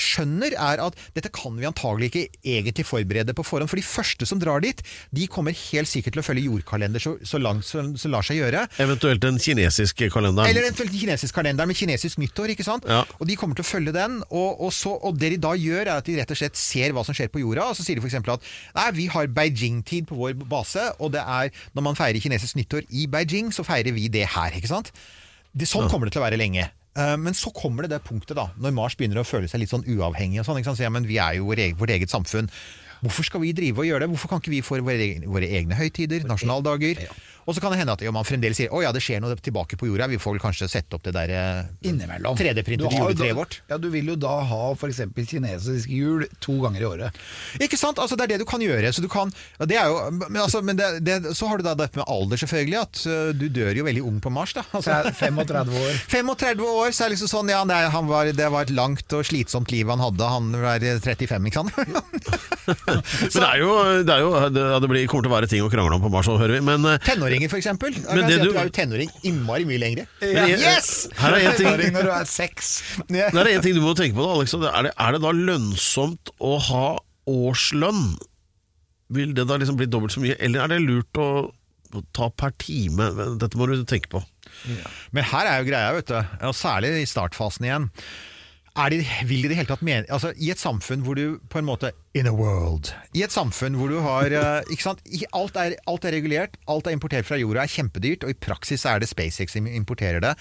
skjønner, 0.00 0.56
er 0.56 0.80
at 0.86 0.96
dette 1.16 1.30
kan 1.34 1.56
vi 1.58 1.68
antagelig 1.68 2.08
ikke 2.10 2.24
egentlig 2.54 2.86
forberede 2.88 3.34
på 3.36 3.44
forhånd. 3.46 3.70
For 3.70 3.80
de 3.80 3.84
første 3.86 4.28
som 4.28 4.40
drar 4.42 4.62
dit, 4.64 4.80
de 5.12 5.26
kommer 5.30 5.52
helt 5.56 5.90
sikkert 5.90 6.16
til 6.16 6.22
å 6.22 6.26
følge 6.26 6.46
jordkalender 6.48 7.02
så, 7.02 7.14
så 7.26 7.40
langt 7.42 7.66
som 7.68 7.92
lar 8.12 8.24
seg 8.26 8.40
gjøre. 8.40 8.64
Eventuelt 8.82 9.22
den 9.22 9.38
kinesiske 9.42 10.08
kalenderen. 10.12 10.48
Eller 10.50 10.68
eventuelt 10.68 10.94
kinesisk 10.96 11.36
kalender 11.36 11.68
med 11.68 11.78
kinesisk 11.78 12.20
nyttår. 12.22 12.54
ikke 12.56 12.66
sant? 12.66 12.88
Ja. 12.88 13.02
Og 13.18 13.28
De 13.28 13.36
kommer 13.38 13.58
til 13.58 13.66
å 13.66 13.68
følge 13.68 13.94
den. 13.96 14.20
Og, 14.30 14.60
og, 14.66 14.72
så, 14.76 14.94
og 14.96 15.20
det 15.20 15.34
de 15.36 15.40
da 15.44 15.52
gjør, 15.58 15.84
er 15.84 15.94
at 15.98 16.08
de 16.08 16.16
rett 16.20 16.32
og 16.34 16.40
slett 16.40 16.58
ser 16.60 16.96
hva 16.96 17.04
som 17.06 17.16
skjer 17.16 17.30
på 17.32 17.42
jorda. 17.44 17.68
Og 17.70 17.78
så 17.78 17.86
sier 17.86 18.00
de 18.00 18.04
f.eks. 18.04 18.18
at 18.22 18.48
nei, 18.78 18.88
vi 18.96 19.08
har 19.12 19.30
Beijing-tid 19.32 20.08
på 20.10 20.18
vår 20.18 20.36
base, 20.48 20.88
og 21.02 21.12
det 21.14 21.22
er 21.22 21.52
når 21.76 21.86
man 21.90 21.98
feirer 21.98 22.21
kinesisk 22.22 22.56
nyttår 22.60 22.86
i 22.90 23.06
Beijing, 23.10 23.50
så 23.54 23.64
feirer 23.66 23.92
vi 23.96 24.08
det 24.12 24.26
her. 24.36 24.54
ikke 24.58 24.70
sant? 24.70 24.92
Det, 25.52 25.68
sånn 25.68 25.90
kommer 25.92 26.08
det 26.08 26.14
til 26.16 26.22
å 26.22 26.26
være 26.26 26.38
lenge. 26.40 26.70
Eh, 26.96 27.16
Men 27.16 27.34
så 27.36 27.52
kommer 27.52 27.84
det 27.86 27.90
det 27.94 28.02
punktet 28.06 28.36
da, 28.38 28.48
når 28.60 28.72
Mars 28.76 28.96
begynner 28.96 29.20
å 29.22 29.26
føle 29.26 29.48
seg 29.48 29.60
litt 29.62 29.72
sånn 29.72 29.84
uavhengig. 29.84 30.40
og 30.40 30.46
sånn, 30.48 30.60
ikke 30.60 30.70
sant? 30.72 30.80
Så, 30.80 30.86
ja, 30.86 30.92
men 30.92 31.06
Vi 31.08 31.18
er 31.18 31.36
jo 31.40 31.46
vår 31.50 31.56
eget, 31.66 31.78
vårt 31.80 31.90
eget 31.94 32.10
samfunn. 32.12 32.48
Hvorfor 33.02 33.26
skal 33.26 33.40
vi 33.42 33.52
drive 33.52 33.82
og 33.82 33.86
gjøre 33.88 34.04
det? 34.04 34.10
Hvorfor 34.14 34.28
kan 34.30 34.38
ikke 34.40 34.52
vi 34.54 34.60
få 34.62 34.78
våre 34.78 35.48
egne 35.48 35.74
høytider, 35.74 36.22
nasjonaldager? 36.28 37.00
Og 37.46 37.56
så 37.56 37.62
kan 37.62 37.74
det 37.74 37.80
hende 37.80 37.94
at 37.96 38.02
man 38.14 38.26
fremdeles 38.26 38.58
sier 38.60 38.72
å 38.74 38.82
ja, 38.84 38.92
det 38.94 39.02
skjer 39.02 39.22
noe 39.22 39.34
tilbake 39.38 39.78
på 39.80 39.88
jorda. 39.88 40.08
Vi 40.12 40.20
får 40.22 40.36
vel 40.36 40.42
kanskje 40.42 40.68
sette 40.70 40.96
opp 40.98 41.04
det 41.06 41.14
der 41.16 41.32
eh, 41.34 41.88
Innimellom. 41.88 42.36
3D-printede 42.38 42.84
Du 42.84 42.88
har 42.92 43.10
jo 43.10 43.14
juletreet 43.14 43.38
vårt. 43.38 43.58
Ja, 43.70 43.78
Du 43.82 43.88
vil 43.92 44.12
jo 44.12 44.16
da 44.20 44.36
ha 44.48 44.62
f.eks. 44.76 45.02
kinesisk 45.30 45.90
jul 45.90 46.26
to 46.44 46.58
ganger 46.62 46.84
i 46.84 46.88
året. 46.88 47.20
Ikke 47.62 47.78
sant? 47.80 47.98
Altså, 48.02 48.18
det 48.18 48.26
er 48.26 48.34
det 48.34 48.42
du 48.44 48.48
kan 48.48 48.62
gjøre. 48.62 48.92
Så, 48.94 49.02
du 49.04 49.08
kan, 49.12 49.32
ja, 49.58 49.68
det 49.68 49.78
er 49.80 49.90
jo, 49.90 49.98
men 50.22 50.40
altså, 50.44 50.62
men 50.64 50.78
det, 50.78 50.90
det, 51.06 51.18
så 51.38 51.50
har 51.50 51.58
du 51.58 51.66
da 51.66 51.74
dette 51.78 51.98
med 51.98 52.06
alder, 52.06 52.40
selvfølgelig. 52.44 52.78
At 52.82 53.02
øh, 53.06 53.32
du 53.36 53.46
dør 53.52 53.82
jo 53.82 53.86
veldig 53.88 54.04
ung 54.06 54.20
på 54.22 54.32
Mars. 54.34 54.54
da. 54.56 54.64
Altså, 54.72 55.00
35 55.18 55.74
år. 55.82 56.00
35 56.16 56.64
år, 56.68 56.92
så 56.92 57.04
er 57.04 57.10
det 57.10 57.16
liksom 57.16 57.32
sånn 57.32 57.52
Ja, 57.52 57.62
nei, 57.68 57.82
han 57.92 58.08
var, 58.10 58.30
det 58.32 58.48
var 58.54 58.68
et 58.68 58.74
langt 58.74 59.18
og 59.18 59.26
slitsomt 59.26 59.72
liv 59.74 59.90
han 59.90 60.02
hadde. 60.02 60.30
Han 60.36 60.52
var 60.62 60.82
35, 60.82 61.50
ikke 61.50 61.62
sant? 61.62 61.74
Men 62.62 63.02
det 63.34 63.48
er 63.48 63.58
jo, 63.58 63.70
det, 64.06 64.14
er 64.14 64.22
jo 64.22 64.30
det, 64.54 64.64
det 64.84 64.90
blir, 64.90 65.06
kommer 65.10 65.26
til 65.26 65.32
å 65.32 65.34
være 65.34 65.50
ting 65.50 65.64
å 65.66 65.70
krangle 65.72 65.98
om 65.98 66.04
på 66.04 66.10
Mars, 66.12 66.30
hører 66.30 66.56
vi. 66.56 66.62
Men 66.64 66.86
eh, 66.88 67.00
Tenåringer. 67.40 67.94
Jeg 67.94 68.04
Men 68.04 68.18
kan 68.20 68.28
det 68.28 68.36
si 68.36 68.42
du- 68.44 68.52
du 68.52 68.58
er 68.58 68.64
jo 68.64 68.70
tenåring 68.70 69.10
innmari 69.24 69.64
mye 69.64 69.78
lenger. 69.78 70.06
Ja. 70.20 70.46
jeg- 70.46 70.58
Yes! 70.60 71.08
her 71.16 71.32
er 71.32 71.38
en 71.50 71.56
ting 71.56 71.66
Tenåring 71.66 71.92
når 71.92 72.02
du 72.02 72.10
er 72.10 72.24
seks. 72.24 72.82
Yeah. 73.10 73.30
Det 73.32 73.40
er 73.46 73.56
en 73.56 73.62
ting 73.62 73.74
du 73.74 73.80
må 73.80 73.94
tenke 73.94 74.14
på, 74.14 74.22
da, 74.26 74.34
Alex. 74.38 74.54
Er 74.54 74.82
det, 74.82 74.92
er 74.98 75.12
det 75.12 75.22
da 75.22 75.32
lønnsomt 75.32 76.30
å 76.40 76.60
ha 76.60 76.98
årslønn? 77.26 78.18
Vil 79.12 79.32
det 79.34 79.46
da 79.48 79.56
liksom 79.58 79.76
bli 79.76 79.86
dobbelt 79.86 80.12
så 80.12 80.20
mye, 80.20 80.36
eller 80.40 80.60
er 80.64 80.68
det 80.68 80.80
lurt 80.86 81.12
å, 81.20 81.52
ta 82.16 82.30
per 82.30 82.50
time? 82.58 83.10
Dette 83.38 83.56
må 83.60 83.66
du 83.68 83.84
tenke 83.84 84.08
på. 84.08 84.22
Men 85.12 85.24
her 85.24 85.46
er 85.46 85.62
jo 85.62 85.70
greia, 85.70 85.92
vet 85.92 86.06
du, 86.06 86.14
og 86.48 86.54
særlig 86.56 86.94
i 87.02 87.04
startfasen 87.08 87.66
igjen. 87.68 87.90
Er 88.72 88.88
de, 88.88 89.02
vil 89.28 89.42
de 89.42 89.50
i 89.50 89.50
det 89.50 89.56
hele 89.58 89.68
tatt 89.68 89.82
mene 89.84 90.08
altså, 90.08 90.30
I 90.40 90.48
et 90.54 90.60
samfunn 90.60 91.02
hvor 91.04 91.18
du 91.18 91.36
på 91.52 91.60
en 91.60 91.66
måte 91.68 91.90
In 92.16 92.28
a 92.28 92.32
world. 92.32 92.88
I 93.12 93.20
et 93.26 93.34
samfunn 93.34 93.76
hvor 93.76 93.92
du 93.92 93.98
har 94.00 94.32
eh, 94.32 94.72
ikke 94.72 94.86
sant? 94.86 95.02
Alt, 95.36 95.58
er, 95.60 95.76
alt 95.88 96.06
er 96.08 96.16
regulert, 96.16 96.56
alt 96.72 96.88
er 96.88 96.96
importert 96.96 97.28
fra 97.28 97.36
jorda, 97.40 97.66
er 97.66 97.72
kjempedyrt, 97.72 98.24
og 98.24 98.32
i 98.32 98.38
praksis 98.48 98.86
er 98.88 99.00
det 99.02 99.10
SpaceX 99.10 99.56
som 99.56 99.68
importerer 99.68 100.24
det. 100.24 100.32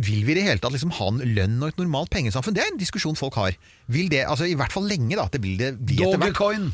Vil 0.00 0.24
vi 0.24 0.32
i 0.32 0.38
det 0.38 0.46
hele 0.46 0.60
tatt 0.62 0.72
liksom 0.72 0.94
ha 0.96 1.10
en 1.12 1.20
lønn 1.36 1.58
og 1.60 1.74
et 1.74 1.80
normalt 1.82 2.12
pengesamfunn? 2.12 2.56
Det 2.56 2.64
er 2.64 2.72
en 2.72 2.80
diskusjon 2.80 3.18
folk 3.18 3.36
har. 3.40 3.56
Vil 3.92 4.08
det, 4.12 4.24
altså 4.24 4.48
I 4.48 4.56
hvert 4.56 4.72
fall 4.72 4.88
lenge, 4.88 5.16
da. 5.20 5.28
Det 5.32 5.42
vil 5.44 5.58
det 5.60 5.74
vi 5.80 6.00
etter 6.00 6.16
hvert. 6.16 6.32
Dogecoin. 6.32 6.70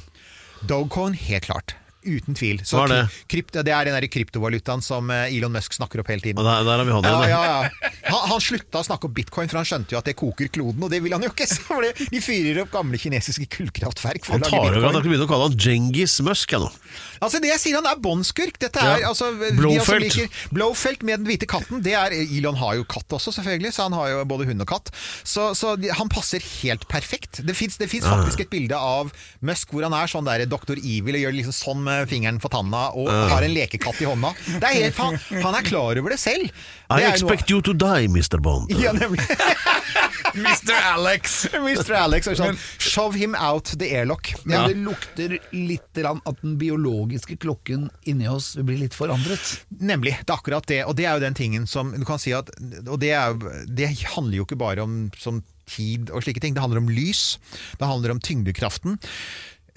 Dogecoin, 0.71 1.19
helt 1.27 1.51
klart. 1.51 1.75
Uten 2.07 2.35
tvil. 2.39 2.61
Hva 2.63 2.85
er 2.87 2.93
det? 2.93 2.99
Krypto, 3.29 3.63
det 3.67 3.73
er 3.75 3.89
den 3.89 3.97
der 3.99 4.07
kryptovalutaen 4.09 4.81
som 4.85 5.11
eh, 5.11 5.35
Elon 5.35 5.53
Musk 5.53 5.75
snakker 5.75 6.01
opp 6.01 6.09
hele 6.13 6.23
tiden. 6.23 6.39
Og 6.39 6.47
der, 6.47 6.63
der 6.65 6.79
har 6.79 6.87
vi 6.87 6.95
hånden, 6.95 7.11
Ja, 7.29 7.29
ja, 7.29 7.63
ja. 7.67 7.91
Han, 8.09 8.23
han 8.31 8.41
slutta 8.41 8.81
å 8.81 8.87
snakke 8.87 9.09
om 9.11 9.13
bitcoin, 9.17 9.51
for 9.51 9.59
han 9.61 9.67
skjønte 9.69 9.93
jo 9.97 9.99
at 9.99 10.07
det 10.09 10.15
koker 10.17 10.49
kloden, 10.55 10.81
og 10.87 10.93
det 10.95 11.03
vil 11.05 11.13
han 11.17 11.25
jo 11.27 11.33
ikke! 11.35 11.49
Så 11.51 11.81
de 12.15 12.21
fyrer 12.25 12.63
opp 12.63 12.71
gamle 12.73 13.01
kinesiske 13.03 13.49
kullkraftverk 13.57 14.25
for 14.25 14.39
Han 14.39 14.47
å 14.47 14.49
tar 14.49 14.63
lage 14.63 14.79
over 14.79 14.79
at 14.79 14.79
jeg 14.79 14.89
bitcoin. 14.89 15.03
kan 15.03 15.11
begynne 15.11 15.27
å 15.27 15.33
kalle 15.33 15.49
han 15.51 15.59
Djengis 15.59 16.15
Musk. 16.25 16.55
ennå. 16.57 16.71
Altså 17.19 17.41
Det 17.43 17.51
jeg 17.51 17.61
sier, 17.65 17.77
han 17.81 17.91
er 17.91 17.99
båndskurk. 18.07 18.59
Dette 18.63 18.79
er 18.85 19.03
Ja. 19.03 19.09
altså 19.11 19.33
Blowfelt. 19.59 20.07
liker- 20.07 20.31
Blowfelt 20.55 21.03
med 21.03 21.19
den 21.19 21.27
hvite 21.29 21.49
katten. 21.51 21.83
Det 21.83 21.93
er, 21.99 22.15
Elon 22.15 22.57
har 22.63 22.77
jo 22.79 22.85
katt 22.89 23.11
også, 23.19 23.35
selvfølgelig, 23.37 23.75
så 23.75 23.89
han 23.89 23.97
har 23.99 24.09
jo 24.15 24.25
både 24.31 24.47
hund 24.49 24.63
og 24.65 24.71
katt. 24.71 24.93
Så, 25.27 25.51
så 25.59 25.75
de, 25.77 25.91
han 25.99 26.09
passer 26.09 26.41
helt 26.63 26.87
perfekt. 26.89 27.43
Det 27.45 27.57
fins 27.59 27.77
faktisk 28.07 28.47
et 28.47 28.51
bilde 28.55 28.79
av 28.79 29.11
Musk 29.43 29.75
hvor 29.75 29.83
han 29.85 29.93
er 29.99 30.07
sånn 30.11 30.25
der 30.29 30.47
Dr. 30.49 30.79
Evil 30.79 31.19
og 31.19 31.25
gjør 31.27 31.37
liksom 31.43 31.57
sånn 31.59 31.85
fingeren 32.11 32.39
for 32.43 32.53
tanna 32.53 32.89
og 32.99 33.09
har 33.11 33.45
en 33.47 33.55
lekekatt 33.55 34.01
i 34.03 34.09
hånda. 34.09 34.33
Det 34.59 34.63
er 34.69 34.77
helt, 34.79 34.99
han, 35.01 35.19
han 35.45 35.59
er 35.59 35.67
klar 35.67 36.01
over 36.01 36.15
det 36.15 36.21
selv. 36.23 36.49
I 36.89 37.01
Det 37.01 37.09
noe- 37.09 37.13
expect 37.13 37.51
you 37.53 37.61
to 37.63 37.75
die, 37.77 38.09
Mr. 38.09 38.39
Bond. 38.41 38.73
Ja, 38.81 38.93
nemlig. 38.97 39.25
Mr. 40.35 40.75
Alex! 40.95 41.47
Mr. 41.55 41.93
Alex. 41.99 42.29
Sånn, 42.39 42.59
Shove 42.79 43.19
him 43.19 43.35
out 43.39 43.73
the 43.81 43.89
airlock. 43.97 44.33
Men 44.45 44.69
det 44.69 44.77
lukter 44.85 45.37
litt 45.55 45.99
at 45.99 46.43
den 46.43 46.57
biologiske 46.61 47.39
klokken 47.43 47.89
inni 48.09 48.29
oss 48.31 48.53
vil 48.59 48.67
bli 48.69 48.79
litt 48.85 48.97
forandret. 48.97 49.57
Nemlig. 49.81 50.17
Det 50.23 50.33
er 50.33 50.39
akkurat 50.39 50.69
det. 50.71 50.83
Og 50.87 50.97
det 50.99 51.09
er 51.09 51.17
jo 51.19 51.25
den 51.27 51.39
tingen 51.39 51.67
som 51.71 51.93
du 51.97 52.05
kan 52.09 52.21
si 52.23 52.35
at 52.37 52.51
Og 52.87 52.99
det, 53.03 53.13
er, 53.17 53.35
det 53.67 53.91
handler 54.15 54.41
jo 54.41 54.47
ikke 54.49 54.61
bare 54.61 54.85
om 54.85 55.09
som 55.19 55.43
tid 55.69 56.09
og 56.15 56.23
slike 56.25 56.41
ting. 56.41 56.55
Det 56.57 56.63
handler 56.65 56.81
om 56.85 56.89
lys. 56.93 57.37
Det 57.81 57.89
handler 57.89 58.15
om 58.15 58.21
tyngdekraften. 58.25 58.97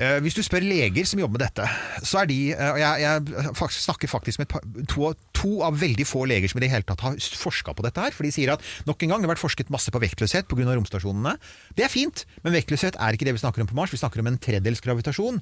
Eh, 0.02 0.18
Hvis 0.24 0.34
du 0.34 0.42
spør 0.42 0.64
leger 0.66 1.06
som 1.06 1.20
jobber 1.22 1.38
med 1.38 1.44
dette, 1.46 1.66
så 2.08 2.24
er 2.24 2.30
de 2.32 2.38
eh, 2.56 2.70
og 2.74 2.80
Jeg, 2.82 3.02
jeg 3.04 3.74
snakker 3.78 4.10
faktisk 4.10 4.42
med 4.42 4.50
to, 4.90 5.12
to 5.38 5.52
av 5.68 5.78
veldig 5.78 6.08
få 6.10 6.24
leger 6.30 6.50
som 6.50 6.58
i 6.62 6.64
det 6.66 6.72
hele 6.74 6.88
tatt 6.88 7.04
har 7.06 7.18
forska 7.38 7.76
på 7.78 7.86
dette 7.86 8.02
her. 8.02 8.16
For 8.16 8.26
de 8.26 8.34
sier 8.34 8.54
at 8.56 8.66
nok 8.90 9.04
en 9.04 9.14
gang 9.14 9.22
det 9.22 9.30
har 9.30 9.36
vært 9.36 9.44
forsket 9.44 9.74
masse 9.74 9.94
på 9.94 10.02
vektløshet 10.02 10.50
pga. 10.50 10.72
romstasjonene. 10.72 11.36
Det 11.78 11.86
er 11.86 11.94
fint, 11.94 12.26
men 12.42 12.58
vektløshet 12.58 12.98
er 12.98 13.18
ikke 13.18 13.30
det 13.30 13.36
vi 13.38 13.44
snakker 13.44 13.62
om 13.62 13.70
på 13.70 13.78
Mars. 13.78 13.94
Vi 13.94 14.02
snakker 14.02 14.24
om 14.24 14.32
en 14.32 14.42
tredels 14.42 14.82
gravitasjon. 14.82 15.38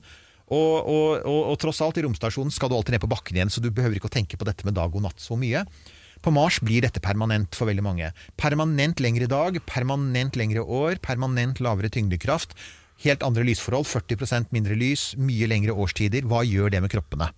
Og, 0.49 0.75
og, 0.81 1.07
og, 1.29 1.39
og 1.53 1.55
tross 1.61 1.79
alt, 1.85 2.01
i 2.01 2.03
romstasjonen 2.03 2.51
skal 2.51 2.71
du 2.71 2.75
alltid 2.75 2.97
ned 2.97 3.03
på 3.03 3.11
bakken 3.11 3.37
igjen, 3.37 3.51
så 3.53 3.61
du 3.61 3.69
behøver 3.69 3.99
ikke 3.99 4.09
å 4.09 4.15
tenke 4.17 4.39
på 4.39 4.47
dette 4.49 4.65
med 4.65 4.73
dag 4.75 4.89
og 4.89 5.03
natt 5.05 5.21
så 5.21 5.37
mye. 5.37 5.61
På 6.25 6.33
Mars 6.35 6.57
blir 6.65 6.83
dette 6.83 6.99
permanent 6.99 7.53
for 7.55 7.69
veldig 7.69 7.85
mange. 7.85 8.09
Permanent 8.41 8.99
lengre 8.99 9.29
dag, 9.29 9.61
permanent 9.69 10.35
lengre 10.41 10.65
år, 10.65 10.97
permanent 11.05 11.61
lavere 11.63 11.93
tyngdekraft. 11.93 12.57
Helt 13.05 13.23
andre 13.23 13.45
lysforhold, 13.47 13.87
40% 13.87 14.53
mindre 14.55 14.75
lys, 14.75 15.13
mye 15.19 15.47
lengre 15.47 15.75
årstider. 15.75 16.27
Hva 16.27 16.43
gjør 16.47 16.73
det 16.73 16.81
med 16.83 16.91
kroppene? 16.91 17.31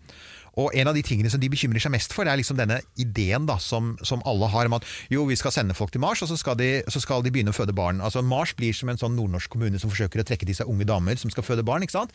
Og 0.60 0.74
en 0.76 0.90
av 0.90 0.96
de 0.98 1.04
tingene 1.06 1.30
som 1.32 1.40
de 1.40 1.48
bekymrer 1.52 1.80
seg 1.80 1.94
mest 1.94 2.12
for, 2.12 2.28
det 2.28 2.34
er 2.34 2.42
liksom 2.42 2.58
denne 2.60 2.82
ideen 3.00 3.46
da, 3.48 3.56
som, 3.62 3.94
som 4.04 4.24
alle 4.28 4.50
har 4.52 4.68
om 4.68 4.76
at 4.76 4.88
jo, 5.14 5.24
vi 5.30 5.38
skal 5.40 5.54
sende 5.56 5.76
folk 5.78 5.94
til 5.94 6.04
Mars, 6.04 6.24
og 6.26 6.32
så 6.32 6.36
skal, 6.40 6.58
de, 6.60 6.72
så 6.92 7.00
skal 7.04 7.24
de 7.24 7.32
begynne 7.32 7.54
å 7.54 7.56
føde 7.56 7.76
barn. 7.78 8.02
Altså 8.04 8.24
Mars 8.26 8.52
blir 8.58 8.76
som 8.76 8.92
en 8.92 9.00
sånn 9.00 9.16
nordnorsk 9.16 9.54
kommune 9.54 9.80
som 9.80 9.94
forsøker 9.94 10.24
å 10.24 10.28
trekke 10.28 10.50
til 10.50 10.58
seg 10.60 10.72
unge 10.72 10.88
damer 10.90 11.20
som 11.22 11.32
skal 11.32 11.48
føde 11.48 11.64
barn. 11.68 11.86
ikke 11.88 11.96
sant? 12.02 12.12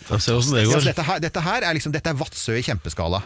Det 0.53 0.67
dette, 0.91 1.09
her, 1.09 1.25
dette 1.25 1.47
her 1.49 1.65
er 1.65 1.79
liksom, 1.79 1.97
dette 1.97 2.13
er 2.13 2.21
Vadsø 2.21 2.59
i 2.61 2.67
kjempeskala. 2.67 3.23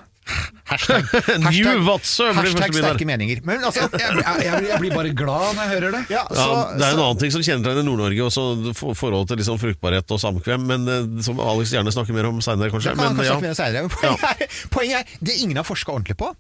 Hashtag, 0.71 1.07
hashtag, 1.47 1.81
første 1.83 2.27
hashtag 2.37 2.75
sterke 2.77 3.07
meninger. 3.09 3.41
Men 3.47 3.65
altså, 3.67 3.89
Jeg, 3.99 4.21
jeg, 4.45 4.61
jeg, 4.69 4.79
blir 4.85 4.95
bare 4.95 5.11
glad 5.19 5.57
når 5.57 5.65
jeg 5.65 5.73
hører 5.75 5.97
det. 5.97 6.03
ja, 6.15 6.23
så, 6.31 6.45
Ja, 6.47 6.61
det 6.79 6.87
er 6.87 6.95
en 6.95 7.03
annen 7.07 7.21
ting 7.25 7.35
som 7.35 7.43
kjennetegner 7.43 7.87
Nord-Norge, 7.89 8.23
også 8.29 8.45
for- 8.79 8.95
forholdet 8.99 9.33
til 9.33 9.43
liksom 9.43 9.59
fruktbarhet 9.63 10.15
og 10.15 10.23
samkvem, 10.23 10.69
men 10.71 10.87
eh, 10.87 11.09
som 11.27 11.43
Alex 11.43 11.75
gjerne 11.75 11.91
snakker 11.95 12.15
mer 12.15 12.31
om 12.31 12.39
seinere, 12.45 12.71
kanskje. 12.71 12.95
Kan 12.95 13.19
Men, 13.19 13.27
ja. 13.27 13.55
senere. 13.59 13.89
Poenget, 13.91 14.25
er, 14.47 14.63
poenget 14.71 15.01
er 15.01 15.27
det 15.27 15.41
ingen 15.43 15.59
har 15.59 15.67
forska 15.67 15.93
ordentlig 15.97 16.17
på. 16.23 16.31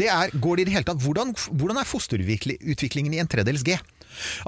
Det 0.00 0.08
er, 0.08 0.32
går 0.32 0.58
det 0.58 0.64
i 0.64 0.68
det 0.70 0.76
hele 0.78 0.88
tatt, 0.88 1.02
hvordan, 1.04 1.34
hvordan 1.60 1.80
er 1.80 1.88
fosterutviklingen 1.88 3.16
i 3.16 3.20
en 3.22 3.30
tredels 3.30 3.64
G? 3.66 3.76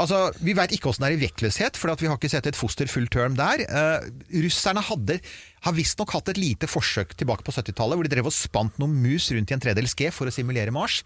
Altså, 0.00 0.30
Vi 0.42 0.54
veit 0.56 0.72
ikke 0.74 0.90
åssen 0.90 1.04
det 1.04 1.12
er 1.12 1.18
i 1.18 1.22
vektløshet, 1.22 1.78
for 1.78 1.92
vi 1.98 2.08
har 2.10 2.18
ikke 2.18 2.30
sett 2.32 2.48
et 2.50 2.58
foster 2.58 2.90
full 2.90 3.08
term 3.12 3.36
der. 3.38 3.64
Uh, 3.68 4.06
russerne 4.44 4.82
hadde, 4.84 5.18
har 5.66 5.76
visstnok 5.76 6.14
hatt 6.16 6.32
et 6.32 6.40
lite 6.40 6.70
forsøk 6.70 7.14
tilbake 7.18 7.46
på 7.46 7.54
70-tallet, 7.54 7.98
hvor 7.98 8.08
de 8.08 8.14
drev 8.14 8.30
og 8.30 8.36
spant 8.36 8.80
noen 8.82 8.96
mus 9.04 9.30
rundt 9.34 9.52
i 9.52 9.56
en 9.56 9.62
tredels 9.62 9.94
G 9.98 10.10
for 10.14 10.28
å 10.28 10.34
simulere 10.34 10.74
Mars. 10.74 11.02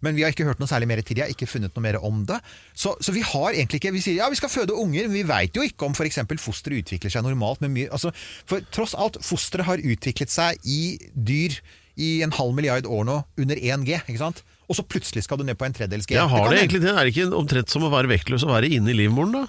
Men 0.00 0.16
vi 0.16 0.24
har 0.24 0.32
ikke 0.32 0.46
hørt 0.48 0.60
noe 0.62 0.70
særlig 0.70 0.88
mer 0.88 1.02
til. 1.04 1.20
Har 1.20 1.32
ikke 1.32 1.48
funnet 1.50 1.74
noe 1.76 1.84
mer 1.84 1.98
om 2.06 2.22
det. 2.28 2.38
Så, 2.72 2.94
så 3.04 3.12
vi 3.12 3.24
har 3.26 3.52
egentlig 3.52 3.82
ikke 3.82 3.92
Vi 3.92 4.02
sier 4.04 4.20
ja, 4.20 4.30
vi 4.32 4.38
skal 4.38 4.52
føde 4.52 4.76
unger, 4.78 5.08
men 5.08 5.18
vi 5.18 5.26
veit 5.28 5.56
jo 5.56 5.66
ikke 5.66 5.88
om 5.88 5.96
f.eks. 5.96 6.22
fosteret 6.40 6.86
utvikler 6.86 7.12
seg 7.12 7.26
normalt. 7.26 7.60
Mye, 7.66 7.90
altså, 7.92 8.14
for 8.48 8.64
tross 8.72 8.96
alt, 8.96 9.20
fosteret 9.24 9.68
har 9.68 9.82
utviklet 9.82 10.32
seg 10.32 10.62
i 10.64 10.96
dyr 11.12 11.58
i 12.00 12.10
en 12.24 12.32
halv 12.34 12.54
milliard 12.56 12.88
år 12.88 13.04
nå, 13.08 13.18
under 13.44 13.60
1 13.60 13.84
G. 13.86 14.00
ikke 14.08 14.22
sant? 14.22 14.42
Og 14.70 14.76
så 14.78 14.84
plutselig 14.86 15.24
skal 15.26 15.40
du 15.40 15.44
ned 15.44 15.58
på 15.60 15.66
en 15.66 15.74
tredjedels 15.76 16.06
G. 16.08 16.14
Ja, 16.16 16.28
har 16.30 16.48
det, 16.48 16.56
det 16.56 16.60
egentlig 16.64 16.80
det? 16.86 16.92
Er 16.96 17.04
det 17.04 17.12
ikke 17.14 17.28
omtrent 17.36 17.72
som 17.72 17.84
å 17.84 17.90
være 17.92 18.08
vektløs 18.12 18.44
og 18.46 18.54
være 18.54 18.70
inne 18.72 18.92
i 18.94 18.96
livmoren, 19.04 19.34
da? 19.40 19.46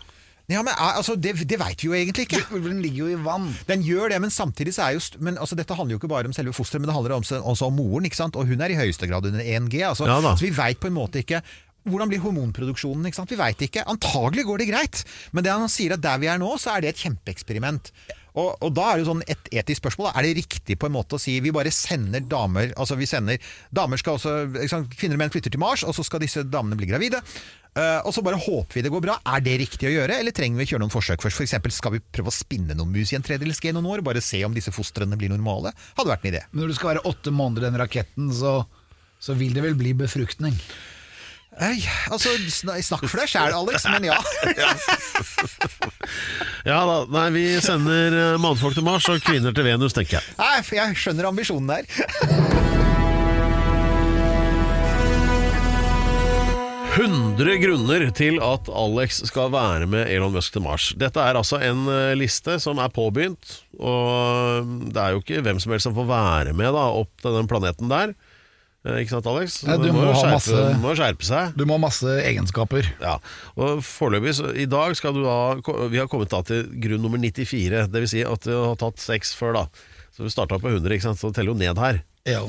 Ja, 0.52 0.60
men 0.66 0.74
er- 0.74 0.98
altså, 1.00 1.14
Det, 1.16 1.36
det 1.48 1.60
veit 1.62 1.80
vi 1.80 1.88
jo 1.88 1.94
egentlig 1.96 2.26
ikke. 2.28 2.42
Den 2.60 2.82
ligger 2.84 3.06
jo 3.06 3.12
i 3.14 3.20
vann. 3.24 3.46
Den 3.70 3.84
gjør 3.88 4.10
det, 4.12 4.18
men 4.20 4.34
samtidig 4.34 4.74
så 4.76 4.88
er 4.90 4.98
jo 4.98 5.04
st- 5.06 5.22
men 5.24 5.38
altså, 5.40 5.56
Dette 5.56 5.78
handler 5.78 5.96
jo 5.96 6.00
ikke 6.02 6.10
bare 6.12 6.28
om 6.28 6.34
selve 6.36 6.52
fosteret, 6.58 6.82
men 6.84 6.90
det 6.92 6.96
handler 6.98 7.16
også, 7.22 7.40
også 7.40 7.70
om 7.70 7.78
moren. 7.80 8.10
ikke 8.10 8.18
sant? 8.20 8.36
Og 8.36 8.50
hun 8.50 8.60
er 8.66 8.74
i 8.74 8.80
høyeste 8.82 9.08
grad 9.08 9.30
under 9.30 9.40
1G. 9.40 9.80
Altså, 9.88 10.10
Ja 10.10 10.18
da. 10.20 10.34
så 10.36 10.44
vi 10.44 10.52
veit 10.58 10.82
på 10.82 10.90
en 10.92 10.98
måte 10.98 11.22
ikke 11.24 11.40
hvordan 11.88 12.12
blir 12.12 12.20
hormonproduksjonen? 12.22 13.08
ikke 13.10 13.18
sant? 13.22 13.32
Vi 13.32 13.40
veit 13.40 13.62
ikke. 13.66 13.82
Antagelig 13.90 14.44
går 14.46 14.60
det 14.62 14.68
greit, 14.70 15.00
men 15.34 15.44
det 15.46 15.50
han 15.56 15.70
sier 15.72 15.96
at 15.96 16.02
der 16.04 16.20
vi 16.22 16.28
er 16.30 16.38
nå, 16.38 16.52
så 16.62 16.76
er 16.76 16.82
det 16.84 16.92
et 16.92 17.00
kjempeeksperiment. 17.08 17.90
Og, 18.32 18.54
og 18.64 18.70
da 18.76 18.88
er 18.88 19.00
det 19.00 19.04
jo 19.04 19.10
sånn 19.12 19.24
et 19.28 19.50
etisk 19.62 19.82
spørsmål. 19.82 20.12
Er 20.16 20.28
det 20.28 20.36
riktig 20.40 20.78
på 20.80 20.88
en 20.88 20.96
måte 20.96 21.18
å 21.18 21.22
si 21.22 21.38
vi 21.44 21.52
bare 21.56 21.74
sender 21.76 22.24
damer 22.24 22.72
altså 22.80 22.96
vi 23.00 23.08
sender, 23.10 23.42
Damer 23.72 24.00
skal 24.00 24.18
også, 24.18 24.68
sant? 24.72 24.94
Kvinner 24.96 25.18
og 25.18 25.24
menn 25.24 25.34
flytter 25.34 25.54
til 25.54 25.62
Mars, 25.62 25.84
og 25.88 25.96
så 25.96 26.06
skal 26.06 26.22
disse 26.24 26.44
damene 26.48 26.78
bli 26.80 26.88
gravide. 26.90 27.20
Uh, 27.72 28.04
og 28.04 28.12
så 28.12 28.20
bare 28.24 28.40
håper 28.40 28.78
vi 28.78 28.84
det 28.84 28.92
går 28.92 29.04
bra. 29.04 29.18
Er 29.34 29.44
det 29.44 29.58
riktig 29.62 29.88
å 29.88 29.94
gjøre, 29.94 30.18
eller 30.20 30.36
trenger 30.36 30.60
vi 30.60 30.68
å 30.68 30.72
kjøre 30.74 30.84
noen 30.84 30.94
forsøk 30.94 31.24
først? 31.24 31.40
For 31.40 31.48
eksempel, 31.48 31.74
skal 31.76 31.96
vi 31.96 32.04
prøve 32.04 32.32
å 32.32 32.36
spinne 32.36 32.76
noen 32.76 32.92
mus 32.92 33.14
i 33.14 33.20
en 33.20 33.26
tredjedels 33.26 33.62
G 33.64 33.72
noen 33.76 33.88
år, 33.94 34.04
bare 34.06 34.24
se 34.24 34.42
om 34.48 34.56
disse 34.56 34.74
fostrene 34.76 35.20
blir 35.20 35.32
normale? 35.32 35.72
Hadde 35.96 36.12
vært 36.12 36.28
en 36.28 36.34
idé. 36.34 36.44
Men 36.52 36.66
når 36.66 36.74
det 36.74 36.80
skal 36.80 36.94
være 36.94 37.06
åtte 37.12 37.36
måneder 37.36 37.68
i 37.68 37.70
den 37.70 37.80
raketten, 37.84 38.32
så, 38.36 38.58
så 39.24 39.38
vil 39.40 39.56
det 39.56 39.64
vel 39.68 39.80
bli 39.80 39.96
befruktning. 40.04 40.60
Ei, 41.62 41.80
altså, 42.12 42.32
snakk 42.48 43.08
for 43.08 43.20
deg 43.20 43.32
sjæl, 43.32 43.56
Alex, 43.56 43.88
men 43.92 44.08
ja. 44.08 44.20
Ja 46.66 46.82
da, 46.86 46.98
nei, 47.10 47.28
vi 47.34 47.46
sender 47.64 48.14
eh, 48.14 48.40
mannfolk 48.42 48.78
til 48.78 48.86
Mars 48.86 49.08
og 49.10 49.22
kvinner 49.26 49.56
til 49.56 49.66
Venus, 49.66 49.96
tenker 49.98 50.20
jeg. 50.20 50.38
Nei, 50.38 50.58
for 50.66 50.78
jeg 50.78 51.00
skjønner 51.02 51.32
ambisjonen 51.32 51.72
der. 51.72 51.90
100 56.92 57.56
grunner 57.62 58.04
til 58.12 58.36
at 58.44 58.68
Alex 58.68 59.22
skal 59.30 59.48
være 59.54 59.86
med 59.88 60.10
Elon 60.12 60.34
Musk 60.36 60.52
til 60.52 60.64
Mars. 60.66 60.90
Dette 61.00 61.24
er 61.24 61.38
altså 61.40 61.62
en 61.64 61.86
eh, 61.88 62.12
liste 62.20 62.58
som 62.60 62.82
er 62.84 62.92
påbegynt, 62.92 63.54
og 63.80 64.68
det 64.92 65.00
er 65.00 65.16
jo 65.16 65.22
ikke 65.24 65.40
hvem 65.46 65.62
som 65.64 65.72
helst 65.72 65.88
som 65.88 65.96
får 65.96 66.10
være 66.10 66.54
med 66.58 66.76
da, 66.76 66.90
opp 67.00 67.24
til 67.24 67.38
den 67.38 67.48
planeten 67.48 67.88
der. 67.90 68.12
Eh, 68.82 68.96
Ikke 69.04 69.14
sant, 69.14 69.28
Alex? 69.30 69.60
Nei, 69.68 69.76
du 69.78 69.92
må 69.94 70.08
ha 70.08 70.14
skjerpe, 70.18 70.34
masse- 70.34 70.82
må 70.82 70.94
skjerpe 70.98 71.26
seg. 71.28 71.56
Du 71.56 71.66
må 71.70 71.76
ha 71.78 71.82
masse 71.84 72.16
egenskaper. 72.26 72.88
Ja, 73.00 73.20
og 73.56 73.84
foreløpig, 73.86 74.34
i 74.58 74.66
dag 74.66 74.96
skal 74.98 75.14
du 75.14 75.22
da 75.24 75.88
Vi 75.88 75.98
har 76.02 76.08
kommet 76.10 76.30
da 76.34 76.42
til 76.42 76.64
grunn 76.82 77.02
nummer 77.06 77.20
94. 77.22 77.88
Det 77.92 78.02
vil 78.02 78.08
si 78.10 78.24
at 78.26 78.42
du 78.42 78.52
har 78.58 78.76
tatt 78.82 78.98
seks 78.98 79.36
før, 79.38 79.54
da. 79.54 79.66
Så 80.16 80.26
vi 80.26 80.30
starta 80.34 80.58
på 80.60 80.70
100, 80.74 80.90
ikke 80.98 81.02
sant? 81.10 81.20
så 81.22 81.30
det 81.30 81.36
teller 81.38 81.54
jo 81.54 81.60
ned 81.62 81.78
her. 81.78 82.02
Ja. 82.26 82.42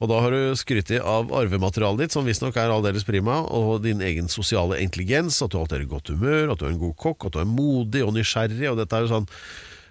Og 0.00 0.08
da 0.08 0.20
har 0.22 0.30
du 0.30 0.54
skrytt 0.56 0.92
av 1.00 1.32
arvematerialet 1.32 1.98
ditt, 2.04 2.12
som 2.12 2.24
visstnok 2.24 2.56
er 2.56 2.70
aldeles 2.70 3.04
prima, 3.04 3.40
og 3.50 3.82
din 3.82 4.00
egen 4.00 4.28
sosiale 4.28 4.78
intelligens, 4.80 5.40
at 5.42 5.50
du 5.50 5.58
alltid 5.58 5.80
er 5.80 5.84
i 5.84 5.90
godt 5.90 6.12
humør, 6.14 6.52
at 6.52 6.58
du 6.60 6.66
er 6.68 6.70
en 6.76 6.78
god 6.84 6.94
kokk, 6.96 7.26
at 7.26 7.32
du 7.32 7.40
er 7.40 7.48
modig 7.48 8.04
og 8.06 8.14
nysgjerrig, 8.14 8.70
og 8.70 8.78
dette 8.78 8.92
er 8.96 9.04
jo 9.04 9.10
sånn 9.16 9.26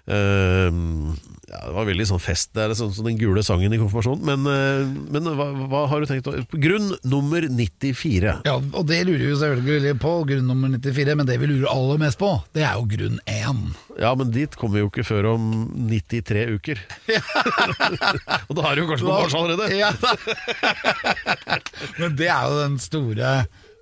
ja, 0.08 1.60
Det 1.68 1.74
var 1.76 1.88
veldig 1.88 2.06
sånn 2.08 2.22
fest, 2.22 2.50
det 2.56 2.64
er 2.64 2.74
sånn 2.78 2.94
som 2.96 3.08
den 3.08 3.18
gule 3.20 3.44
sangen 3.44 3.74
i 3.74 3.80
konfirmasjonen. 3.80 4.24
Men, 4.28 4.48
eh, 4.52 4.88
men 5.12 5.28
hva, 5.36 5.48
hva 5.68 5.84
har 5.92 6.04
du 6.04 6.10
tenkt 6.10 6.28
å 6.32 6.36
Grunn 6.58 6.94
nummer 7.08 7.44
94. 7.48 8.34
ja, 8.48 8.56
og 8.56 8.88
det 8.88 9.02
lurer 9.08 9.26
vi 9.26 9.36
selvfølgelig 9.42 10.00
på, 10.04 10.14
grunn 10.28 10.48
nummer 10.48 10.72
94, 10.76 11.16
men 11.16 11.28
det 11.28 11.38
vi 11.42 11.50
lurer 11.52 11.72
aller 11.72 12.02
mest 12.02 12.20
på, 12.20 12.32
det 12.56 12.64
er 12.68 12.76
jo 12.80 12.88
grunn 12.92 13.20
1. 13.28 13.62
Ja, 14.00 14.14
men 14.16 14.32
dit 14.32 14.56
kommer 14.60 14.78
vi 14.78 14.84
jo 14.86 14.92
ikke 14.92 15.08
før 15.08 15.32
om 15.36 15.46
93 15.90 16.48
uker. 16.58 16.84
og 18.48 18.54
da 18.58 18.68
er 18.68 18.76
det 18.76 18.84
jo 18.84 18.90
kanskje 18.92 19.08
på 19.08 19.14
Mars 19.14 19.38
allerede. 19.38 19.72
Ja. 19.76 19.92
men 22.02 22.20
det 22.20 22.30
er 22.32 22.44
jo 22.48 22.60
den 22.64 22.78
store, 22.84 23.32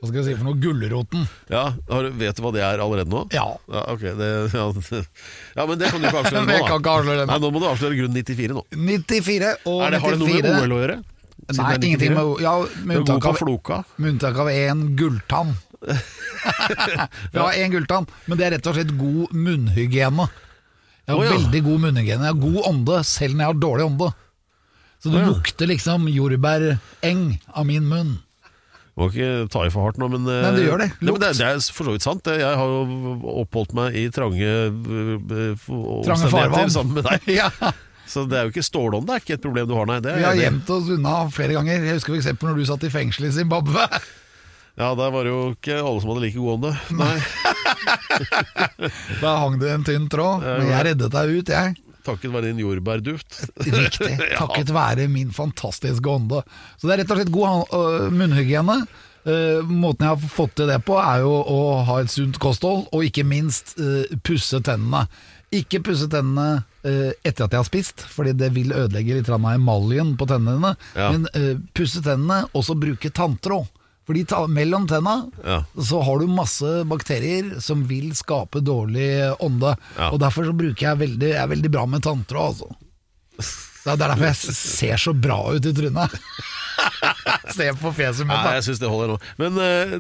hva 0.05 0.11
skal 0.11 0.21
jeg 0.21 0.27
si 0.27 0.37
for 0.37 0.47
noe, 0.47 0.59
gulroten. 0.61 1.25
Ja, 1.51 1.63
har, 1.89 2.07
Vet 2.19 2.37
du 2.37 2.43
hva 2.45 2.51
det 2.55 2.61
er 2.65 2.83
allerede 2.83 3.11
nå? 3.11 3.25
Ja. 3.33 3.47
Ja, 3.71 3.83
ok, 3.91 4.05
det, 4.19 4.29
ja, 4.53 4.67
ja, 5.57 5.65
men 5.65 5.81
det 5.81 5.89
kan 5.89 5.99
du 5.99 6.07
ikke 6.07 6.21
avsløre 6.21 6.45
nå, 6.45 6.55
Jeg 6.55 6.67
kan 6.69 6.79
ikke 6.83 6.95
avsløre 6.99 7.19
det. 7.23 7.27
Nei, 7.31 7.41
nå 7.41 7.51
må 7.51 7.63
du 7.63 7.67
avsløre 7.71 7.99
grunn 7.99 8.15
94 8.21 8.55
nå. 8.55 8.65
94 8.75 9.51
og 9.65 9.83
Er 9.85 9.95
det, 9.95 10.01
har 10.05 10.15
det 10.15 10.21
noe 10.21 10.39
med 10.39 10.49
OL 10.53 10.75
å 10.77 10.81
gjøre? 10.83 10.97
Nei, 11.01 11.51
Siden 11.51 11.67
er 11.67 11.87
ingenting 11.89 12.15
94? 12.15 12.17
med 12.17 12.43
Ja, 12.45 12.55
med 12.85 13.01
unntak 13.01 13.29
av, 13.29 13.39
floka. 13.41 13.81
med 13.97 14.15
unntak 14.15 14.41
av 14.45 14.51
én 14.53 14.85
gulltann. 14.99 15.55
ja, 17.35 17.41
har 17.41 17.59
én 17.59 17.73
gulltann, 17.73 18.07
men 18.25 18.39
det 18.39 18.47
er 18.47 18.55
rett 18.57 18.69
og 18.69 18.77
slett 18.77 18.93
god 18.97 19.33
munnhygiene. 19.35 20.29
Jeg 21.05 21.13
har 21.13 21.19
oh, 21.19 21.25
ja. 21.25 21.33
veldig 21.37 21.61
god 21.67 21.81
munnhygiene. 21.83 22.25
Jeg 22.25 22.33
har 22.33 22.41
god 22.41 22.61
ånde, 22.71 23.01
selv 23.05 23.35
når 23.35 23.43
jeg 23.43 23.51
har 23.51 23.59
dårlig 23.61 23.89
ånde. 23.91 24.11
Så 24.97 25.11
det 25.11 25.19
oh, 25.19 25.21
ja. 25.21 25.33
lukter 25.33 25.69
liksom 25.69 26.07
jordbæreng 26.09 27.25
av 27.53 27.67
min 27.69 27.85
munn. 27.91 28.15
Må 28.95 29.09
ikke 29.11 29.29
ta 29.51 29.65
i 29.67 29.71
for 29.73 29.83
hardt 29.83 29.97
nå, 29.99 30.07
men 30.13 30.23
eh, 30.31 30.41
Nei, 30.45 30.51
det 30.55 30.67
gjør 30.69 30.79
det. 30.85 30.89
Nei, 31.01 31.11
men 31.11 31.19
det, 31.19 31.31
det 31.35 31.47
er 31.49 31.57
for 31.75 31.83
så 31.89 31.95
vidt 31.97 32.05
sant. 32.05 32.29
Jeg 32.31 32.47
har 32.61 32.69
jo 32.71 33.17
oppholdt 33.43 33.73
meg 33.75 33.97
i 33.99 34.05
trange, 34.15 34.39
eh, 34.47 35.65
Trange 36.05 36.29
farvann. 36.31 36.69
omstendigheter 36.69 36.71
sammen 36.77 36.95
med 37.01 37.09
deg. 37.09 37.27
Ja, 37.41 37.49
Så 38.07 38.23
det 38.29 38.37
er 38.39 38.47
jo 38.47 38.53
ikke 38.53 38.63
stålånd, 38.63 39.07
det 39.09 39.15
er 39.17 39.23
ikke 39.25 39.35
et 39.39 39.43
problem 39.43 39.67
du 39.67 39.73
har, 39.75 39.87
nei. 39.89 39.97
Det 40.05 40.13
Vi 40.19 40.23
har 40.27 40.37
gjemt 40.39 40.69
oss 40.71 40.91
unna 40.95 41.15
flere 41.33 41.57
ganger. 41.57 41.83
Jeg 41.89 41.97
husker 41.97 42.15
f.eks. 42.15 42.31
når 42.45 42.59
du 42.61 42.65
satt 42.69 42.85
i 42.87 42.93
fengsel 42.93 43.27
i 43.27 43.33
Zimbabwe. 43.35 43.87
Ja, 44.75 44.89
der 44.91 45.07
var 45.07 45.23
det 45.23 45.29
jo 45.31 45.43
ikke 45.53 45.77
alle 45.79 46.01
som 46.03 46.09
hadde 46.11 46.23
like 46.25 46.35
god 46.35 46.57
ånde. 46.57 46.71
Nei. 46.99 47.13
Da 49.21 49.35
hang 49.39 49.55
det 49.61 49.69
en 49.71 49.85
tynn 49.87 50.07
tråd, 50.11 50.43
men 50.43 50.67
jeg 50.67 50.87
reddet 50.89 51.13
deg 51.13 51.31
ut, 51.37 51.51
jeg. 51.53 51.75
Takket 52.05 52.33
være 52.33 52.51
din 52.51 52.61
jordbærduft. 52.61 53.41
Riktig. 53.65 54.13
Takket 54.41 54.71
være 54.75 55.09
min 55.11 55.33
fantastiske 55.35 56.09
ånde. 56.09 56.43
Så 56.77 56.87
det 56.87 56.95
er 56.95 57.03
rett 57.03 57.13
og 57.13 57.21
slett 57.21 57.35
god 57.35 57.75
munnhygiene. 58.15 58.79
Uh, 59.25 59.65
måten 59.65 60.05
jeg 60.05 60.13
har 60.13 60.29
fått 60.29 60.51
til 60.59 60.67
det 60.69 60.77
på, 60.85 60.99
er 61.01 61.23
jo 61.23 61.31
å 61.33 61.61
ha 61.87 61.97
et 62.03 62.11
sunt 62.13 62.37
kosthold, 62.41 62.83
og 62.93 63.07
ikke 63.07 63.25
minst 63.25 63.73
uh, 63.81 64.05
pusse 64.25 64.59
tennene. 64.65 65.07
Ikke 65.55 65.81
pusse 65.85 66.05
tennene 66.11 66.61
uh, 66.61 67.11
etter 67.25 67.47
at 67.47 67.55
jeg 67.55 67.57
har 67.57 67.65
spist, 67.65 68.05
fordi 68.13 68.35
det 68.37 68.51
vil 68.53 68.75
ødelegge 68.75 69.17
litt 69.17 69.31
av 69.33 69.47
emaljen 69.49 70.13
på 70.19 70.29
tennene. 70.29 70.75
Ja. 70.93 71.09
Men 71.15 71.25
pusse 71.73 72.03
tennene, 72.05 72.43
og 72.53 72.67
så 72.67 72.77
bruke 72.77 73.09
tanntråd. 73.09 73.71
Fordi 74.05 74.21
ta, 74.29 74.43
mellom 74.47 74.83
tenna 74.89 75.15
Ja. 75.43 75.59
så 75.81 76.01
har 76.05 76.19
du 76.21 76.27
masse 76.29 76.83
bakterier 76.85 77.55
som 77.63 77.83
vil 77.89 78.11
skape 78.13 78.61
dårlig 78.61 79.07
ånde. 79.41 79.75
Ja. 79.97 80.11
Og 80.11 80.19
derfor 80.21 80.45
så 80.45 80.53
bruker 80.53 80.91
jeg 80.91 80.99
veldig, 81.01 81.31
jeg 81.33 81.41
er 81.41 81.49
veldig 81.55 81.71
bra 81.73 81.85
med 81.89 82.03
tanntråd, 82.05 82.51
altså. 82.53 82.75
Det 83.85 83.93
er 83.93 83.97
derfor 84.01 84.25
jeg 84.29 84.55
ser 84.57 84.97
så 85.01 85.11
bra 85.13 85.39
ut 85.53 85.65
i 85.69 85.73
trynet. 85.77 86.13
Se 87.55 87.67
på 87.79 87.91
fjeset 87.95 88.25
mitt, 88.27 88.35
Nei, 88.43 88.55
jeg 88.57 88.65
syns 88.67 88.79
det 88.81 88.89
holder 88.91 89.13
nå. 89.13 89.17
Men, 89.39 89.57
uh, 89.61 89.93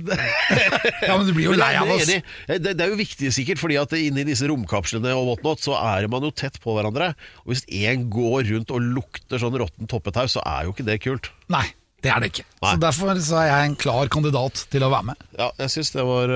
Ja, 1.07 1.15
men 1.15 1.25
du 1.27 1.31
blir 1.37 1.47
jo 1.51 1.55
lei 1.57 1.71
av 1.79 1.89
oss. 1.93 2.03
enig. 2.09 2.17
Det, 2.49 2.73
det 2.75 2.83
er 2.85 2.91
jo 2.91 2.97
viktig 2.99 3.29
sikkert, 3.35 3.61
fordi 3.61 3.77
at 3.79 3.93
inni 3.97 4.25
disse 4.27 4.47
romkapslene 4.49 5.13
og 5.15 5.29
whatnot, 5.29 5.63
så 5.63 5.77
er 5.79 6.09
man 6.11 6.25
jo 6.27 6.33
tett 6.35 6.59
på 6.63 6.75
hverandre. 6.75 7.11
Og 7.45 7.53
hvis 7.53 7.63
én 7.71 8.07
går 8.13 8.49
rundt 8.51 8.73
og 8.75 8.83
lukter 8.97 9.41
sånn 9.41 9.57
råtten 9.61 9.89
toppetau, 9.91 10.25
så 10.31 10.43
er 10.45 10.67
jo 10.67 10.75
ikke 10.75 10.87
det 10.89 10.99
kult. 11.05 11.31
Nei, 11.53 11.65
det 12.05 12.11
er 12.13 12.21
det 12.21 12.31
ikke. 12.31 12.45
Nei. 12.61 12.71
Så 12.75 12.81
Derfor 12.85 13.21
så 13.25 13.39
er 13.41 13.47
jeg 13.49 13.69
en 13.71 13.77
klar 13.81 14.09
kandidat 14.13 14.65
til 14.69 14.85
å 14.85 14.91
være 14.93 15.09
med. 15.11 15.23
Ja, 15.39 15.49
jeg 15.63 15.73
syns 15.73 15.93
det 15.95 16.05
var, 16.05 16.33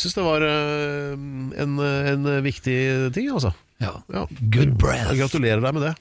synes 0.00 0.16
det 0.16 0.24
var 0.24 0.46
eh, 0.48 1.18
en, 1.64 1.76
en 2.14 2.30
viktig 2.46 2.78
ting, 3.16 3.28
altså. 3.34 3.52
Ja. 3.80 3.98
Ja. 4.12 4.26
Good 4.52 4.76
breath. 4.80 5.12
Gratulerer 5.16 5.60
deg 5.64 5.76
med 5.76 5.88
det. 5.88 5.94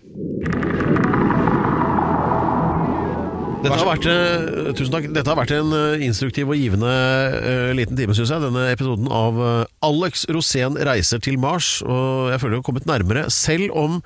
Dette 3.60 3.76
har, 3.76 3.88
vært, 3.90 4.06
eh, 4.08 4.72
tusen 4.72 4.94
takk. 4.94 5.08
Dette 5.12 5.28
har 5.28 5.36
vært 5.36 5.52
en 5.52 5.74
eh, 5.76 6.04
instruktiv 6.06 6.48
og 6.48 6.56
givende 6.56 6.88
uh, 6.88 7.72
liten 7.76 7.98
time, 8.00 8.16
syns 8.16 8.32
jeg. 8.32 8.44
Denne 8.46 8.70
episoden 8.72 9.10
av 9.12 9.36
uh, 9.36 9.50
Alex 9.84 10.24
Rosén 10.32 10.80
reiser 10.88 11.20
til 11.24 11.36
Mars. 11.44 11.82
Og 11.84 12.32
jeg 12.32 12.40
føler 12.40 12.56
vi 12.56 12.62
har 12.62 12.68
kommet 12.70 12.88
nærmere, 12.88 13.26
selv 13.34 13.76
om 13.76 14.00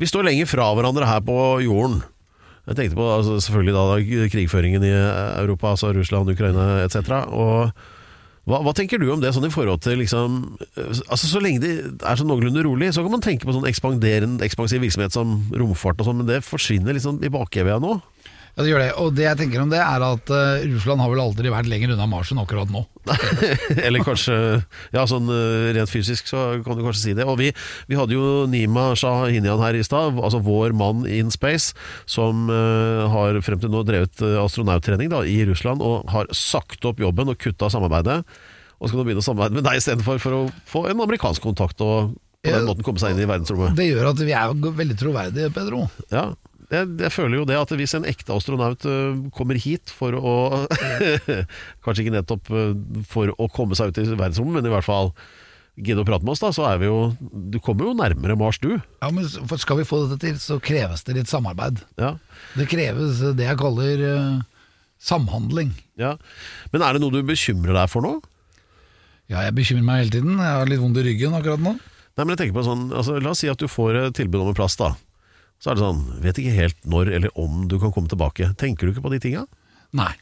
vi 0.00 0.08
står 0.10 0.26
lenger 0.26 0.50
fra 0.50 0.72
hverandre 0.74 1.06
her 1.06 1.22
på 1.22 1.38
jorden. 1.62 2.00
Jeg 2.70 2.76
tenkte 2.78 3.00
på 3.00 3.06
altså, 3.10 3.40
selvfølgelig 3.42 3.72
da, 3.74 3.86
da 3.90 4.26
krigføringen 4.30 4.84
i 4.86 4.92
Europa, 4.94 5.72
altså 5.72 5.90
Russland, 5.94 6.30
Ukraina 6.30 6.84
etc. 6.84 7.16
Og 7.34 7.72
hva, 8.48 8.60
hva 8.64 8.72
tenker 8.74 9.00
du 9.00 9.08
om 9.12 9.20
det 9.22 9.32
sånn 9.34 9.48
i 9.48 9.52
forhold 9.52 9.82
til 9.84 9.98
liksom 10.00 10.38
eh, 10.78 11.00
Altså 11.10 11.28
Så 11.28 11.42
lenge 11.42 11.60
det 11.62 11.72
er 11.82 12.18
sånn 12.18 12.30
noenlunde 12.30 12.62
rolig, 12.64 12.92
så 12.94 13.04
kan 13.04 13.12
man 13.12 13.24
tenke 13.24 13.46
på 13.46 13.54
sånn 13.56 13.68
ekspansiv 13.68 14.84
virksomhet 14.86 15.14
som 15.14 15.34
romfart 15.50 16.00
og 16.00 16.08
sånn, 16.08 16.22
men 16.22 16.30
det 16.30 16.40
forsvinner 16.46 16.96
liksom 16.96 17.20
i 17.26 17.32
bakevja 17.32 17.80
nå. 17.82 17.98
Ja, 18.54 18.64
det 18.64 18.70
gjør 18.72 18.82
det. 18.82 18.90
Og 19.00 19.12
det 19.14 19.24
jeg 19.26 19.38
tenker 19.38 19.62
om 19.62 19.70
det, 19.72 19.80
er 19.80 20.04
at 20.04 20.32
uh, 20.32 20.64
Russland 20.72 21.02
har 21.02 21.12
vel 21.12 21.22
aldri 21.22 21.52
vært 21.52 21.70
lenger 21.70 21.94
unna 21.94 22.08
Mars 22.10 22.32
enn 22.32 22.40
akkurat 22.42 22.70
nå. 22.72 22.82
Eller 23.86 24.04
kanskje 24.04 24.34
Ja, 24.92 25.06
sånn 25.08 25.30
eh, 25.32 25.70
rent 25.74 25.90
fysisk 25.90 26.28
så 26.28 26.60
kan 26.64 26.76
du 26.76 26.82
kanskje 26.84 27.02
si 27.02 27.14
det. 27.16 27.24
Og 27.24 27.38
vi, 27.40 27.50
vi 27.88 27.98
hadde 27.98 28.16
jo 28.16 28.44
Nima 28.50 28.90
Shahinian 28.98 29.62
her 29.62 29.78
i 29.78 29.84
stad, 29.86 30.18
altså 30.18 30.42
vår 30.44 30.74
mann 30.76 31.06
in 31.08 31.32
space, 31.32 31.76
som 32.10 32.50
uh, 32.52 33.06
har 33.12 33.40
frem 33.46 33.62
til 33.62 33.72
nå 33.72 33.84
drevet 33.88 34.24
astronauttrening 34.42 35.12
da, 35.12 35.22
i 35.24 35.40
Russland, 35.48 35.84
og 35.84 36.10
har 36.12 36.30
sagt 36.36 36.84
opp 36.88 37.00
jobben 37.00 37.32
og 37.32 37.38
kutta 37.40 37.70
samarbeidet. 37.72 38.20
Og 38.80 38.88
skal 38.88 39.00
nå 39.00 39.06
begynne 39.06 39.22
å 39.22 39.26
samarbeide 39.26 39.58
med 39.58 39.66
deg 39.68 39.80
istedenfor 39.80 40.20
for 40.22 40.36
å 40.36 40.42
få 40.68 40.86
en 40.90 41.02
amerikansk 41.04 41.44
kontakt 41.44 41.80
og 41.84 42.14
på 42.40 42.52
den 42.54 42.64
måten 42.64 42.84
komme 42.84 43.00
seg 43.00 43.12
inn 43.12 43.20
i 43.20 43.28
verdensrommet. 43.28 43.74
Det 43.76 43.90
gjør 43.90 44.14
at 44.14 44.22
vi 44.24 44.32
er 44.32 44.48
jo 44.48 44.70
veldig 44.78 44.96
troverdige, 44.96 45.50
Pedro. 45.52 45.82
Ja, 46.08 46.30
jeg, 46.70 46.88
jeg 47.02 47.12
føler 47.12 47.40
jo 47.40 47.44
det 47.48 47.58
at 47.58 47.72
hvis 47.78 47.94
en 47.98 48.06
ekte 48.08 48.34
astronaut 48.36 48.84
kommer 49.36 49.58
hit 49.58 49.90
for 49.90 50.14
å 50.14 50.34
Kanskje 51.84 52.04
ikke 52.04 52.14
nettopp 52.14 52.50
for 53.10 53.32
å 53.34 53.48
komme 53.52 53.78
seg 53.78 53.90
ut 53.90 53.98
i 54.02 54.08
verdensrommet, 54.12 54.60
men 54.60 54.70
i 54.70 54.74
hvert 54.74 54.86
fall 54.86 55.12
gidde 55.80 56.02
å 56.02 56.06
prate 56.06 56.26
med 56.26 56.34
oss, 56.34 56.42
da, 56.42 56.50
så 56.52 56.66
er 56.68 56.80
vi 56.82 56.88
jo 56.90 56.96
Du 57.22 57.58
kommer 57.62 57.88
jo 57.88 57.94
nærmere 57.96 58.36
Mars, 58.38 58.58
du. 58.60 58.74
Ja, 59.00 59.10
men 59.14 59.26
Skal 59.30 59.80
vi 59.80 59.86
få 59.88 60.02
dette 60.04 60.20
til, 60.26 60.38
så 60.42 60.58
kreves 60.62 61.04
det 61.06 61.16
litt 61.16 61.30
samarbeid. 61.30 61.80
Ja. 62.00 62.14
Det 62.58 62.68
kreves 62.70 63.22
det 63.38 63.46
jeg 63.46 63.60
kaller 63.60 64.02
samhandling. 65.00 65.72
ja. 65.96 66.16
Men 66.74 66.84
er 66.84 66.94
det 66.94 67.00
noe 67.02 67.14
du 67.14 67.22
bekymrer 67.24 67.76
deg 67.78 67.88
for 67.92 68.04
nå? 68.04 68.18
Ja, 69.30 69.44
jeg 69.46 69.54
bekymrer 69.56 69.86
meg 69.86 70.02
hele 70.02 70.12
tiden. 70.18 70.40
Jeg 70.42 70.58
har 70.58 70.68
litt 70.68 70.82
vondt 70.82 70.98
i 71.00 71.06
ryggen 71.06 71.36
akkurat 71.38 71.62
nå. 71.62 71.76
Nei, 71.78 72.24
men 72.24 72.34
jeg 72.34 72.40
tenker 72.42 72.58
på 72.58 72.66
sånn 72.66 72.88
altså, 72.90 73.16
La 73.22 73.30
oss 73.32 73.40
si 73.40 73.48
at 73.48 73.60
du 73.62 73.68
får 73.70 74.10
tilbud 74.18 74.42
om 74.42 74.50
en 74.50 74.58
plass, 74.58 74.74
da. 74.80 74.90
Så 75.60 75.70
er 75.70 75.76
det 75.76 75.84
sånn 75.84 76.02
Vet 76.24 76.40
ikke 76.40 76.56
helt 76.56 76.88
når 76.88 77.12
eller 77.18 77.38
om 77.38 77.66
du 77.68 77.76
kan 77.82 77.92
komme 77.94 78.10
tilbake. 78.10 78.52
Tenker 78.60 78.86
du 78.86 78.94
ikke 78.94 79.04
på 79.04 79.12
de 79.12 79.20
tinga? 79.22 79.44
Nei. 79.96 80.12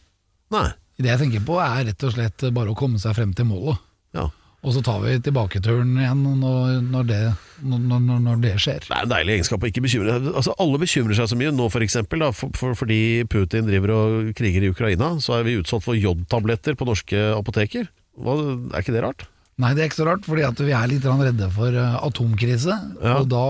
Nei. 0.55 0.69
Det 0.99 1.13
jeg 1.13 1.23
tenker 1.23 1.45
på 1.47 1.61
er 1.63 1.85
rett 1.87 2.05
og 2.09 2.15
slett 2.15 2.49
bare 2.55 2.73
å 2.73 2.79
komme 2.79 2.99
seg 2.99 3.15
frem 3.15 3.35
til 3.37 3.47
målet. 3.47 3.79
Ja. 4.17 4.27
Og 4.67 4.75
så 4.75 4.81
tar 4.83 4.99
vi 5.05 5.13
tilbaketuren 5.23 5.93
igjen 6.01 6.25
når, 6.41 6.81
når, 6.83 7.05
det, 7.07 7.19
når, 7.63 8.01
når, 8.25 8.41
det 8.43 8.57
skjer. 8.59 8.89
Det 8.89 8.97
er 8.97 9.07
en 9.07 9.13
deilig 9.13 9.37
egenskap 9.37 9.63
å 9.63 9.69
ikke 9.71 9.85
bekymre 9.85 10.17
altså, 10.33 10.57
Alle 10.59 10.81
bekymrer 10.83 11.15
seg 11.15 11.31
så 11.31 11.39
mye 11.39 11.53
nå 11.55 11.69
for 11.71 11.87
eksempel, 11.87 12.25
da, 12.25 12.33
for, 12.35 12.51
for, 12.59 12.75
fordi 12.81 13.23
Putin 13.31 13.71
driver 13.71 13.95
og 13.95 14.33
kriger 14.39 14.67
i 14.67 14.73
Ukraina. 14.73 15.13
Så 15.23 15.37
er 15.39 15.47
vi 15.47 15.61
utsatt 15.61 15.87
for 15.87 15.99
jodtabletter 15.99 16.75
på 16.75 16.89
norske 16.89 17.23
apoteker. 17.37 17.87
Hva, 18.19 18.35
er 18.73 18.83
ikke 18.83 18.97
det 18.97 19.05
rart? 19.07 19.29
Nei, 19.63 19.73
det 19.75 19.85
er 19.85 19.93
ikke 19.93 20.01
så 20.01 20.11
rart, 20.11 20.27
fordi 20.27 20.43
at 20.47 20.61
vi 20.63 20.75
er 20.75 20.91
litt 20.91 21.07
redde 21.07 21.49
for 21.55 21.75
eh, 21.75 21.97
atomkrise. 22.03 22.75
Ja. 22.99 23.17
Og 23.21 23.31
da 23.31 23.47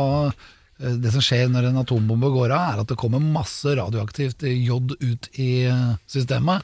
Det 0.79 1.11
som 1.11 1.23
skjer 1.25 1.49
når 1.51 1.71
en 1.73 1.81
atombombe 1.83 2.29
går 2.31 2.53
av, 2.55 2.67
er 2.77 2.83
at 2.85 2.91
det 2.93 2.97
kommer 3.01 3.19
masse 3.23 3.67
radioaktivt 3.75 4.45
jod 4.47 4.95
ut 5.03 5.29
i 5.35 5.65
eh, 5.67 5.97
systemet. 6.07 6.63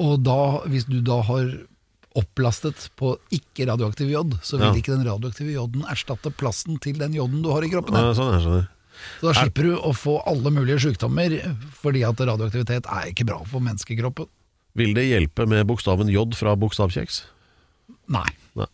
Og 0.00 0.22
da, 0.24 0.38
hvis 0.72 0.86
du 0.88 1.02
da 1.04 1.18
har 1.28 1.50
opplastet 2.16 2.90
på 3.00 3.14
ikke-radioaktiv 3.32 4.10
jod, 4.12 4.38
så 4.44 4.58
vil 4.58 4.68
Ja. 4.68 4.74
ikke 4.80 4.96
den 4.96 5.04
radioaktive 5.06 5.52
joden 5.52 5.84
erstatte 5.88 6.32
plassen 6.32 6.78
til 6.80 6.98
den 7.00 7.12
joden 7.16 7.42
du 7.44 7.50
har 7.52 7.64
i 7.64 7.70
kroppen. 7.72 7.94
Ja, 7.96 8.12
sånn, 8.16 8.34
er, 8.36 8.40
sånn 8.44 8.58
er. 8.62 8.68
Så 9.20 9.28
da 9.30 9.32
slipper 9.40 9.62
du 9.68 9.76
å 9.80 9.92
få 9.96 10.18
alle 10.28 10.50
mulige 10.52 10.78
sykdommer, 10.84 11.32
fordi 11.80 12.02
at 12.04 12.20
radioaktivitet 12.20 12.86
er 12.86 13.08
ikke 13.12 13.24
bra 13.26 13.38
for 13.48 13.60
menneskekroppen. 13.64 14.28
Vil 14.76 14.92
det 14.96 15.06
hjelpe 15.08 15.46
med 15.48 15.66
bokstaven 15.68 16.08
J 16.12 16.24
fra 16.36 16.54
bokstavkjeks? 16.56 17.22
Nei. 18.12 18.28
Nei, 18.56 18.68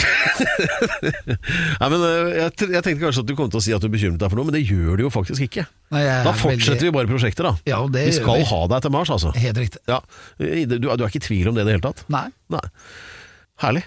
men 1.90 2.00
øh, 2.06 2.30
jeg, 2.36 2.52
jeg 2.72 2.82
tenkte 2.84 3.02
kanskje 3.02 3.22
at 3.24 3.28
du 3.28 3.34
kom 3.38 3.50
til 3.52 3.60
å 3.60 3.64
si 3.64 3.72
at 3.76 3.82
du 3.84 3.88
bekymret 3.92 4.20
deg 4.22 4.30
for 4.32 4.40
noe, 4.40 4.48
men 4.48 4.56
det 4.56 4.62
gjør 4.68 4.96
du 5.00 5.04
jo 5.06 5.10
faktisk 5.12 5.44
ikke. 5.46 5.64
Nei, 5.94 6.02
jeg 6.06 6.24
Da 6.26 6.32
er 6.32 6.40
fortsetter 6.40 6.76
veldig- 6.76 6.88
vi 6.90 6.96
bare 6.96 7.10
prosjektet, 7.10 7.44
da. 7.46 7.52
Ja, 7.68 7.80
det 7.86 8.04
vi 8.06 8.12
gjør 8.14 8.18
skal 8.22 8.40
vi. 8.42 8.48
ha 8.52 8.60
deg 8.74 8.82
til 8.86 8.94
Mars, 8.96 9.10
altså. 9.16 9.32
Helt 9.36 9.60
riktig. 9.60 9.80
Ja. 9.90 10.00
Du, 10.40 10.76
du 10.78 10.88
er 10.90 11.06
ikke 11.08 11.20
i 11.22 11.26
tvil 11.28 11.50
om 11.50 11.58
det 11.58 11.64
i 11.66 11.68
det 11.70 11.76
hele 11.78 11.86
tatt? 11.88 12.04
Nei. 12.12 12.26
Nei. 12.52 12.64
Herlig. 13.60 13.82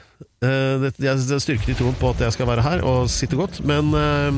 Eh, 0.46 0.74
det, 0.84 0.92
jeg 1.02 1.24
det 1.32 1.40
styrker 1.42 1.74
i 1.74 1.78
troen 1.80 1.96
på 1.98 2.12
at 2.14 2.20
jeg 2.28 2.36
skal 2.36 2.50
være 2.52 2.62
her 2.66 2.84
og 2.86 3.08
sitte 3.10 3.40
godt, 3.40 3.62
men 3.66 3.90
eh, 3.98 4.30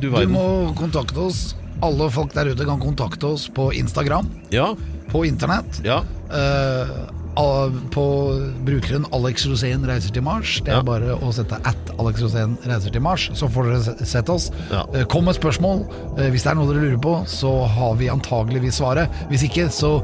du 0.00 0.06
Du 0.08 0.12
verden. 0.14 0.32
må 0.38 0.46
kontakte 0.78 1.26
oss. 1.28 1.50
Alle 1.84 2.08
folk 2.10 2.32
der 2.34 2.48
ute 2.50 2.64
kan 2.66 2.80
kontakte 2.82 3.28
oss 3.36 3.44
på 3.54 3.68
Instagram, 3.76 4.26
Ja, 4.50 4.72
på 5.12 5.22
internett. 5.28 5.78
ja. 5.86 6.00
eh, 6.32 6.90
på 7.38 8.04
brukeren 8.66 9.06
Alex 9.14 9.46
Rosén 9.46 9.84
reiser 9.86 10.12
til 10.14 10.22
Mars. 10.26 10.56
Det 10.64 10.72
er 10.72 10.76
Ja. 10.78 10.82
bare 10.82 11.14
å 11.22 11.32
sette 11.32 11.54
at 11.64 11.90
Alex 11.98 12.20
Rosén 12.22 12.56
reiser 12.66 12.90
til 12.92 13.00
Mars, 13.00 13.30
så 13.34 13.48
får 13.48 13.64
dere 13.64 13.82
se- 13.82 14.04
sett 14.06 14.28
oss. 14.28 14.50
Ja. 14.70 14.84
Eh, 14.94 15.04
Kom 15.04 15.24
med 15.24 15.34
spørsmål. 15.36 15.86
Eh, 16.18 16.30
Hvis 16.30 16.42
det 16.42 16.50
er 16.50 16.54
noe 16.56 16.66
dere 16.72 16.82
lurer 16.82 17.00
på, 17.00 17.24
så 17.26 17.66
har 17.68 17.94
vi 17.94 18.06
antageligvis 18.08 18.80
svaret. 18.80 19.08
Hvis 19.30 19.42
ikke, 19.44 19.68
så 19.70 20.02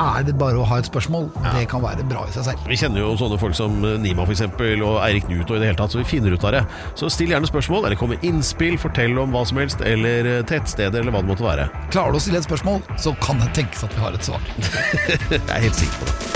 er 0.00 0.24
det 0.26 0.34
bare 0.40 0.58
å 0.60 0.66
ha 0.68 0.78
et 0.80 0.88
spørsmål. 0.88 1.28
Det 1.54 1.64
kan 1.70 1.82
være 1.84 2.06
bra 2.08 2.24
i 2.28 2.34
seg 2.34 2.48
selv. 2.48 2.66
Vi 2.68 2.78
kjenner 2.78 3.02
jo 3.04 3.14
sånne 3.20 3.38
folk 3.40 3.56
som 3.58 3.76
Nima 4.02 4.26
for 4.26 4.34
eksempel, 4.34 4.82
og 4.86 5.00
Eirik 5.04 5.28
Knut 5.28 5.50
og 5.50 5.58
i 5.58 5.62
det 5.62 5.70
hele 5.70 5.78
tatt, 5.80 5.94
så 5.94 6.00
vi 6.00 6.08
finner 6.08 6.34
ut 6.34 6.46
av 6.46 6.56
det. 6.56 6.64
Så 6.98 7.10
still 7.12 7.34
gjerne 7.34 7.50
spørsmål, 7.50 7.86
eller 7.88 8.00
kom 8.00 8.12
med 8.14 8.24
innspill, 8.26 8.78
fortell 8.80 9.18
om 9.22 9.34
hva 9.34 9.44
som 9.48 9.60
helst, 9.62 9.84
eller 9.86 10.30
eh, 10.30 10.42
tettsteder, 10.48 11.02
eller 11.02 11.14
hva 11.14 11.24
det 11.24 11.32
måtte 11.32 11.46
være. 11.46 11.68
Klarer 11.94 12.14
du 12.14 12.20
å 12.20 12.24
stille 12.24 12.42
et 12.42 12.48
spørsmål, 12.48 12.82
så 13.00 13.14
kan 13.24 13.42
det 13.42 13.52
tenkes 13.56 13.86
at 13.86 13.94
vi 13.96 14.04
har 14.04 14.16
et 14.16 14.30
svar. 14.32 14.52
Jeg 15.34 15.44
er 15.44 15.68
helt 15.68 15.84
sikker 15.84 16.02
på 16.02 16.10
det. 16.10 16.34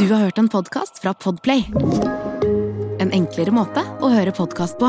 Du 0.00 0.08
har 0.14 0.22
hørt 0.22 0.38
en 0.38 0.48
podcast 0.48 1.02
fra 1.02 1.12
Podplay. 1.14 1.66
En 3.00 3.12
enklere 3.12 3.52
måte 3.52 3.84
å 4.00 4.08
høre 4.08 4.32
podcast 4.32 4.78
på. 4.80 4.88